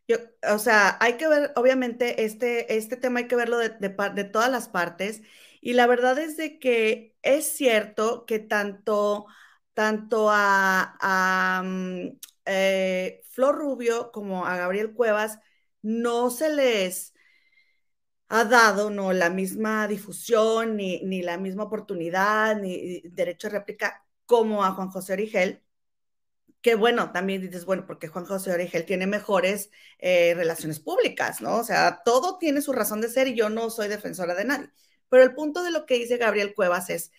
Yo, 0.08 0.18
o 0.52 0.58
sea, 0.58 0.96
hay 1.00 1.16
que 1.16 1.28
ver, 1.28 1.52
obviamente, 1.56 2.24
este, 2.24 2.76
este 2.76 2.96
tema 2.96 3.20
hay 3.20 3.28
que 3.28 3.36
verlo 3.36 3.58
de, 3.58 3.70
de, 3.70 3.88
de, 4.14 4.24
todas 4.24 4.50
las 4.50 4.68
partes. 4.68 5.22
Y 5.60 5.72
la 5.72 5.86
verdad 5.86 6.18
es 6.18 6.36
de 6.36 6.58
que 6.58 7.16
es 7.22 7.56
cierto 7.56 8.24
que 8.24 8.38
tanto, 8.38 9.26
tanto 9.76 10.28
a, 10.30 11.60
um, 11.62 12.18
eh, 12.46 13.20
Flor 13.28 13.58
Rubio 13.58 14.10
como 14.10 14.46
a 14.46 14.56
Gabriel 14.56 14.94
Cuevas 14.94 15.38
no 15.82 16.30
se 16.30 16.48
les 16.48 17.12
ha 18.28 18.44
dado 18.44 18.88
no 18.90 19.12
la 19.12 19.28
misma 19.30 19.86
difusión, 19.86 20.76
ni, 20.76 21.02
ni 21.02 21.20
la 21.22 21.36
misma 21.36 21.64
oportunidad, 21.64 22.56
ni 22.56 23.00
derecho 23.02 23.48
a 23.48 23.50
réplica 23.50 24.06
como 24.24 24.64
a 24.64 24.72
Juan 24.72 24.88
José 24.88 25.12
Origel 25.12 25.62
que 26.62 26.74
bueno, 26.74 27.12
también 27.12 27.40
dices, 27.42 27.64
bueno, 27.64 27.86
porque 27.86 28.08
Juan 28.08 28.24
José 28.24 28.50
Origel 28.52 28.84
tiene 28.86 29.06
mejores 29.06 29.70
eh, 30.00 30.34
relaciones 30.34 30.80
públicas, 30.80 31.40
¿no? 31.40 31.58
O 31.58 31.64
sea, 31.64 32.02
todo 32.04 32.38
tiene 32.38 32.60
su 32.60 32.72
razón 32.72 33.00
de 33.00 33.08
ser 33.08 33.28
y 33.28 33.36
yo 33.36 33.48
no 33.50 33.70
soy 33.70 33.86
defensora 33.88 34.34
de 34.34 34.46
nadie. 34.46 34.70
Pero 35.08 35.22
el 35.22 35.34
punto 35.34 35.62
de 35.62 35.70
lo 35.70 35.86
que 35.86 35.94
dice 35.94 36.16
Gabriel 36.16 36.54
Cuevas 36.54 36.90
es, 36.90 37.12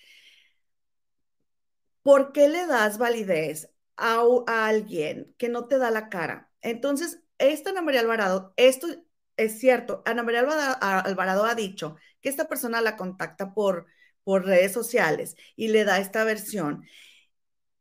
¿por 2.08 2.32
qué 2.32 2.48
le 2.48 2.66
das 2.68 2.98
validez 2.98 3.70
a, 3.98 4.24
alguien 4.48 5.36
que 5.38 5.50
no 5.50 5.68
te 5.68 5.78
da 5.78 5.92
la 5.92 6.08
cara? 6.08 6.50
Entonces, 6.62 7.22
esta 7.38 7.72
Ana 7.72 7.82
María 7.82 8.00
Alvarado, 8.00 8.54
esto 8.56 8.88
es 9.36 9.60
cierto, 9.60 10.04
Ana 10.06 10.24
María 10.24 10.40
Alvarado, 10.40 11.44
ha 11.44 11.54
dicho 11.54 11.98
que 12.22 12.30
esta 12.30 12.48
persona 12.48 12.80
la 12.80 12.96
contacta 12.96 13.54
por, 13.54 13.88
redes 14.26 14.72
sociales 14.72 15.36
y 15.58 15.68
le 15.68 15.84
da 15.84 16.00
esta 16.00 16.24
versión. 16.24 16.86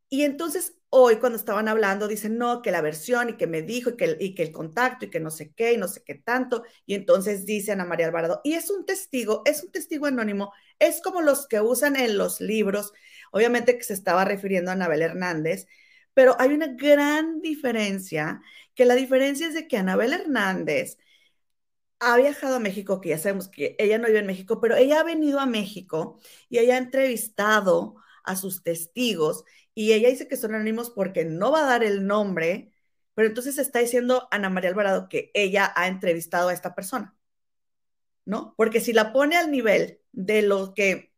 Y 0.08 0.22
entonces 0.22 0.76
hoy 0.88 1.16
cuando 1.16 1.38
estaban 1.38 1.68
hablando 1.68 2.08
dicen, 2.08 2.36
no, 2.38 2.62
que 2.62 2.70
la 2.72 2.80
versión 2.80 3.30
y 3.30 3.36
que 3.36 3.46
me 3.46 3.62
dijo 3.62 3.96
que, 3.96 4.16
y 4.18 4.34
que 4.34 4.42
el 4.42 4.52
contacto 4.52 5.04
y 5.04 5.10
que 5.10 5.20
no 5.20 5.30
sé 5.30 5.52
qué 5.52 5.72
y 5.72 5.76
no 5.76 5.86
sé 5.88 6.02
qué 6.04 6.16
tanto. 6.16 6.64
Y 6.84 6.94
entonces 6.94 7.46
dice 7.46 7.72
Ana 7.72 7.84
María 7.84 8.06
Alvarado, 8.06 8.40
y 8.42 8.54
es 8.54 8.70
un 8.70 8.86
testigo, 8.86 9.42
es 9.44 9.62
un 9.62 9.70
testigo 9.70 10.06
anónimo, 10.06 10.52
es 10.80 11.00
como 11.00 11.22
los 11.22 11.46
que 11.46 11.60
usan 11.60 11.96
en 11.96 12.18
los 12.18 12.40
libros, 12.40 12.92
obviamente 13.32 13.76
que 13.78 13.84
se 13.84 13.94
estaba 13.94 14.24
refiriendo 14.24 14.70
a 14.70 14.74
Anabel 14.74 15.02
Hernández, 15.02 15.66
pero 16.14 16.36
hay 16.40 16.50
una 16.54 16.68
gran 16.68 17.40
diferencia, 17.42 18.40
que 18.74 18.84
la 18.86 18.94
diferencia 18.94 19.48
es 19.48 19.54
de 19.54 19.68
que 19.68 19.76
Anabel 19.78 20.12
Hernández 20.12 20.98
ha 21.98 22.16
viajado 22.16 22.56
a 22.56 22.58
México, 22.60 23.00
que 23.00 23.10
ya 23.10 23.18
sabemos 23.18 23.48
que 23.48 23.76
ella 23.78 23.98
no 23.98 24.06
vive 24.06 24.20
en 24.20 24.26
México, 24.26 24.60
pero 24.60 24.76
ella 24.76 25.00
ha 25.00 25.04
venido 25.04 25.40
a 25.40 25.46
México 25.46 26.18
y 26.48 26.58
ella 26.58 26.74
ha 26.74 26.78
entrevistado 26.78 27.96
a 28.24 28.36
sus 28.36 28.62
testigos 28.62 29.44
y 29.74 29.92
ella 29.92 30.08
dice 30.08 30.28
que 30.28 30.36
son 30.36 30.54
anónimos 30.54 30.90
porque 30.90 31.24
no 31.24 31.52
va 31.52 31.64
a 31.64 31.66
dar 31.66 31.84
el 31.84 32.06
nombre, 32.06 32.72
pero 33.14 33.28
entonces 33.28 33.58
está 33.58 33.78
diciendo 33.80 34.28
Ana 34.30 34.50
María 34.50 34.70
Alvarado 34.70 35.08
que 35.08 35.30
ella 35.34 35.72
ha 35.76 35.88
entrevistado 35.88 36.48
a 36.48 36.54
esta 36.54 36.74
persona, 36.74 37.16
¿no? 38.24 38.54
Porque 38.56 38.80
si 38.80 38.92
la 38.92 39.12
pone 39.12 39.36
al 39.36 39.50
nivel 39.50 40.00
de 40.12 40.42
los 40.42 40.72
que 40.74 41.12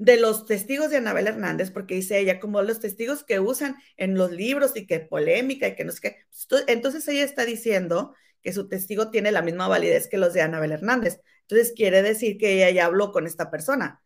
de 0.00 0.16
los 0.16 0.46
testigos 0.46 0.90
de 0.90 0.96
Anabel 0.96 1.26
Hernández, 1.28 1.70
porque 1.70 1.94
dice 1.94 2.18
ella, 2.18 2.40
como 2.40 2.62
los 2.62 2.80
testigos 2.80 3.22
que 3.22 3.38
usan 3.38 3.76
en 3.98 4.16
los 4.16 4.30
libros 4.32 4.72
y 4.74 4.86
que 4.86 5.00
polémica 5.00 5.68
y 5.68 5.76
que 5.76 5.84
no 5.84 5.92
sé 5.92 6.00
qué, 6.00 6.16
pues, 6.48 6.64
entonces 6.68 7.06
ella 7.08 7.24
está 7.24 7.44
diciendo 7.44 8.14
que 8.42 8.52
su 8.54 8.66
testigo 8.68 9.10
tiene 9.10 9.30
la 9.30 9.42
misma 9.42 9.68
validez 9.68 10.08
que 10.08 10.16
los 10.18 10.32
de 10.32 10.40
Anabel 10.42 10.72
Hernández. 10.72 11.20
Entonces 11.42 11.74
quiere 11.76 12.02
decir 12.02 12.38
que 12.38 12.54
ella 12.54 12.70
ya 12.70 12.86
habló 12.86 13.12
con 13.12 13.26
esta 13.26 13.50
persona, 13.50 14.02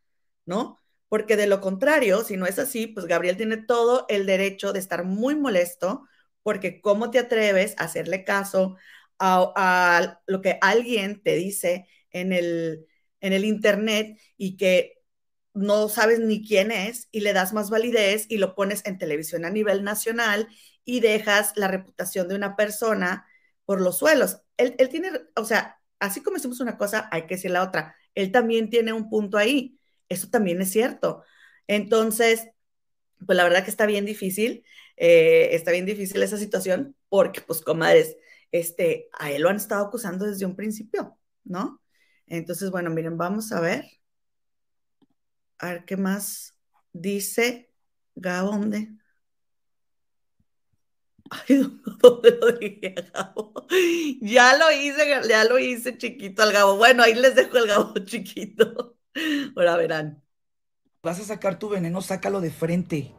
¿no? 0.46 0.80
porque 1.08 1.36
de 1.36 1.46
lo 1.46 1.60
contrario, 1.60 2.24
si 2.24 2.36
no 2.36 2.44
es 2.44 2.58
así, 2.58 2.88
pues 2.88 3.06
Gabriel 3.06 3.36
tiene 3.36 3.56
todo 3.58 4.04
el 4.08 4.26
derecho 4.26 4.72
de 4.72 4.80
estar 4.80 5.04
muy 5.04 5.36
molesto, 5.36 6.08
porque 6.42 6.80
¿cómo 6.80 7.12
te 7.12 7.20
atreves 7.20 7.76
a 7.78 7.84
hacerle 7.84 8.24
caso 8.24 8.76
a, 9.20 9.52
a 9.54 10.20
lo 10.26 10.42
que 10.42 10.58
alguien 10.60 11.22
te 11.22 11.36
dice 11.36 11.86
en 12.10 12.32
el, 12.32 12.88
en 13.20 13.32
el 13.32 13.44
Internet 13.44 14.18
y 14.36 14.56
que 14.56 15.03
no 15.54 15.88
sabes 15.88 16.20
ni 16.20 16.46
quién 16.46 16.70
es 16.70 17.08
y 17.12 17.20
le 17.20 17.32
das 17.32 17.52
más 17.52 17.70
validez 17.70 18.26
y 18.28 18.38
lo 18.38 18.54
pones 18.54 18.84
en 18.86 18.98
televisión 18.98 19.44
a 19.44 19.50
nivel 19.50 19.84
nacional 19.84 20.48
y 20.84 21.00
dejas 21.00 21.52
la 21.56 21.68
reputación 21.68 22.28
de 22.28 22.34
una 22.36 22.56
persona 22.56 23.26
por 23.64 23.80
los 23.80 23.98
suelos? 23.98 24.40
Él, 24.56 24.74
él 24.78 24.88
tiene, 24.88 25.10
o 25.36 25.44
sea, 25.44 25.80
así 26.00 26.22
como 26.22 26.36
decimos 26.36 26.60
una 26.60 26.76
cosa, 26.78 27.08
hay 27.12 27.22
que 27.26 27.36
decir 27.36 27.50
la 27.52 27.62
otra. 27.62 27.96
Él 28.14 28.32
también 28.32 28.70
tiene 28.70 28.92
un 28.92 29.08
punto 29.08 29.38
ahí 29.38 29.78
eso 30.08 30.28
también 30.30 30.60
es 30.60 30.70
cierto. 30.70 31.24
Entonces, 31.66 32.48
pues 33.26 33.36
la 33.36 33.44
verdad 33.44 33.64
que 33.64 33.70
está 33.70 33.86
bien 33.86 34.06
difícil, 34.06 34.64
eh, 34.96 35.50
está 35.52 35.70
bien 35.72 35.86
difícil 35.86 36.22
esa 36.22 36.38
situación 36.38 36.96
porque, 37.08 37.40
pues, 37.40 37.60
comadres, 37.62 38.16
este, 38.52 39.08
a 39.12 39.32
él 39.32 39.42
lo 39.42 39.48
han 39.50 39.56
estado 39.56 39.86
acusando 39.86 40.26
desde 40.26 40.46
un 40.46 40.56
principio, 40.56 41.18
¿no? 41.44 41.82
Entonces, 42.26 42.70
bueno, 42.70 42.90
miren, 42.90 43.16
vamos 43.18 43.52
a 43.52 43.60
ver. 43.60 43.84
A 45.64 45.68
ver 45.68 45.84
qué 45.86 45.96
más 45.96 46.58
dice 46.92 47.72
Gabo, 48.14 48.50
¿dónde? 48.50 48.90
Ay, 51.30 51.56
¿dónde 52.02 52.30
lo 52.38 52.52
dije, 52.52 52.94
Gabo? 53.14 53.54
Ya 54.20 54.58
lo 54.58 54.70
hice, 54.70 55.08
ya 55.26 55.44
lo 55.44 55.58
hice 55.58 55.96
chiquito 55.96 56.42
al 56.42 56.52
Gabo. 56.52 56.76
Bueno, 56.76 57.02
ahí 57.02 57.14
les 57.14 57.34
dejo 57.34 57.56
el 57.56 57.66
Gabo 57.66 57.94
chiquito. 58.04 58.98
Ahora 59.56 59.78
verán. 59.78 60.22
Vas 61.02 61.18
a 61.20 61.24
sacar 61.24 61.58
tu 61.58 61.70
veneno, 61.70 62.02
sácalo 62.02 62.42
de 62.42 62.50
frente. 62.50 63.14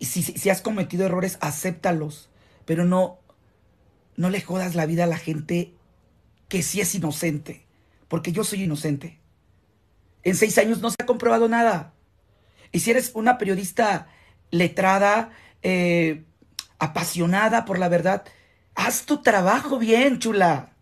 Y 0.00 0.06
si, 0.06 0.24
si, 0.24 0.50
has 0.50 0.60
cometido 0.60 1.06
errores, 1.06 1.38
acéptalos. 1.40 2.30
Pero 2.64 2.84
no, 2.84 3.20
no 4.16 4.28
le 4.28 4.40
jodas 4.40 4.74
la 4.74 4.86
vida 4.86 5.04
a 5.04 5.06
la 5.06 5.18
gente 5.18 5.76
que 6.48 6.64
sí 6.64 6.80
es 6.80 6.92
inocente. 6.96 7.68
Porque 8.08 8.32
yo 8.32 8.42
soy 8.42 8.64
inocente. 8.64 9.21
En 10.24 10.36
seis 10.36 10.56
años 10.58 10.80
no 10.80 10.90
se 10.90 10.96
ha 11.00 11.06
comprobado 11.06 11.48
nada. 11.48 11.92
Y 12.70 12.80
si 12.80 12.90
eres 12.90 13.12
una 13.14 13.38
periodista 13.38 14.08
letrada, 14.50 15.30
eh, 15.62 16.24
apasionada 16.78 17.64
por 17.64 17.78
la 17.78 17.88
verdad, 17.88 18.24
haz 18.74 19.04
tu 19.04 19.22
trabajo 19.22 19.78
bien, 19.78 20.18
chula. 20.18 20.72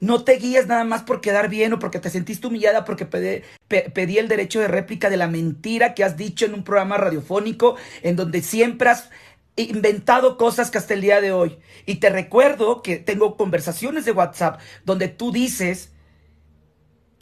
No 0.00 0.22
te 0.22 0.34
guíes 0.34 0.66
nada 0.66 0.84
más 0.84 1.02
por 1.02 1.22
quedar 1.22 1.48
bien 1.48 1.72
o 1.72 1.78
porque 1.78 1.98
te 1.98 2.10
sentiste 2.10 2.46
humillada 2.46 2.84
porque 2.84 3.06
pedí, 3.06 4.18
el 4.18 4.28
derecho 4.28 4.60
de 4.60 4.68
réplica 4.68 5.08
de 5.08 5.16
la 5.16 5.28
mentira 5.28 5.94
que 5.94 6.04
has 6.04 6.18
dicho 6.18 6.44
en 6.44 6.52
un 6.52 6.62
programa 6.62 6.98
radiofónico 6.98 7.76
en 8.02 8.16
donde 8.16 8.42
siempre 8.42 8.90
has 8.90 9.08
inventado 9.56 10.36
cosas 10.36 10.70
que 10.70 10.76
hasta 10.76 10.92
el 10.92 11.00
día 11.00 11.22
de 11.22 11.32
hoy. 11.32 11.58
Y 11.86 11.94
te 11.94 12.10
recuerdo 12.10 12.82
que 12.82 12.96
tengo 12.96 13.38
conversaciones 13.38 14.04
de 14.04 14.12
WhatsApp 14.12 14.60
donde 14.84 15.08
tú 15.08 15.32
dices 15.32 15.93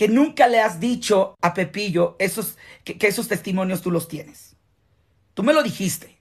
que 0.02 0.08
nunca 0.08 0.48
le 0.48 0.60
has 0.60 0.80
dicho 0.80 1.36
a 1.40 1.54
Pepillo 1.54 2.16
esos, 2.18 2.58
que 2.82 3.06
esos 3.06 3.28
testimonios 3.28 3.82
tú 3.82 3.92
los 3.92 4.08
tienes. 4.08 4.56
Tú 5.32 5.44
me 5.44 5.52
lo 5.52 5.62
dijiste 5.62 6.18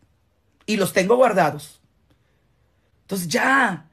y 0.68 0.78
los 0.78 0.94
tengo 0.94 1.16
guardados. 1.16 1.82
Entonces 3.02 3.28
ya, 3.28 3.90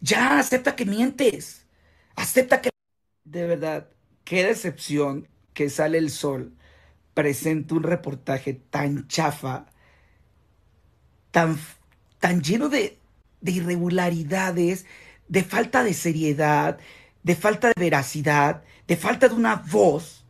ya 0.00 0.38
acepta 0.38 0.74
que 0.74 0.86
mientes. 0.86 1.66
Acepta 2.14 2.62
que... 2.62 2.70
De 3.24 3.46
verdad, 3.46 3.90
qué 4.24 4.42
decepción 4.42 5.28
que 5.52 5.68
sale 5.68 5.98
el 5.98 6.08
sol 6.08 6.56
presenta 7.12 7.74
un 7.74 7.82
reportaje 7.82 8.54
tan 8.54 9.06
chafa, 9.06 9.66
tan, 11.30 11.58
tan 12.20 12.40
lleno 12.40 12.70
de, 12.70 12.98
de 13.42 13.52
irregularidades, 13.52 14.86
de 15.28 15.44
falta 15.44 15.84
de 15.84 15.92
seriedad, 15.92 16.78
de 17.26 17.34
falta 17.34 17.66
de 17.66 17.74
veracidad, 17.76 18.62
de 18.86 18.96
falta 18.96 19.26
de 19.28 19.34
una 19.34 19.56
voz. 19.56 20.24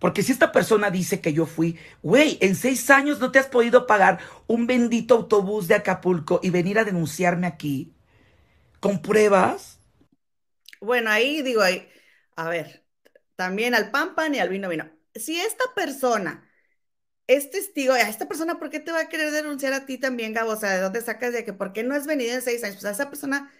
Porque 0.00 0.24
si 0.24 0.32
esta 0.32 0.50
persona 0.50 0.90
dice 0.90 1.20
que 1.20 1.32
yo 1.32 1.46
fui, 1.46 1.78
güey, 2.02 2.36
en 2.40 2.56
seis 2.56 2.90
años 2.90 3.20
no 3.20 3.30
te 3.30 3.38
has 3.38 3.46
podido 3.46 3.86
pagar 3.86 4.18
un 4.48 4.66
bendito 4.66 5.14
autobús 5.14 5.68
de 5.68 5.76
Acapulco 5.76 6.40
y 6.42 6.50
venir 6.50 6.80
a 6.80 6.84
denunciarme 6.84 7.46
aquí 7.46 7.94
con 8.80 9.02
pruebas. 9.02 9.78
Bueno, 10.80 11.10
ahí 11.10 11.42
digo, 11.42 11.62
a 12.34 12.48
ver, 12.48 12.84
también 13.36 13.76
al 13.76 13.92
pan 13.92 14.16
pan 14.16 14.34
y 14.34 14.40
al 14.40 14.48
vino 14.48 14.68
vino. 14.68 14.90
Si 15.14 15.38
esta 15.38 15.62
persona 15.76 16.44
es 17.28 17.52
testigo, 17.52 17.92
a 17.92 18.00
esta 18.00 18.26
persona, 18.26 18.58
¿por 18.58 18.70
qué 18.70 18.80
te 18.80 18.90
va 18.90 19.02
a 19.02 19.08
querer 19.08 19.30
denunciar 19.30 19.74
a 19.74 19.86
ti 19.86 19.96
también, 19.96 20.34
Gabo? 20.34 20.50
O 20.50 20.56
sea, 20.56 20.74
¿de 20.74 20.80
dónde 20.80 21.02
sacas 21.02 21.32
de 21.32 21.44
que 21.44 21.52
por 21.52 21.72
qué 21.72 21.84
no 21.84 21.94
has 21.94 22.08
venido 22.08 22.34
en 22.34 22.42
seis 22.42 22.64
años? 22.64 22.78
Pues 22.78 22.86
a 22.86 22.90
esa 22.90 23.10
persona, 23.10 23.52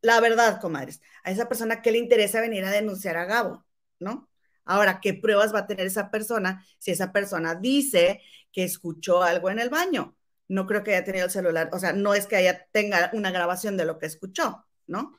la 0.00 0.20
verdad, 0.20 0.60
comadres, 0.60 1.00
a 1.24 1.30
esa 1.30 1.48
persona, 1.48 1.82
¿qué 1.82 1.92
le 1.92 1.98
interesa 1.98 2.40
venir 2.40 2.64
a 2.64 2.70
denunciar 2.70 3.16
a 3.16 3.24
Gabo? 3.24 3.64
¿No? 4.00 4.28
Ahora, 4.64 5.00
¿qué 5.00 5.14
pruebas 5.14 5.54
va 5.54 5.60
a 5.60 5.66
tener 5.66 5.86
esa 5.86 6.10
persona 6.10 6.64
si 6.78 6.90
esa 6.90 7.12
persona 7.12 7.54
dice 7.54 8.20
que 8.52 8.64
escuchó 8.64 9.22
algo 9.22 9.50
en 9.50 9.58
el 9.58 9.70
baño? 9.70 10.16
No 10.48 10.66
creo 10.66 10.82
que 10.82 10.94
haya 10.94 11.04
tenido 11.04 11.26
el 11.26 11.30
celular, 11.30 11.70
o 11.72 11.78
sea, 11.78 11.92
no 11.92 12.14
es 12.14 12.26
que 12.26 12.36
haya 12.36 12.66
tenga 12.72 13.10
una 13.12 13.30
grabación 13.30 13.76
de 13.76 13.84
lo 13.84 13.98
que 13.98 14.06
escuchó, 14.06 14.66
¿no? 14.86 15.18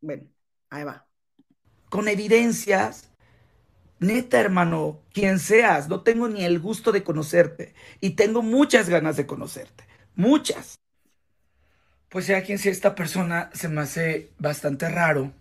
Bueno, 0.00 0.28
Ahí 0.72 0.84
va. 0.84 1.06
Con 1.90 2.08
evidencias. 2.08 3.10
Neta, 3.98 4.40
hermano, 4.40 5.02
quien 5.12 5.38
seas, 5.38 5.86
no 5.88 6.02
tengo 6.02 6.28
ni 6.28 6.44
el 6.44 6.58
gusto 6.58 6.92
de 6.92 7.04
conocerte. 7.04 7.74
Y 8.00 8.10
tengo 8.10 8.40
muchas 8.40 8.88
ganas 8.88 9.18
de 9.18 9.26
conocerte. 9.26 9.84
Muchas. 10.14 10.81
Pues 12.12 12.26
sea 12.26 12.42
quien 12.42 12.58
sea 12.58 12.70
esta 12.70 12.94
persona, 12.94 13.48
se 13.54 13.70
me 13.70 13.80
hace 13.80 14.28
bastante 14.38 14.86
raro 14.90 15.32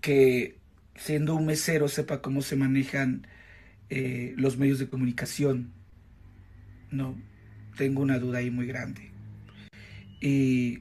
que 0.00 0.58
siendo 0.96 1.36
un 1.36 1.46
mesero 1.46 1.86
sepa 1.86 2.20
cómo 2.20 2.42
se 2.42 2.56
manejan 2.56 3.24
eh, 3.88 4.34
los 4.36 4.56
medios 4.56 4.80
de 4.80 4.88
comunicación. 4.88 5.70
No, 6.90 7.16
tengo 7.76 8.02
una 8.02 8.18
duda 8.18 8.38
ahí 8.38 8.50
muy 8.50 8.66
grande. 8.66 9.12
Y 10.20 10.80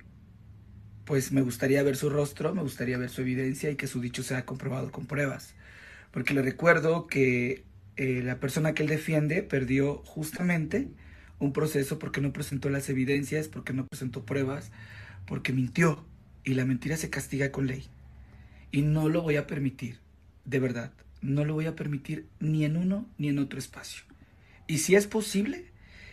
pues 1.05 1.32
me 1.32 1.41
gustaría 1.41 1.84
ver 1.84 1.97
su 1.97 2.09
rostro, 2.09 2.55
me 2.55 2.63
gustaría 2.63 2.97
ver 2.97 3.11
su 3.11 3.22
evidencia 3.22 3.69
y 3.69 3.76
que 3.76 3.86
su 3.86 4.01
dicho 4.01 4.24
sea 4.24 4.43
comprobado 4.43 4.91
con 4.91 5.05
pruebas. 5.05 5.53
Porque 6.09 6.34
le 6.34 6.41
recuerdo 6.41 7.05
que 7.05 7.63
eh, 7.95 8.24
la 8.24 8.39
persona 8.39 8.74
que 8.74 8.82
él 8.82 8.89
defiende 8.89 9.43
perdió 9.43 9.97
justamente 10.03 10.88
un 11.38 11.53
proceso 11.53 11.99
porque 11.99 12.22
no 12.22 12.34
presentó 12.34 12.72
las 12.72 12.89
evidencias, 12.89 13.49
porque 13.49 13.74
no 13.74 13.86
presentó 13.86 14.26
pruebas, 14.26 14.72
porque 15.26 15.53
mintió. 15.53 16.05
Y 16.43 16.55
la 16.55 16.65
mentira 16.65 16.97
se 16.97 17.09
castiga 17.09 17.51
con 17.51 17.67
ley. 17.67 17.86
Y 18.72 18.82
no 18.82 19.09
lo 19.09 19.22
voy 19.22 19.36
a 19.38 19.47
permitir, 19.47 19.99
de 20.45 20.59
verdad, 20.59 20.93
no 21.22 21.45
lo 21.45 21.53
voy 21.53 21.67
a 21.67 21.76
permitir 21.76 22.28
ni 22.39 22.65
en 22.65 22.78
uno 22.78 23.07
ni 23.17 23.30
en 23.30 23.39
otro 23.39 23.59
espacio. 23.59 24.03
Y 24.67 24.80
si 24.80 24.95
es 24.95 25.07
posible 25.07 25.65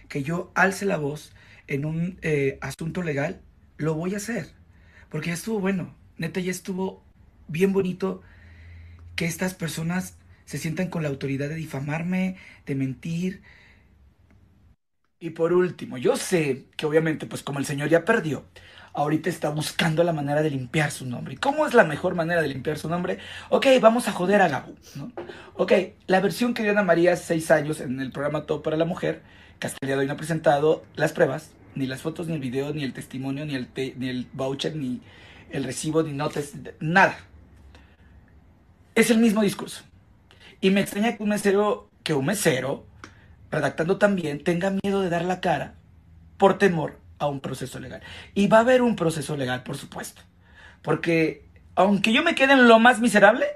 que 0.08 0.22
yo 0.22 0.52
alce 0.54 0.86
la 0.86 0.96
voz 0.98 1.32
en 1.68 1.84
un 1.84 2.18
eh, 2.22 2.58
asunto 2.60 3.02
legal, 3.02 3.40
lo 3.78 3.94
voy 3.94 4.14
a 4.14 4.18
hacer 4.18 4.58
porque 5.08 5.28
ya 5.28 5.34
estuvo 5.34 5.60
bueno, 5.60 5.94
neta, 6.18 6.40
ya 6.40 6.50
estuvo 6.50 7.02
bien 7.48 7.72
bonito 7.72 8.22
que 9.16 9.26
estas 9.26 9.54
personas 9.54 10.18
se 10.44 10.58
sientan 10.58 10.88
con 10.88 11.02
la 11.02 11.08
autoridad 11.08 11.48
de 11.48 11.54
difamarme, 11.56 12.36
de 12.66 12.74
mentir. 12.74 13.42
Y 15.20 15.30
por 15.30 15.52
último, 15.52 15.98
yo 15.98 16.16
sé 16.16 16.66
que 16.76 16.86
obviamente, 16.86 17.26
pues 17.26 17.42
como 17.42 17.58
el 17.58 17.66
señor 17.66 17.88
ya 17.88 18.04
perdió, 18.04 18.46
ahorita 18.98 19.30
está 19.30 19.50
buscando 19.50 20.02
la 20.02 20.12
manera 20.12 20.42
de 20.42 20.50
limpiar 20.50 20.90
su 20.90 21.06
nombre. 21.06 21.34
¿Y 21.34 21.36
cómo 21.36 21.66
es 21.66 21.72
la 21.72 21.84
mejor 21.84 22.16
manera 22.16 22.42
de 22.42 22.48
limpiar 22.48 22.78
su 22.78 22.88
nombre? 22.88 23.18
Ok, 23.48 23.66
vamos 23.80 24.08
a 24.08 24.12
joder 24.12 24.42
a 24.42 24.48
Gabu, 24.48 24.74
¿no? 24.96 25.12
Ok, 25.54 25.72
la 26.08 26.20
versión 26.20 26.52
que 26.52 26.64
dio 26.64 26.72
Ana 26.72 26.82
María 26.82 27.12
hace 27.12 27.24
seis 27.24 27.50
años 27.52 27.80
en 27.80 28.00
el 28.00 28.10
programa 28.10 28.44
Todo 28.44 28.60
para 28.60 28.76
la 28.76 28.84
Mujer, 28.84 29.22
que 29.60 29.94
hoy 29.94 30.06
no 30.06 30.12
ha 30.12 30.16
presentado 30.16 30.84
las 30.96 31.12
pruebas, 31.12 31.52
ni 31.76 31.86
las 31.86 32.02
fotos, 32.02 32.26
ni 32.26 32.34
el 32.34 32.40
video, 32.40 32.74
ni 32.74 32.82
el 32.82 32.92
testimonio, 32.92 33.46
ni 33.46 33.54
el, 33.54 33.68
ni 33.96 34.08
el 34.08 34.26
voucher, 34.32 34.74
ni 34.74 35.00
el 35.50 35.62
recibo, 35.62 36.02
ni 36.02 36.12
notas, 36.12 36.54
nada. 36.80 37.16
Es 38.96 39.10
el 39.10 39.18
mismo 39.18 39.42
discurso. 39.42 39.84
Y 40.60 40.70
me 40.70 40.80
extraña 40.80 41.16
que 41.16 41.22
un 41.22 41.28
mesero, 41.28 41.88
que 42.02 42.14
un 42.14 42.26
mesero, 42.26 42.84
redactando 43.52 43.96
también, 43.96 44.42
tenga 44.42 44.70
miedo 44.82 45.02
de 45.02 45.08
dar 45.08 45.24
la 45.24 45.40
cara 45.40 45.74
por 46.36 46.58
temor 46.58 46.98
a 47.18 47.26
un 47.26 47.40
proceso 47.40 47.78
legal. 47.80 48.02
Y 48.34 48.46
va 48.48 48.58
a 48.58 48.60
haber 48.60 48.82
un 48.82 48.96
proceso 48.96 49.36
legal, 49.36 49.62
por 49.62 49.76
supuesto. 49.76 50.22
Porque 50.82 51.48
aunque 51.74 52.12
yo 52.12 52.22
me 52.22 52.34
quede 52.34 52.54
en 52.54 52.68
lo 52.68 52.78
más 52.78 53.00
miserable, 53.00 53.46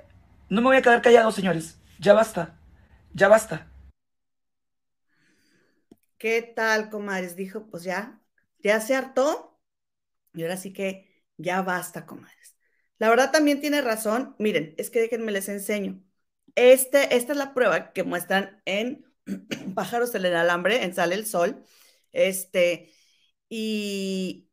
no 0.49 0.61
me 0.61 0.69
voy 0.69 0.77
a 0.77 0.83
quedar 0.83 1.03
callado, 1.03 1.33
señores. 1.33 1.79
Ya 1.99 2.13
basta. 2.15 2.59
Ya 3.15 3.29
basta. 3.29 3.69
¿Qué 6.19 6.43
tal, 6.43 6.89
comadres? 6.91 7.37
Dijo, 7.37 7.67
pues 7.69 7.83
ya, 7.83 8.21
ya 8.63 8.81
se 8.81 8.95
hartó. 8.95 9.59
Y 10.35 10.43
ahora 10.43 10.57
sí 10.57 10.73
que 10.73 11.25
ya 11.37 11.63
basta, 11.63 12.07
comadres. 12.07 12.57
La 12.99 13.09
verdad 13.11 13.33
también 13.33 13.61
tiene 13.61 13.83
razón. 13.83 14.37
Miren, 14.39 14.75
es 14.79 14.91
que 14.91 15.01
déjenme 15.01 15.33
les 15.33 15.49
enseño. 15.49 16.01
Este, 16.55 17.17
esta 17.17 17.33
es 17.33 17.39
la 17.39 17.55
prueba 17.55 17.93
que 17.93 18.05
muestran 18.05 18.63
en 18.65 19.05
Pájaros 19.75 20.15
en 20.15 20.25
el 20.25 20.37
Alambre, 20.37 20.85
en 20.85 20.95
Sale 20.95 21.17
el 21.17 21.27
Sol. 21.27 21.65
Este, 22.13 22.93
y 23.55 24.49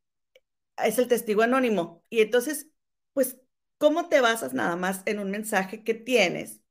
es 0.78 1.00
el 1.00 1.08
testigo 1.08 1.42
anónimo. 1.44 2.04
Y 2.10 2.22
entonces, 2.22 2.70
pues, 3.14 3.40
¿cómo 3.78 4.10
te 4.10 4.22
basas 4.22 4.54
nada 4.54 4.76
más 4.76 5.04
en 5.06 5.20
un 5.20 5.32
mensaje 5.32 5.84
que 5.84 5.94
tienes, 5.96 6.62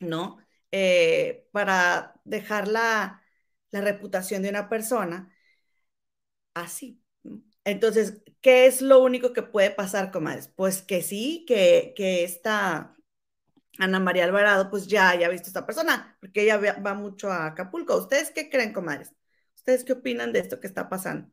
¿no? 0.00 0.38
Eh, 0.72 1.48
para 1.52 2.20
dejar 2.24 2.68
la, 2.68 3.22
la 3.70 3.80
reputación 3.82 4.42
de 4.42 4.50
una 4.50 4.68
persona 4.68 5.32
así. 6.54 7.00
Entonces, 7.64 8.22
¿qué 8.40 8.66
es 8.66 8.82
lo 8.82 9.02
único 9.02 9.32
que 9.32 9.42
puede 9.42 9.70
pasar, 9.70 10.10
comadres? 10.12 10.48
Pues 10.48 10.82
que 10.82 11.02
sí, 11.02 11.44
que, 11.48 11.94
que 11.96 12.24
esta 12.24 12.96
Ana 13.78 14.00
María 14.00 14.24
Alvarado, 14.24 14.70
pues 14.70 14.86
ya 14.88 15.10
haya 15.10 15.28
visto 15.30 15.46
a 15.48 15.50
esta 15.50 15.66
persona, 15.66 16.16
porque 16.20 16.42
ella 16.44 16.58
va 16.82 16.94
mucho 16.94 17.30
a 17.32 17.46
Acapulco. 17.48 17.96
¿Ustedes 17.98 18.32
qué 18.32 18.50
creen, 18.50 18.72
comadres? 18.74 19.12
¿Ustedes 19.56 19.84
qué 19.84 19.94
opinan 19.94 20.32
de 20.32 20.40
esto 20.40 20.60
que 20.60 20.68
está 20.68 20.88
pasando? 20.88 21.30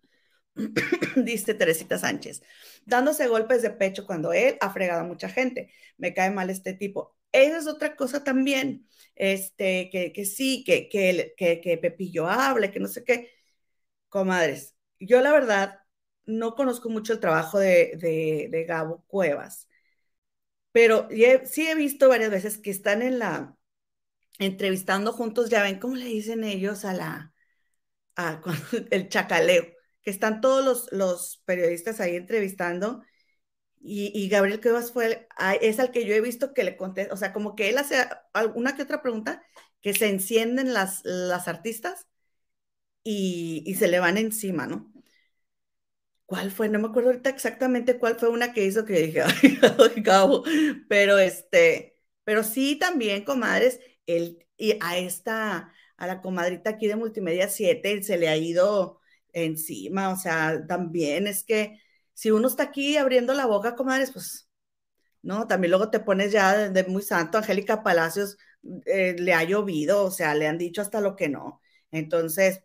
dice 1.15 1.53
Teresita 1.53 1.97
Sánchez, 1.97 2.41
dándose 2.85 3.27
golpes 3.27 3.61
de 3.61 3.71
pecho 3.71 4.05
cuando 4.05 4.33
él 4.33 4.57
ha 4.61 4.71
fregado 4.71 5.01
a 5.01 5.03
mucha 5.05 5.29
gente. 5.29 5.73
Me 5.97 6.13
cae 6.13 6.31
mal 6.31 6.49
este 6.49 6.73
tipo. 6.73 7.15
Esa 7.31 7.57
es 7.57 7.67
otra 7.67 7.95
cosa 7.95 8.23
también, 8.23 8.87
este, 9.15 9.89
que, 9.89 10.11
que 10.11 10.25
sí, 10.25 10.63
que, 10.65 10.89
que, 10.89 11.33
que, 11.37 11.77
Pepillo 11.77 12.27
hable, 12.27 12.71
que 12.71 12.79
no 12.79 12.87
sé 12.87 13.03
qué. 13.05 13.31
Comadres, 14.09 14.75
yo 14.99 15.21
la 15.21 15.31
verdad 15.31 15.79
no 16.25 16.55
conozco 16.55 16.89
mucho 16.89 17.13
el 17.13 17.19
trabajo 17.19 17.59
de, 17.59 17.93
de, 17.97 18.49
de 18.51 18.65
Gabo 18.65 19.05
Cuevas, 19.07 19.69
pero 20.71 21.07
sí 21.45 21.67
he 21.67 21.75
visto 21.75 22.09
varias 22.09 22.31
veces 22.31 22.57
que 22.57 22.71
están 22.71 23.01
en 23.01 23.19
la, 23.19 23.57
entrevistando 24.39 25.13
juntos, 25.13 25.49
ya 25.49 25.63
ven 25.63 25.79
cómo 25.79 25.95
le 25.95 26.05
dicen 26.05 26.43
ellos 26.43 26.85
a 26.85 26.93
la, 26.93 27.33
a, 28.15 28.41
el 28.91 29.09
chacaleo, 29.09 29.65
que 30.03 30.11
están 30.11 30.41
todos 30.41 30.63
los, 30.65 30.87
los 30.91 31.41
periodistas 31.45 31.99
ahí 31.99 32.15
entrevistando 32.15 33.03
y, 33.83 34.29
Gabriel 34.29 34.61
Cuevas 34.61 34.91
fue, 34.91 35.27
es 35.61 35.79
al 35.79 35.91
que 35.91 36.05
yo 36.05 36.13
he 36.13 36.21
visto 36.21 36.53
que 36.53 36.63
le 36.63 36.77
contesta, 36.77 37.13
o 37.13 37.17
sea, 37.17 37.33
como 37.33 37.55
que 37.55 37.69
él 37.69 37.77
hace 37.79 37.97
alguna 38.33 38.75
que 38.75 38.83
otra 38.83 39.01
pregunta, 39.01 39.43
que 39.81 39.93
se 39.93 40.07
encienden 40.07 40.73
las, 40.73 41.01
las 41.03 41.47
artistas 41.47 42.07
y, 43.03 43.63
y 43.65 43.75
se 43.75 43.87
le 43.87 43.99
van 43.99 44.17
encima, 44.17 44.67
¿no? 44.67 44.91
¿Cuál 46.25 46.49
fue? 46.51 46.69
No 46.69 46.79
me 46.79 46.87
acuerdo 46.87 47.09
ahorita 47.09 47.29
exactamente 47.29 47.99
cuál 47.99 48.15
fue 48.15 48.29
una 48.29 48.53
que 48.53 48.63
hizo 48.65 48.85
que 48.85 48.93
dije, 48.93 49.21
ay, 49.23 50.01
Gabo, 50.01 50.43
pero 50.87 51.17
este, 51.17 51.97
pero 52.23 52.43
sí 52.43 52.77
también, 52.77 53.25
comadres, 53.25 53.81
él, 54.05 54.47
y 54.57 54.77
a 54.81 54.97
esta, 54.97 55.73
a 55.97 56.07
la 56.07 56.21
comadrita 56.21 56.69
aquí 56.71 56.87
de 56.87 56.95
Multimedia 56.95 57.49
7, 57.49 58.01
se 58.03 58.17
le 58.17 58.29
ha 58.29 58.37
ido 58.37 59.00
encima, 59.33 60.09
o 60.11 60.17
sea, 60.17 60.65
también 60.67 61.27
es 61.27 61.43
que 61.43 61.79
si 62.13 62.31
uno 62.31 62.47
está 62.47 62.63
aquí 62.63 62.97
abriendo 62.97 63.33
la 63.33 63.45
boca, 63.45 63.75
comadres, 63.75 64.11
pues, 64.11 64.49
no, 65.21 65.47
también 65.47 65.71
luego 65.71 65.89
te 65.91 65.99
pones 65.99 66.31
ya 66.31 66.69
de, 66.69 66.83
muy 66.85 67.03
santo, 67.03 67.37
Angélica 67.37 67.83
Palacios 67.83 68.37
eh, 68.85 69.15
le 69.19 69.33
ha 69.33 69.43
llovido, 69.43 70.03
o 70.05 70.11
sea, 70.11 70.35
le 70.35 70.47
han 70.47 70.57
dicho 70.57 70.81
hasta 70.81 71.01
lo 71.01 71.15
que 71.15 71.29
no. 71.29 71.61
Entonces, 71.91 72.63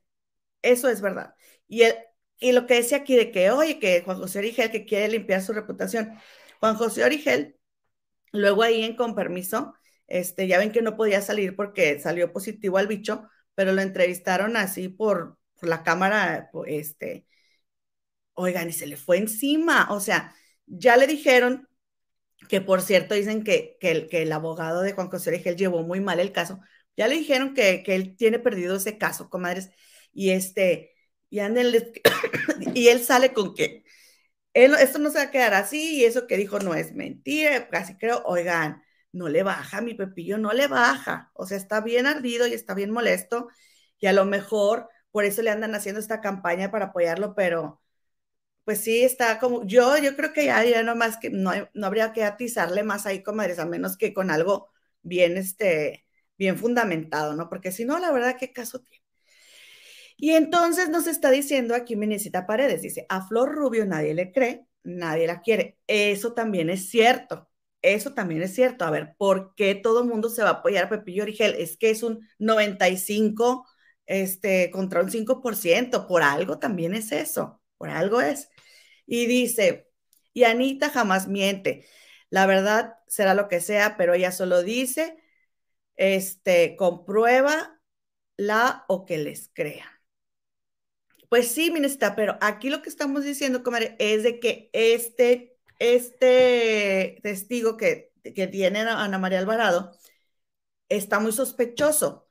eso 0.62 0.88
es 0.88 1.00
verdad. 1.00 1.34
Y, 1.68 1.82
el, 1.82 1.94
y 2.38 2.52
lo 2.52 2.66
que 2.66 2.74
decía 2.74 2.98
aquí 2.98 3.16
de 3.16 3.30
que, 3.32 3.50
oye, 3.50 3.78
que 3.78 4.02
Juan 4.02 4.18
José 4.18 4.40
Origel 4.40 4.70
que 4.70 4.84
quiere 4.86 5.08
limpiar 5.08 5.42
su 5.42 5.52
reputación, 5.52 6.12
Juan 6.60 6.76
José 6.76 7.04
Origel, 7.04 7.58
luego 8.32 8.62
ahí 8.62 8.84
en 8.84 8.96
con 8.96 9.14
permiso, 9.14 9.74
este, 10.06 10.46
ya 10.48 10.58
ven 10.58 10.72
que 10.72 10.82
no 10.82 10.96
podía 10.96 11.22
salir 11.22 11.56
porque 11.56 12.00
salió 12.00 12.32
positivo 12.32 12.78
al 12.78 12.86
bicho, 12.88 13.28
pero 13.54 13.72
lo 13.72 13.82
entrevistaron 13.82 14.56
así 14.56 14.88
por, 14.88 15.38
la 15.66 15.82
cámara, 15.82 16.50
este, 16.66 17.26
oigan, 18.34 18.68
y 18.68 18.72
se 18.72 18.86
le 18.86 18.96
fue 18.96 19.18
encima. 19.18 19.88
O 19.90 20.00
sea, 20.00 20.34
ya 20.66 20.96
le 20.96 21.06
dijeron 21.06 21.68
que, 22.48 22.60
por 22.60 22.82
cierto, 22.82 23.14
dicen 23.14 23.44
que, 23.44 23.76
que, 23.80 23.90
el, 23.90 24.08
que 24.08 24.22
el 24.22 24.32
abogado 24.32 24.82
de 24.82 24.92
Juan 24.92 25.10
José 25.10 25.38
llevó 25.56 25.82
muy 25.82 26.00
mal 26.00 26.20
el 26.20 26.32
caso. 26.32 26.60
Ya 26.96 27.08
le 27.08 27.16
dijeron 27.16 27.54
que, 27.54 27.82
que 27.82 27.94
él 27.94 28.16
tiene 28.16 28.38
perdido 28.38 28.76
ese 28.76 28.98
caso, 28.98 29.30
comadres. 29.30 29.70
Y 30.12 30.30
este, 30.30 30.94
y, 31.30 31.40
y 32.74 32.88
él 32.88 33.00
sale 33.04 33.32
con 33.32 33.54
que 33.54 33.84
él, 34.54 34.74
esto 34.80 34.98
no 34.98 35.10
se 35.10 35.18
va 35.18 35.24
a 35.24 35.30
quedar 35.30 35.54
así 35.54 35.98
y 35.98 36.04
eso 36.04 36.26
que 36.26 36.36
dijo 36.36 36.58
no 36.60 36.74
es 36.74 36.94
mentira, 36.94 37.68
casi 37.68 37.96
creo, 37.98 38.22
oigan, 38.24 38.82
no 39.12 39.28
le 39.28 39.42
baja, 39.42 39.80
mi 39.82 39.94
Pepillo 39.94 40.38
no 40.38 40.52
le 40.52 40.66
baja, 40.66 41.30
o 41.34 41.46
sea, 41.46 41.56
está 41.58 41.80
bien 41.80 42.06
ardido 42.06 42.46
y 42.46 42.54
está 42.54 42.74
bien 42.74 42.90
molesto 42.90 43.48
y 43.98 44.06
a 44.06 44.12
lo 44.12 44.24
mejor 44.24 44.88
por 45.16 45.24
eso 45.24 45.40
le 45.40 45.48
andan 45.50 45.74
haciendo 45.74 45.98
esta 45.98 46.20
campaña 46.20 46.70
para 46.70 46.86
apoyarlo, 46.86 47.34
pero 47.34 47.80
pues 48.64 48.82
sí, 48.82 49.02
está 49.02 49.38
como, 49.38 49.64
yo, 49.66 49.96
yo 49.98 50.14
creo 50.14 50.34
que 50.34 50.44
ya, 50.44 50.62
ya 50.62 50.82
no 50.82 50.94
más 50.94 51.16
que, 51.16 51.30
no, 51.30 51.52
no 51.72 51.86
habría 51.86 52.12
que 52.12 52.22
atizarle 52.22 52.82
más 52.82 53.06
ahí, 53.06 53.22
comadres, 53.22 53.58
a 53.58 53.64
menos 53.66 53.96
que 53.96 54.12
con 54.12 54.30
algo 54.30 54.68
bien, 55.00 55.38
este, 55.38 56.06
bien 56.36 56.58
fundamentado, 56.58 57.34
¿no? 57.34 57.48
Porque 57.48 57.72
si 57.72 57.86
no, 57.86 57.98
la 57.98 58.12
verdad, 58.12 58.36
¿qué 58.38 58.52
caso 58.52 58.80
tiene? 58.80 59.02
Y 60.18 60.32
entonces 60.32 60.90
nos 60.90 61.06
está 61.06 61.30
diciendo 61.30 61.74
aquí 61.74 61.96
Minesita 61.96 62.46
Paredes, 62.46 62.82
dice, 62.82 63.06
a 63.08 63.26
Flor 63.26 63.54
Rubio 63.54 63.86
nadie 63.86 64.12
le 64.12 64.32
cree, 64.32 64.66
nadie 64.84 65.26
la 65.26 65.40
quiere. 65.40 65.78
Eso 65.86 66.34
también 66.34 66.68
es 66.70 66.90
cierto. 66.90 67.48
Eso 67.80 68.12
también 68.12 68.42
es 68.42 68.54
cierto. 68.54 68.84
A 68.84 68.90
ver, 68.90 69.14
¿por 69.16 69.54
qué 69.54 69.74
todo 69.74 70.02
el 70.02 70.08
mundo 70.08 70.28
se 70.28 70.42
va 70.42 70.50
a 70.50 70.52
apoyar 70.54 70.84
a 70.84 70.88
Pepillo 70.90 71.22
Origel? 71.22 71.54
Es 71.58 71.78
que 71.78 71.90
es 71.90 72.02
un 72.02 72.20
95 72.38 73.66
este, 74.06 74.70
contra 74.70 75.02
un 75.02 75.10
5%. 75.10 76.06
Por 76.06 76.22
algo 76.22 76.58
también 76.58 76.94
es 76.94 77.12
eso. 77.12 77.60
Por 77.78 77.90
algo 77.90 78.20
es. 78.20 78.50
Y 79.06 79.26
dice, 79.26 79.90
y 80.32 80.44
Anita 80.44 80.90
jamás 80.90 81.28
miente. 81.28 81.86
La 82.30 82.46
verdad 82.46 82.96
será 83.06 83.34
lo 83.34 83.48
que 83.48 83.60
sea, 83.60 83.96
pero 83.96 84.14
ella 84.14 84.32
solo 84.32 84.62
dice, 84.62 85.16
este, 85.96 86.76
comprueba 86.76 87.80
la 88.36 88.84
o 88.88 89.06
que 89.06 89.18
les 89.18 89.50
crea. 89.54 89.90
Pues 91.28 91.48
sí, 91.48 91.70
ministra, 91.70 92.14
pero 92.14 92.38
aquí 92.40 92.70
lo 92.70 92.82
que 92.82 92.88
estamos 92.88 93.24
diciendo, 93.24 93.62
comadre, 93.62 93.96
es 93.98 94.22
de 94.22 94.38
que 94.40 94.70
este 94.72 95.56
este 95.78 97.18
testigo 97.22 97.76
que, 97.76 98.12
que 98.34 98.46
tiene 98.46 98.80
Ana 98.80 99.18
María 99.18 99.38
Alvarado 99.38 99.92
está 100.88 101.20
muy 101.20 101.32
sospechoso. 101.32 102.28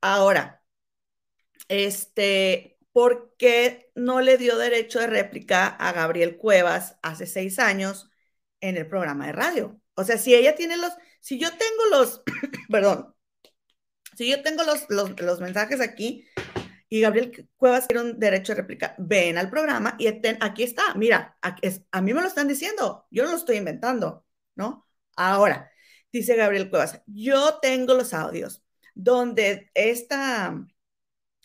Ahora, 0.00 0.64
este, 1.68 2.78
¿por 2.92 3.34
qué 3.38 3.90
no 3.94 4.20
le 4.20 4.38
dio 4.38 4.58
derecho 4.58 5.00
de 5.00 5.06
réplica 5.06 5.66
a 5.66 5.92
Gabriel 5.92 6.36
Cuevas 6.36 6.98
hace 7.02 7.26
seis 7.26 7.58
años 7.58 8.10
en 8.60 8.76
el 8.76 8.86
programa 8.88 9.26
de 9.26 9.32
radio? 9.32 9.80
O 9.94 10.04
sea, 10.04 10.18
si 10.18 10.34
ella 10.34 10.54
tiene 10.54 10.76
los, 10.76 10.92
si 11.20 11.38
yo 11.38 11.50
tengo 11.50 11.86
los, 11.90 12.22
perdón, 12.70 13.14
si 14.16 14.30
yo 14.30 14.42
tengo 14.42 14.64
los, 14.64 14.86
los, 14.88 15.20
los 15.20 15.40
mensajes 15.40 15.80
aquí, 15.80 16.26
y 16.88 17.00
Gabriel 17.00 17.48
Cuevas 17.56 17.88
tiene 17.88 18.02
un 18.02 18.18
derecho 18.18 18.52
de 18.54 18.60
réplica. 18.60 18.94
Ven 18.98 19.38
al 19.38 19.50
programa 19.50 19.96
y 19.98 20.06
aquí 20.06 20.62
está. 20.62 20.94
Mira, 20.94 21.36
a 21.42 22.00
mí 22.02 22.14
me 22.14 22.20
lo 22.20 22.28
están 22.28 22.48
diciendo. 22.48 23.06
Yo 23.10 23.24
no 23.24 23.32
lo 23.32 23.36
estoy 23.36 23.56
inventando, 23.56 24.24
¿no? 24.54 24.86
Ahora, 25.16 25.70
dice 26.12 26.36
Gabriel 26.36 26.70
Cuevas, 26.70 27.02
yo 27.06 27.58
tengo 27.60 27.94
los 27.94 28.14
audios 28.14 28.62
donde 28.94 29.70
esta 29.74 30.54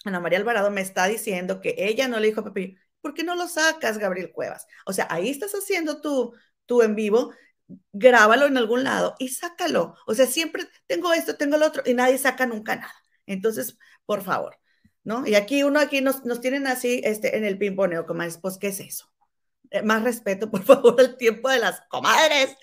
Ana 0.06 0.20
María 0.20 0.40
Alvarado 0.40 0.72
me 0.72 0.82
está 0.82 1.08
diciendo 1.08 1.62
que 1.62 1.76
ella 1.78 2.08
no 2.08 2.20
le 2.20 2.28
dijo 2.28 2.42
a 2.42 2.46
Pepe, 2.46 2.78
¿por 3.02 3.14
qué 3.14 3.24
no 3.24 3.36
lo 3.36 3.48
sacas, 3.48 3.98
Gabriel 3.98 4.32
Cuevas? 4.32 4.68
O 4.86 4.94
sea, 4.94 5.08
ahí 5.10 5.30
estás 5.30 5.54
haciendo 5.54 6.02
tu, 6.02 6.34
tu 6.66 6.82
en 6.82 6.96
vivo, 6.96 7.34
grábalo 7.94 8.46
en 8.48 8.58
algún 8.58 8.84
lado 8.84 9.16
y 9.20 9.30
sácalo. 9.30 9.96
O 10.08 10.14
sea, 10.14 10.26
siempre 10.26 10.68
tengo 10.88 11.14
esto, 11.14 11.36
tengo 11.38 11.58
lo 11.58 11.68
otro 11.68 11.84
y 11.86 11.94
nadie 11.94 12.18
saca 12.18 12.46
nunca 12.46 12.76
nada. 12.76 12.94
Entonces, 13.26 13.78
por 14.06 14.22
favor, 14.24 14.58
¿no? 15.04 15.26
Y 15.28 15.36
aquí 15.36 15.64
uno 15.64 15.80
aquí 15.80 16.02
nos, 16.02 16.26
nos 16.26 16.42
tienen 16.42 16.68
así 16.68 17.02
este, 17.04 17.38
en 17.38 17.46
el 17.46 17.58
pimponeo, 17.58 18.06
comadres, 18.06 18.38
pues, 18.38 18.58
¿qué 18.58 18.68
es 18.68 18.80
eso? 18.80 19.12
Eh, 19.72 19.82
más 19.84 20.04
respeto, 20.04 20.50
por 20.52 20.64
favor, 20.64 21.00
el 21.00 21.18
tiempo 21.18 21.50
de 21.50 21.60
las 21.60 21.82
comadres, 21.90 22.56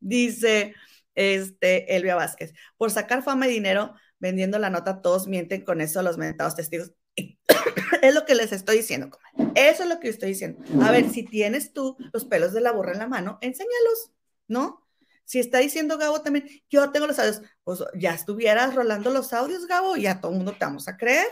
dice 0.00 0.74
este, 1.14 1.96
Elvia 1.96 2.16
Vázquez. 2.16 2.54
Por 2.76 2.90
sacar 2.90 3.22
fama 3.22 3.46
y 3.46 3.52
dinero, 3.52 3.94
vendiendo 4.24 4.58
la 4.58 4.70
nota, 4.70 5.02
todos 5.02 5.28
mienten 5.28 5.64
con 5.64 5.80
eso 5.80 6.02
los 6.02 6.18
mentados 6.18 6.56
testigos. 6.56 6.92
es 8.02 8.14
lo 8.14 8.24
que 8.24 8.34
les 8.34 8.52
estoy 8.52 8.78
diciendo, 8.78 9.10
comadre. 9.10 9.52
Eso 9.54 9.82
es 9.82 9.88
lo 9.88 10.00
que 10.00 10.08
estoy 10.08 10.30
diciendo. 10.30 10.64
A 10.82 10.90
ver, 10.90 11.10
si 11.10 11.24
tienes 11.24 11.72
tú 11.72 11.96
los 12.12 12.24
pelos 12.24 12.52
de 12.52 12.60
la 12.60 12.72
burra 12.72 12.92
en 12.92 12.98
la 12.98 13.06
mano, 13.06 13.38
enséñalos, 13.42 14.12
¿no? 14.48 14.84
Si 15.26 15.38
está 15.38 15.58
diciendo 15.58 15.98
Gabo 15.98 16.22
también, 16.22 16.48
yo 16.68 16.90
tengo 16.90 17.06
los 17.06 17.18
audios, 17.18 17.42
pues 17.64 17.82
ya 17.94 18.14
estuvieras 18.14 18.74
rolando 18.74 19.10
los 19.10 19.32
audios, 19.32 19.66
Gabo, 19.66 19.96
y 19.96 20.02
ya 20.02 20.20
todo 20.20 20.32
el 20.32 20.38
mundo 20.38 20.52
te 20.52 20.64
vamos 20.64 20.88
a 20.88 20.96
creer 20.96 21.26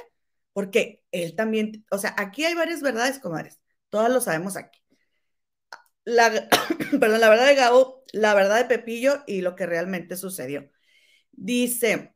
porque 0.53 1.03
él 1.13 1.35
también, 1.35 1.85
o 1.91 1.99
sea, 1.99 2.15
aquí 2.19 2.45
hay 2.45 2.55
varias 2.55 2.83
verdades, 2.83 3.19
comadres, 3.19 3.61
todas 3.89 4.13
lo 4.13 4.21
sabemos 4.21 4.57
aquí. 4.57 4.81
La, 6.05 6.31
perdón, 7.01 7.21
la 7.21 7.29
verdad 7.31 7.47
de 7.47 7.55
Gabo, 7.55 8.05
la 8.13 8.35
verdad 8.35 8.59
de 8.59 8.65
Pepillo 8.65 9.23
y 9.27 9.41
lo 9.41 9.57
que 9.57 9.67
realmente 9.67 10.17
sucedió. 10.17 10.71
Dice, 11.33 12.12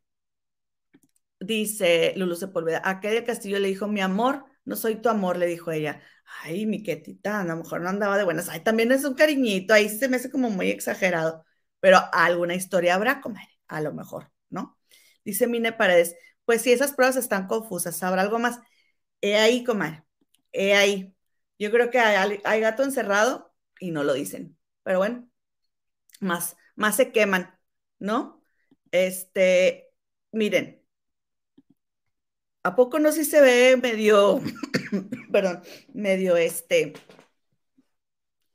dice 1.46 2.12
Lulu 2.16 2.36
Sepúlveda, 2.36 2.82
a 2.84 3.00
Katia 3.00 3.24
Castillo 3.24 3.58
le 3.58 3.68
dijo, 3.68 3.86
mi 3.88 4.00
amor, 4.00 4.44
no 4.64 4.76
soy 4.76 4.96
tu 4.96 5.08
amor, 5.08 5.36
le 5.38 5.46
dijo 5.46 5.70
ella. 5.72 6.02
Ay, 6.42 6.66
mi 6.66 6.82
quetita, 6.82 7.40
a 7.40 7.44
lo 7.44 7.56
mejor 7.56 7.80
no 7.80 7.88
andaba 7.88 8.18
de 8.18 8.24
buenas. 8.24 8.48
Ay, 8.48 8.60
también 8.60 8.92
es 8.92 9.04
un 9.04 9.14
cariñito, 9.14 9.74
ahí 9.74 9.88
se 9.88 10.08
me 10.08 10.16
hace 10.16 10.30
como 10.30 10.50
muy 10.50 10.70
exagerado, 10.70 11.44
pero 11.80 12.00
alguna 12.12 12.54
historia 12.54 12.94
habrá, 12.94 13.20
comadre, 13.20 13.48
a 13.68 13.80
lo 13.80 13.92
mejor, 13.92 14.30
¿no? 14.50 14.78
Dice 15.24 15.46
Mine 15.46 15.72
Paredes, 15.72 16.16
pues 16.44 16.62
si 16.62 16.72
esas 16.72 16.92
pruebas 16.92 17.16
están 17.16 17.46
confusas, 17.48 18.02
¿habrá 18.02 18.22
algo 18.22 18.38
más? 18.38 18.60
He 19.20 19.36
ahí, 19.36 19.64
comadre, 19.64 20.04
he 20.52 20.74
ahí. 20.74 21.14
Yo 21.58 21.70
creo 21.70 21.90
que 21.90 21.98
hay, 21.98 22.60
gato 22.60 22.82
encerrado 22.82 23.54
y 23.80 23.90
no 23.90 24.04
lo 24.04 24.14
dicen. 24.14 24.58
Pero 24.82 24.98
bueno, 24.98 25.28
más, 26.20 26.56
más 26.76 26.96
se 26.96 27.12
queman, 27.12 27.58
¿no? 27.98 28.42
Este, 28.90 29.90
miren, 30.32 30.85
¿a 32.66 32.74
poco 32.74 32.98
no 32.98 33.12
si 33.12 33.24
se 33.24 33.40
ve 33.40 33.76
medio, 33.80 34.40
perdón, 35.32 35.62
medio 35.94 36.36
este 36.36 36.94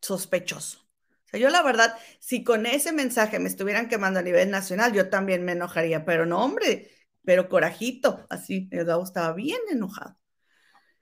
sospechoso. 0.01 0.79
O 1.25 1.29
sea, 1.29 1.39
yo 1.39 1.49
la 1.49 1.61
verdad, 1.63 1.97
si 2.19 2.43
con 2.43 2.65
ese 2.65 2.91
mensaje 2.91 3.39
me 3.39 3.47
estuvieran 3.47 3.87
quemando 3.87 4.19
a 4.19 4.23
nivel 4.23 4.51
nacional, 4.51 4.91
yo 4.91 5.09
también 5.09 5.45
me 5.45 5.53
enojaría, 5.53 6.03
pero 6.03 6.25
no, 6.25 6.43
hombre, 6.43 6.91
pero 7.23 7.47
corajito, 7.47 8.25
así, 8.29 8.67
el 8.71 8.89
estaba 9.01 9.33
bien 9.33 9.61
enojado. 9.69 10.17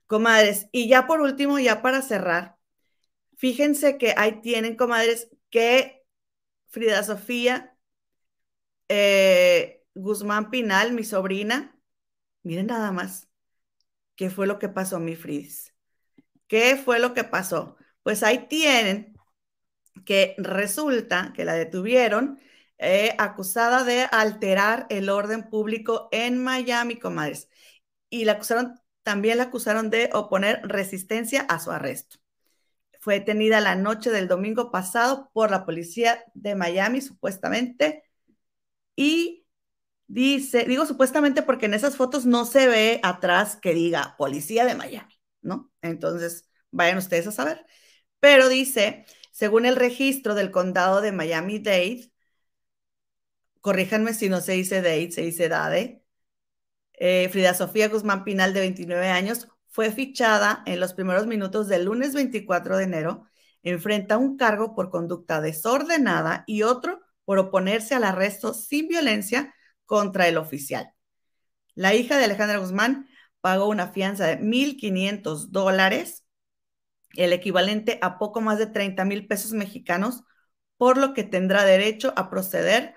Comadres, 0.05 0.67
y 0.71 0.87
ya 0.87 1.07
por 1.07 1.21
último, 1.21 1.57
ya 1.59 1.81
para 1.81 2.03
cerrar, 2.03 2.57
fíjense 3.37 3.97
que 3.97 4.13
ahí 4.17 4.41
tienen, 4.41 4.75
comadres, 4.75 5.29
que 5.49 6.03
Frida 6.67 7.03
Sofía 7.03 7.75
eh, 8.87 9.83
Guzmán 9.95 10.51
Pinal, 10.51 10.93
mi 10.93 11.03
sobrina, 11.03 11.78
miren 12.43 12.67
nada 12.67 12.91
más, 12.91 13.27
¿qué 14.15 14.29
fue 14.29 14.47
lo 14.47 14.59
que 14.59 14.69
pasó, 14.69 14.99
mi 14.99 15.15
Fridis? 15.15 15.73
¿Qué 16.47 16.77
fue 16.77 16.99
lo 16.99 17.13
que 17.13 17.23
pasó? 17.23 17.77
Pues 18.03 18.23
ahí 18.23 18.47
tienen 18.49 19.17
que 20.05 20.35
resulta 20.37 21.33
que 21.35 21.45
la 21.45 21.53
detuvieron 21.53 22.39
eh, 22.77 23.15
acusada 23.17 23.83
de 23.83 24.07
alterar 24.11 24.87
el 24.89 25.09
orden 25.09 25.49
público 25.49 26.09
en 26.11 26.43
Miami, 26.43 26.97
comadres. 26.97 27.49
Y 28.09 28.25
la 28.25 28.33
acusaron, 28.33 28.79
también 29.03 29.37
la 29.37 29.45
acusaron 29.45 29.89
de 29.89 30.09
oponer 30.13 30.61
resistencia 30.63 31.41
a 31.41 31.59
su 31.59 31.71
arresto. 31.71 32.17
Fue 32.99 33.15
detenida 33.19 33.61
la 33.61 33.75
noche 33.75 34.11
del 34.11 34.27
domingo 34.27 34.71
pasado 34.71 35.29
por 35.33 35.51
la 35.51 35.65
policía 35.65 36.23
de 36.33 36.55
Miami, 36.55 37.01
supuestamente, 37.01 38.03
y 38.95 39.38
dice, 40.09 40.65
digo 40.65 40.85
supuestamente 40.85 41.43
porque 41.43 41.67
en 41.67 41.75
esas 41.75 41.95
fotos 41.95 42.25
no 42.25 42.45
se 42.45 42.67
ve 42.67 42.99
atrás 43.03 43.55
que 43.55 43.73
diga 43.73 44.15
policía 44.17 44.65
de 44.65 44.75
Miami, 44.75 45.13
¿no? 45.41 45.71
Entonces, 45.81 46.49
vayan 46.71 46.97
ustedes 46.97 47.27
a 47.27 47.31
saber. 47.31 47.65
Pero 48.19 48.49
dice, 48.49 49.05
según 49.31 49.65
el 49.65 49.75
registro 49.77 50.35
del 50.35 50.51
condado 50.51 51.01
de 51.01 51.11
Miami-Dade, 51.13 52.11
corríjanme 53.61 54.13
si 54.13 54.29
no 54.29 54.41
se 54.41 54.53
dice 54.53 54.81
Dade, 54.81 55.11
se 55.11 55.21
dice 55.21 55.47
Dade, 55.49 56.03
eh, 56.93 57.29
Frida 57.31 57.53
Sofía 57.53 57.89
Guzmán 57.89 58.23
Pinal, 58.23 58.53
de 58.53 58.61
29 58.61 59.07
años, 59.09 59.47
fue 59.67 59.91
fichada 59.91 60.63
en 60.65 60.79
los 60.79 60.93
primeros 60.93 61.27
minutos 61.27 61.67
del 61.67 61.85
lunes 61.85 62.13
24 62.13 62.77
de 62.77 62.83
enero, 62.83 63.25
enfrenta 63.63 64.17
un 64.17 64.37
cargo 64.37 64.73
por 64.75 64.89
conducta 64.89 65.41
desordenada 65.41 66.43
y 66.47 66.63
otro 66.63 67.01
por 67.25 67.39
oponerse 67.39 67.95
al 67.95 68.03
arresto 68.03 68.53
sin 68.53 68.87
violencia 68.87 69.53
contra 69.89 70.27
el 70.27 70.37
oficial. 70.37 70.93
La 71.73 71.95
hija 71.95 72.19
de 72.19 72.25
Alejandra 72.25 72.59
Guzmán 72.59 73.09
pagó 73.41 73.67
una 73.67 73.87
fianza 73.87 74.27
de 74.27 74.37
1.500 74.37 75.51
dólares, 75.51 76.25
el 77.15 77.33
equivalente 77.33 77.97
a 78.03 78.19
poco 78.19 78.39
más 78.39 78.59
de 78.59 78.67
30 78.67 79.03
mil 79.05 79.25
pesos 79.25 79.53
mexicanos, 79.53 80.23
por 80.77 80.97
lo 80.97 81.15
que 81.15 81.23
tendrá 81.23 81.65
derecho 81.65 82.13
a 82.17 82.29
proceder 82.29 82.93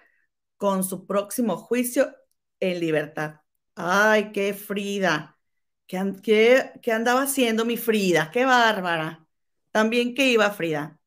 con 0.59 0.85
su 0.85 1.07
próximo 1.07 1.57
juicio 1.57 2.15
en 2.61 2.79
libertad. 2.81 3.37
Ay, 3.75 4.31
qué 4.33 4.53
Frida. 4.53 5.39
¿Qué, 5.87 6.73
qué, 6.83 6.93
andaba 6.93 7.23
haciendo 7.23 7.65
mi 7.65 7.79
Frida? 7.79 8.31
Qué 8.31 8.45
bárbara. 8.45 9.27
También 9.71 10.15
que 10.15 10.29
iba 10.29 10.51
Frida. 10.51 11.01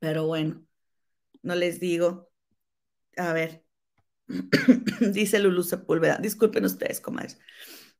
Pero 0.00 0.26
bueno, 0.26 0.64
no 1.42 1.54
les 1.54 1.78
digo. 1.78 2.28
A 3.16 3.32
ver, 3.32 3.64
dice 5.00 5.38
Lulu 5.38 5.62
Sepúlveda, 5.62 6.18
disculpen 6.18 6.64
ustedes, 6.64 7.00
comadres, 7.00 7.38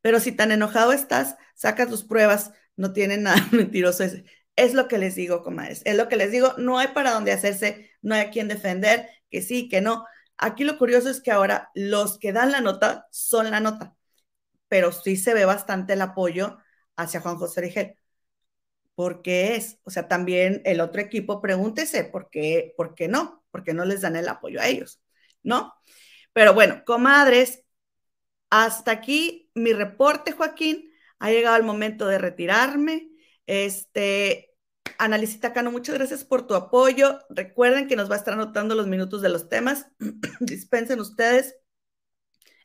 pero 0.01 0.20
si 0.20 0.33
tan 0.33 0.53
enojado 0.53 0.93
estás, 0.93 1.37
saca 1.55 1.87
tus 1.87 2.05
pruebas, 2.05 2.53
no 2.76 2.93
tiene 2.93 3.18
nada 3.18 3.47
mentiroso. 3.53 4.05
Es, 4.05 4.22
es 4.57 4.74
lo 4.74 4.89
que 4.89 4.99
les 4.99 5.14
digo, 5.14 5.43
comadres, 5.43 5.83
es 5.85 5.97
lo 5.97 6.09
que 6.09 6.16
les 6.16 6.31
digo, 6.31 6.55
no 6.59 6.78
hay 6.78 6.89
para 6.89 7.12
dónde 7.12 7.33
hacerse, 7.33 7.91
no 8.03 8.14
hay 8.14 8.22
a 8.22 8.31
quien 8.31 8.49
defender, 8.49 9.09
que 9.31 9.43
sí, 9.43 9.68
que 9.68 9.81
no. 9.81 10.05
Aquí 10.37 10.64
lo 10.64 10.78
curioso 10.78 11.11
es 11.11 11.20
que 11.20 11.31
ahora 11.31 11.70
los 11.74 12.18
que 12.18 12.33
dan 12.33 12.53
la 12.53 12.61
nota 12.61 13.07
son 13.11 13.51
la 13.51 13.61
nota, 13.61 13.95
pero 14.68 14.93
sí 14.93 15.16
se 15.16 15.35
ve 15.35 15.45
bastante 15.45 15.95
el 15.95 16.03
apoyo 16.03 16.59
hacia 16.97 17.20
Juan 17.20 17.37
José 17.37 17.61
Rigel. 17.62 17.97
¿Por 18.95 19.22
qué 19.22 19.57
es? 19.57 19.78
O 19.85 19.91
sea, 19.91 20.09
también 20.09 20.62
el 20.64 20.81
otro 20.81 21.01
equipo, 21.01 21.41
pregúntese 21.41 22.05
por 22.05 22.28
qué, 22.31 22.74
por 22.76 22.95
qué 22.95 23.09
no, 23.09 23.43
porque 23.51 23.72
no 23.72 23.85
les 23.85 24.03
dan 24.03 24.16
el 24.16 24.28
apoyo 24.28 24.61
a 24.61 24.66
ellos, 24.66 25.01
¿no? 25.43 25.72
Pero 26.33 26.55
bueno, 26.55 26.83
comadres, 26.85 27.64
hasta 28.51 28.93
aquí 28.93 29.51
mi 29.55 29.72
reporte, 29.72 30.33
Joaquín. 30.33 30.91
Ha 31.18 31.31
llegado 31.31 31.57
el 31.57 31.64
momento 31.64 32.07
de 32.07 32.18
retirarme. 32.18 33.11
Este, 33.47 34.55
Analicita 34.99 35.53
Cano, 35.53 35.70
muchas 35.70 35.97
gracias 35.97 36.24
por 36.24 36.47
tu 36.47 36.55
apoyo. 36.55 37.18
Recuerden 37.31 37.89
que 37.89 37.97
nos 37.97 38.11
va 38.11 38.14
a 38.14 38.18
estar 38.18 38.35
anotando 38.35 38.74
los 38.74 38.87
minutos 38.87 39.22
de 39.22 39.28
los 39.28 39.49
temas. 39.49 39.87
Dispensen 40.41 41.01
ustedes. 41.01 41.57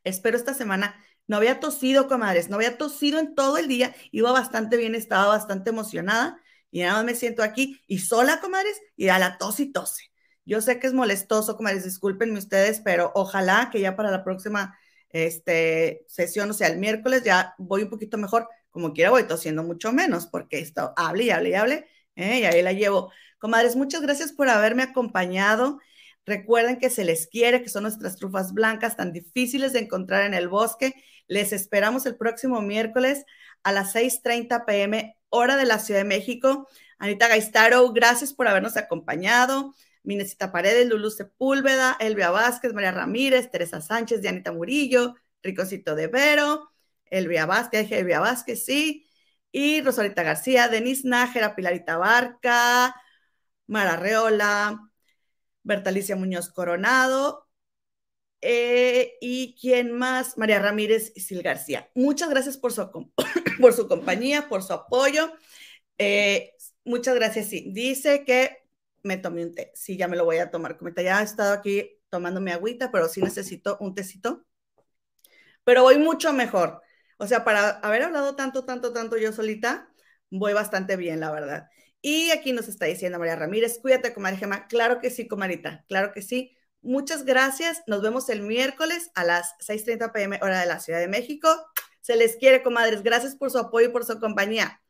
Espero 0.03 0.38
esta 0.38 0.53
semana 0.53 0.95
no 1.28 1.38
había 1.38 1.59
tosido, 1.59 2.07
comadres, 2.07 2.49
no 2.49 2.55
había 2.55 2.78
tosido 2.78 3.20
en 3.20 3.36
todo 3.36 3.57
el 3.57 3.68
día, 3.68 3.95
iba 4.11 4.32
bastante 4.32 4.78
bien, 4.78 4.95
estaba 4.95 5.28
bastante 5.28 5.72
emocionada 5.72 6.39
y 6.72 6.82
nada 6.82 6.95
más 6.95 7.05
me 7.05 7.16
siento 7.16 7.43
aquí 7.43 7.82
y 7.88 7.99
sola, 7.99 8.39
comadres, 8.41 8.80
y 8.95 9.09
a 9.09 9.20
la 9.20 9.38
tos 9.38 9.59
y 9.59 9.72
tose. 9.72 10.11
Yo 10.45 10.61
sé 10.61 10.79
que 10.79 10.87
es 10.87 10.93
molestoso, 10.93 11.57
comadres, 11.57 11.83
discúlpenme 11.83 12.37
ustedes, 12.39 12.81
pero 12.81 13.11
ojalá 13.15 13.69
que 13.71 13.79
ya 13.79 13.95
para 13.95 14.11
la 14.11 14.23
próxima 14.23 14.77
este, 15.09 16.05
sesión, 16.07 16.49
o 16.49 16.53
sea, 16.53 16.67
el 16.67 16.77
miércoles 16.79 17.23
ya 17.23 17.55
voy 17.57 17.83
un 17.83 17.89
poquito 17.89 18.17
mejor, 18.17 18.47
como 18.69 18.93
quiera 18.93 19.09
voy 19.11 19.23
tosiendo 19.23 19.63
mucho 19.63 19.91
menos, 19.91 20.27
porque 20.27 20.59
esto 20.59 20.93
hable 20.97 21.25
y 21.25 21.29
hable 21.31 21.49
y 21.49 21.53
hable, 21.55 21.87
¿eh? 22.15 22.39
y 22.39 22.45
ahí 22.45 22.61
la 22.61 22.73
llevo. 22.73 23.11
Comadres, 23.39 23.75
muchas 23.75 24.01
gracias 24.01 24.31
por 24.33 24.49
haberme 24.49 24.83
acompañado. 24.83 25.79
Recuerden 26.25 26.79
que 26.79 26.89
se 26.89 27.05
les 27.05 27.27
quiere, 27.27 27.61
que 27.61 27.69
son 27.69 27.83
nuestras 27.83 28.15
trufas 28.15 28.53
blancas 28.53 28.97
tan 28.97 29.13
difíciles 29.13 29.73
de 29.73 29.79
encontrar 29.79 30.23
en 30.23 30.33
el 30.33 30.47
bosque 30.49 30.95
les 31.27 31.53
esperamos 31.53 32.05
el 32.05 32.17
próximo 32.17 32.61
miércoles 32.61 33.25
a 33.63 33.71
las 33.71 33.93
6:30 33.93 34.65
pm, 34.65 35.17
hora 35.29 35.57
de 35.57 35.65
la 35.65 35.79
Ciudad 35.79 36.01
de 36.01 36.05
México. 36.05 36.67
Anita 36.99 37.27
Gaistaro, 37.27 37.91
gracias 37.91 38.33
por 38.33 38.47
habernos 38.47 38.77
acompañado. 38.77 39.73
Minecita 40.05 40.51
Paredes, 40.51 40.87
Lulu 40.87 41.09
Sepúlveda, 41.09 41.97
Elvia 41.99 42.31
Vázquez, 42.31 42.73
María 42.73 42.91
Ramírez, 42.91 43.51
Teresa 43.51 43.81
Sánchez, 43.81 44.21
Dianita 44.21 44.51
Murillo, 44.51 45.15
Ricosito 45.43 45.95
de 45.95 46.07
Vero, 46.07 46.71
Elvia 47.05 47.45
Vázquez, 47.45 47.91
Elvia 47.91 48.19
Vázquez, 48.19 48.65
sí, 48.65 49.07
y 49.51 49.81
Rosalita 49.81 50.23
García, 50.23 50.67
Denise 50.67 51.07
Nájera, 51.07 51.55
Pilarita 51.55 51.97
Barca, 51.97 52.95
Mara 53.67 53.95
Reola, 53.95 54.91
Bertalicia 55.63 56.15
Muñoz 56.15 56.49
Coronado, 56.51 57.45
eh, 58.41 59.13
y 59.21 59.55
quién 59.59 59.91
más, 59.91 60.37
María 60.37 60.59
Ramírez 60.59 61.11
y 61.15 61.21
Sil 61.25 61.41
García. 61.41 61.89
Muchas 61.95 62.29
gracias 62.29 62.57
por 62.57 62.71
su, 62.71 63.11
por 63.59 63.73
su 63.73 63.87
compañía, 63.87 64.47
por 64.47 64.61
su 64.61 64.73
apoyo. 64.73 65.31
Eh, 65.97 66.53
muchas 66.83 67.15
gracias, 67.15 67.47
sí. 67.47 67.71
Dice 67.73 68.23
que 68.23 68.64
me 69.05 69.17
tomé 69.17 69.45
un 69.45 69.53
té. 69.53 69.71
Sí, 69.75 69.97
ya 69.97 70.07
me 70.07 70.17
lo 70.17 70.25
voy 70.25 70.37
a 70.37 70.51
tomar. 70.51 70.77
Como 70.77 70.91
ya 70.95 71.21
he 71.21 71.23
estado 71.23 71.53
aquí 71.53 72.01
tomando 72.09 72.41
mi 72.41 72.51
agüita, 72.51 72.91
pero 72.91 73.07
sí 73.07 73.21
necesito 73.21 73.77
un 73.79 73.93
tecito. 73.95 74.45
Pero 75.63 75.83
voy 75.83 75.97
mucho 75.97 76.33
mejor. 76.33 76.81
O 77.17 77.27
sea, 77.27 77.43
para 77.43 77.69
haber 77.79 78.03
hablado 78.03 78.35
tanto, 78.35 78.65
tanto, 78.65 78.93
tanto 78.93 79.17
yo 79.17 79.31
solita, 79.31 79.89
voy 80.29 80.53
bastante 80.53 80.95
bien, 80.97 81.19
la 81.19 81.31
verdad. 81.31 81.69
Y 82.01 82.31
aquí 82.31 82.51
nos 82.53 82.67
está 82.67 82.85
diciendo 82.85 83.19
María 83.19 83.35
Ramírez, 83.35 83.79
cuídate, 83.79 84.13
comadre 84.13 84.37
Gema. 84.37 84.67
Claro 84.67 84.99
que 84.99 85.09
sí, 85.09 85.27
comadita, 85.27 85.85
claro 85.87 86.11
que 86.13 86.21
sí. 86.21 86.55
Muchas 86.81 87.25
gracias. 87.25 87.81
Nos 87.87 88.01
vemos 88.01 88.29
el 88.29 88.41
miércoles 88.41 89.09
a 89.15 89.23
las 89.23 89.55
6:30 89.59 90.11
pm 90.11 90.39
hora 90.41 90.59
de 90.59 90.67
la 90.67 90.79
Ciudad 90.79 90.99
de 90.99 91.07
México. 91.07 91.49
Se 92.01 92.15
les 92.15 92.35
quiere, 92.37 92.61
comadres. 92.61 93.01
Gracias 93.01 93.35
por 93.35 93.49
su 93.49 93.57
apoyo 93.57 93.87
y 93.87 93.91
por 93.91 94.05
su 94.05 94.19
compañía. 94.19 94.81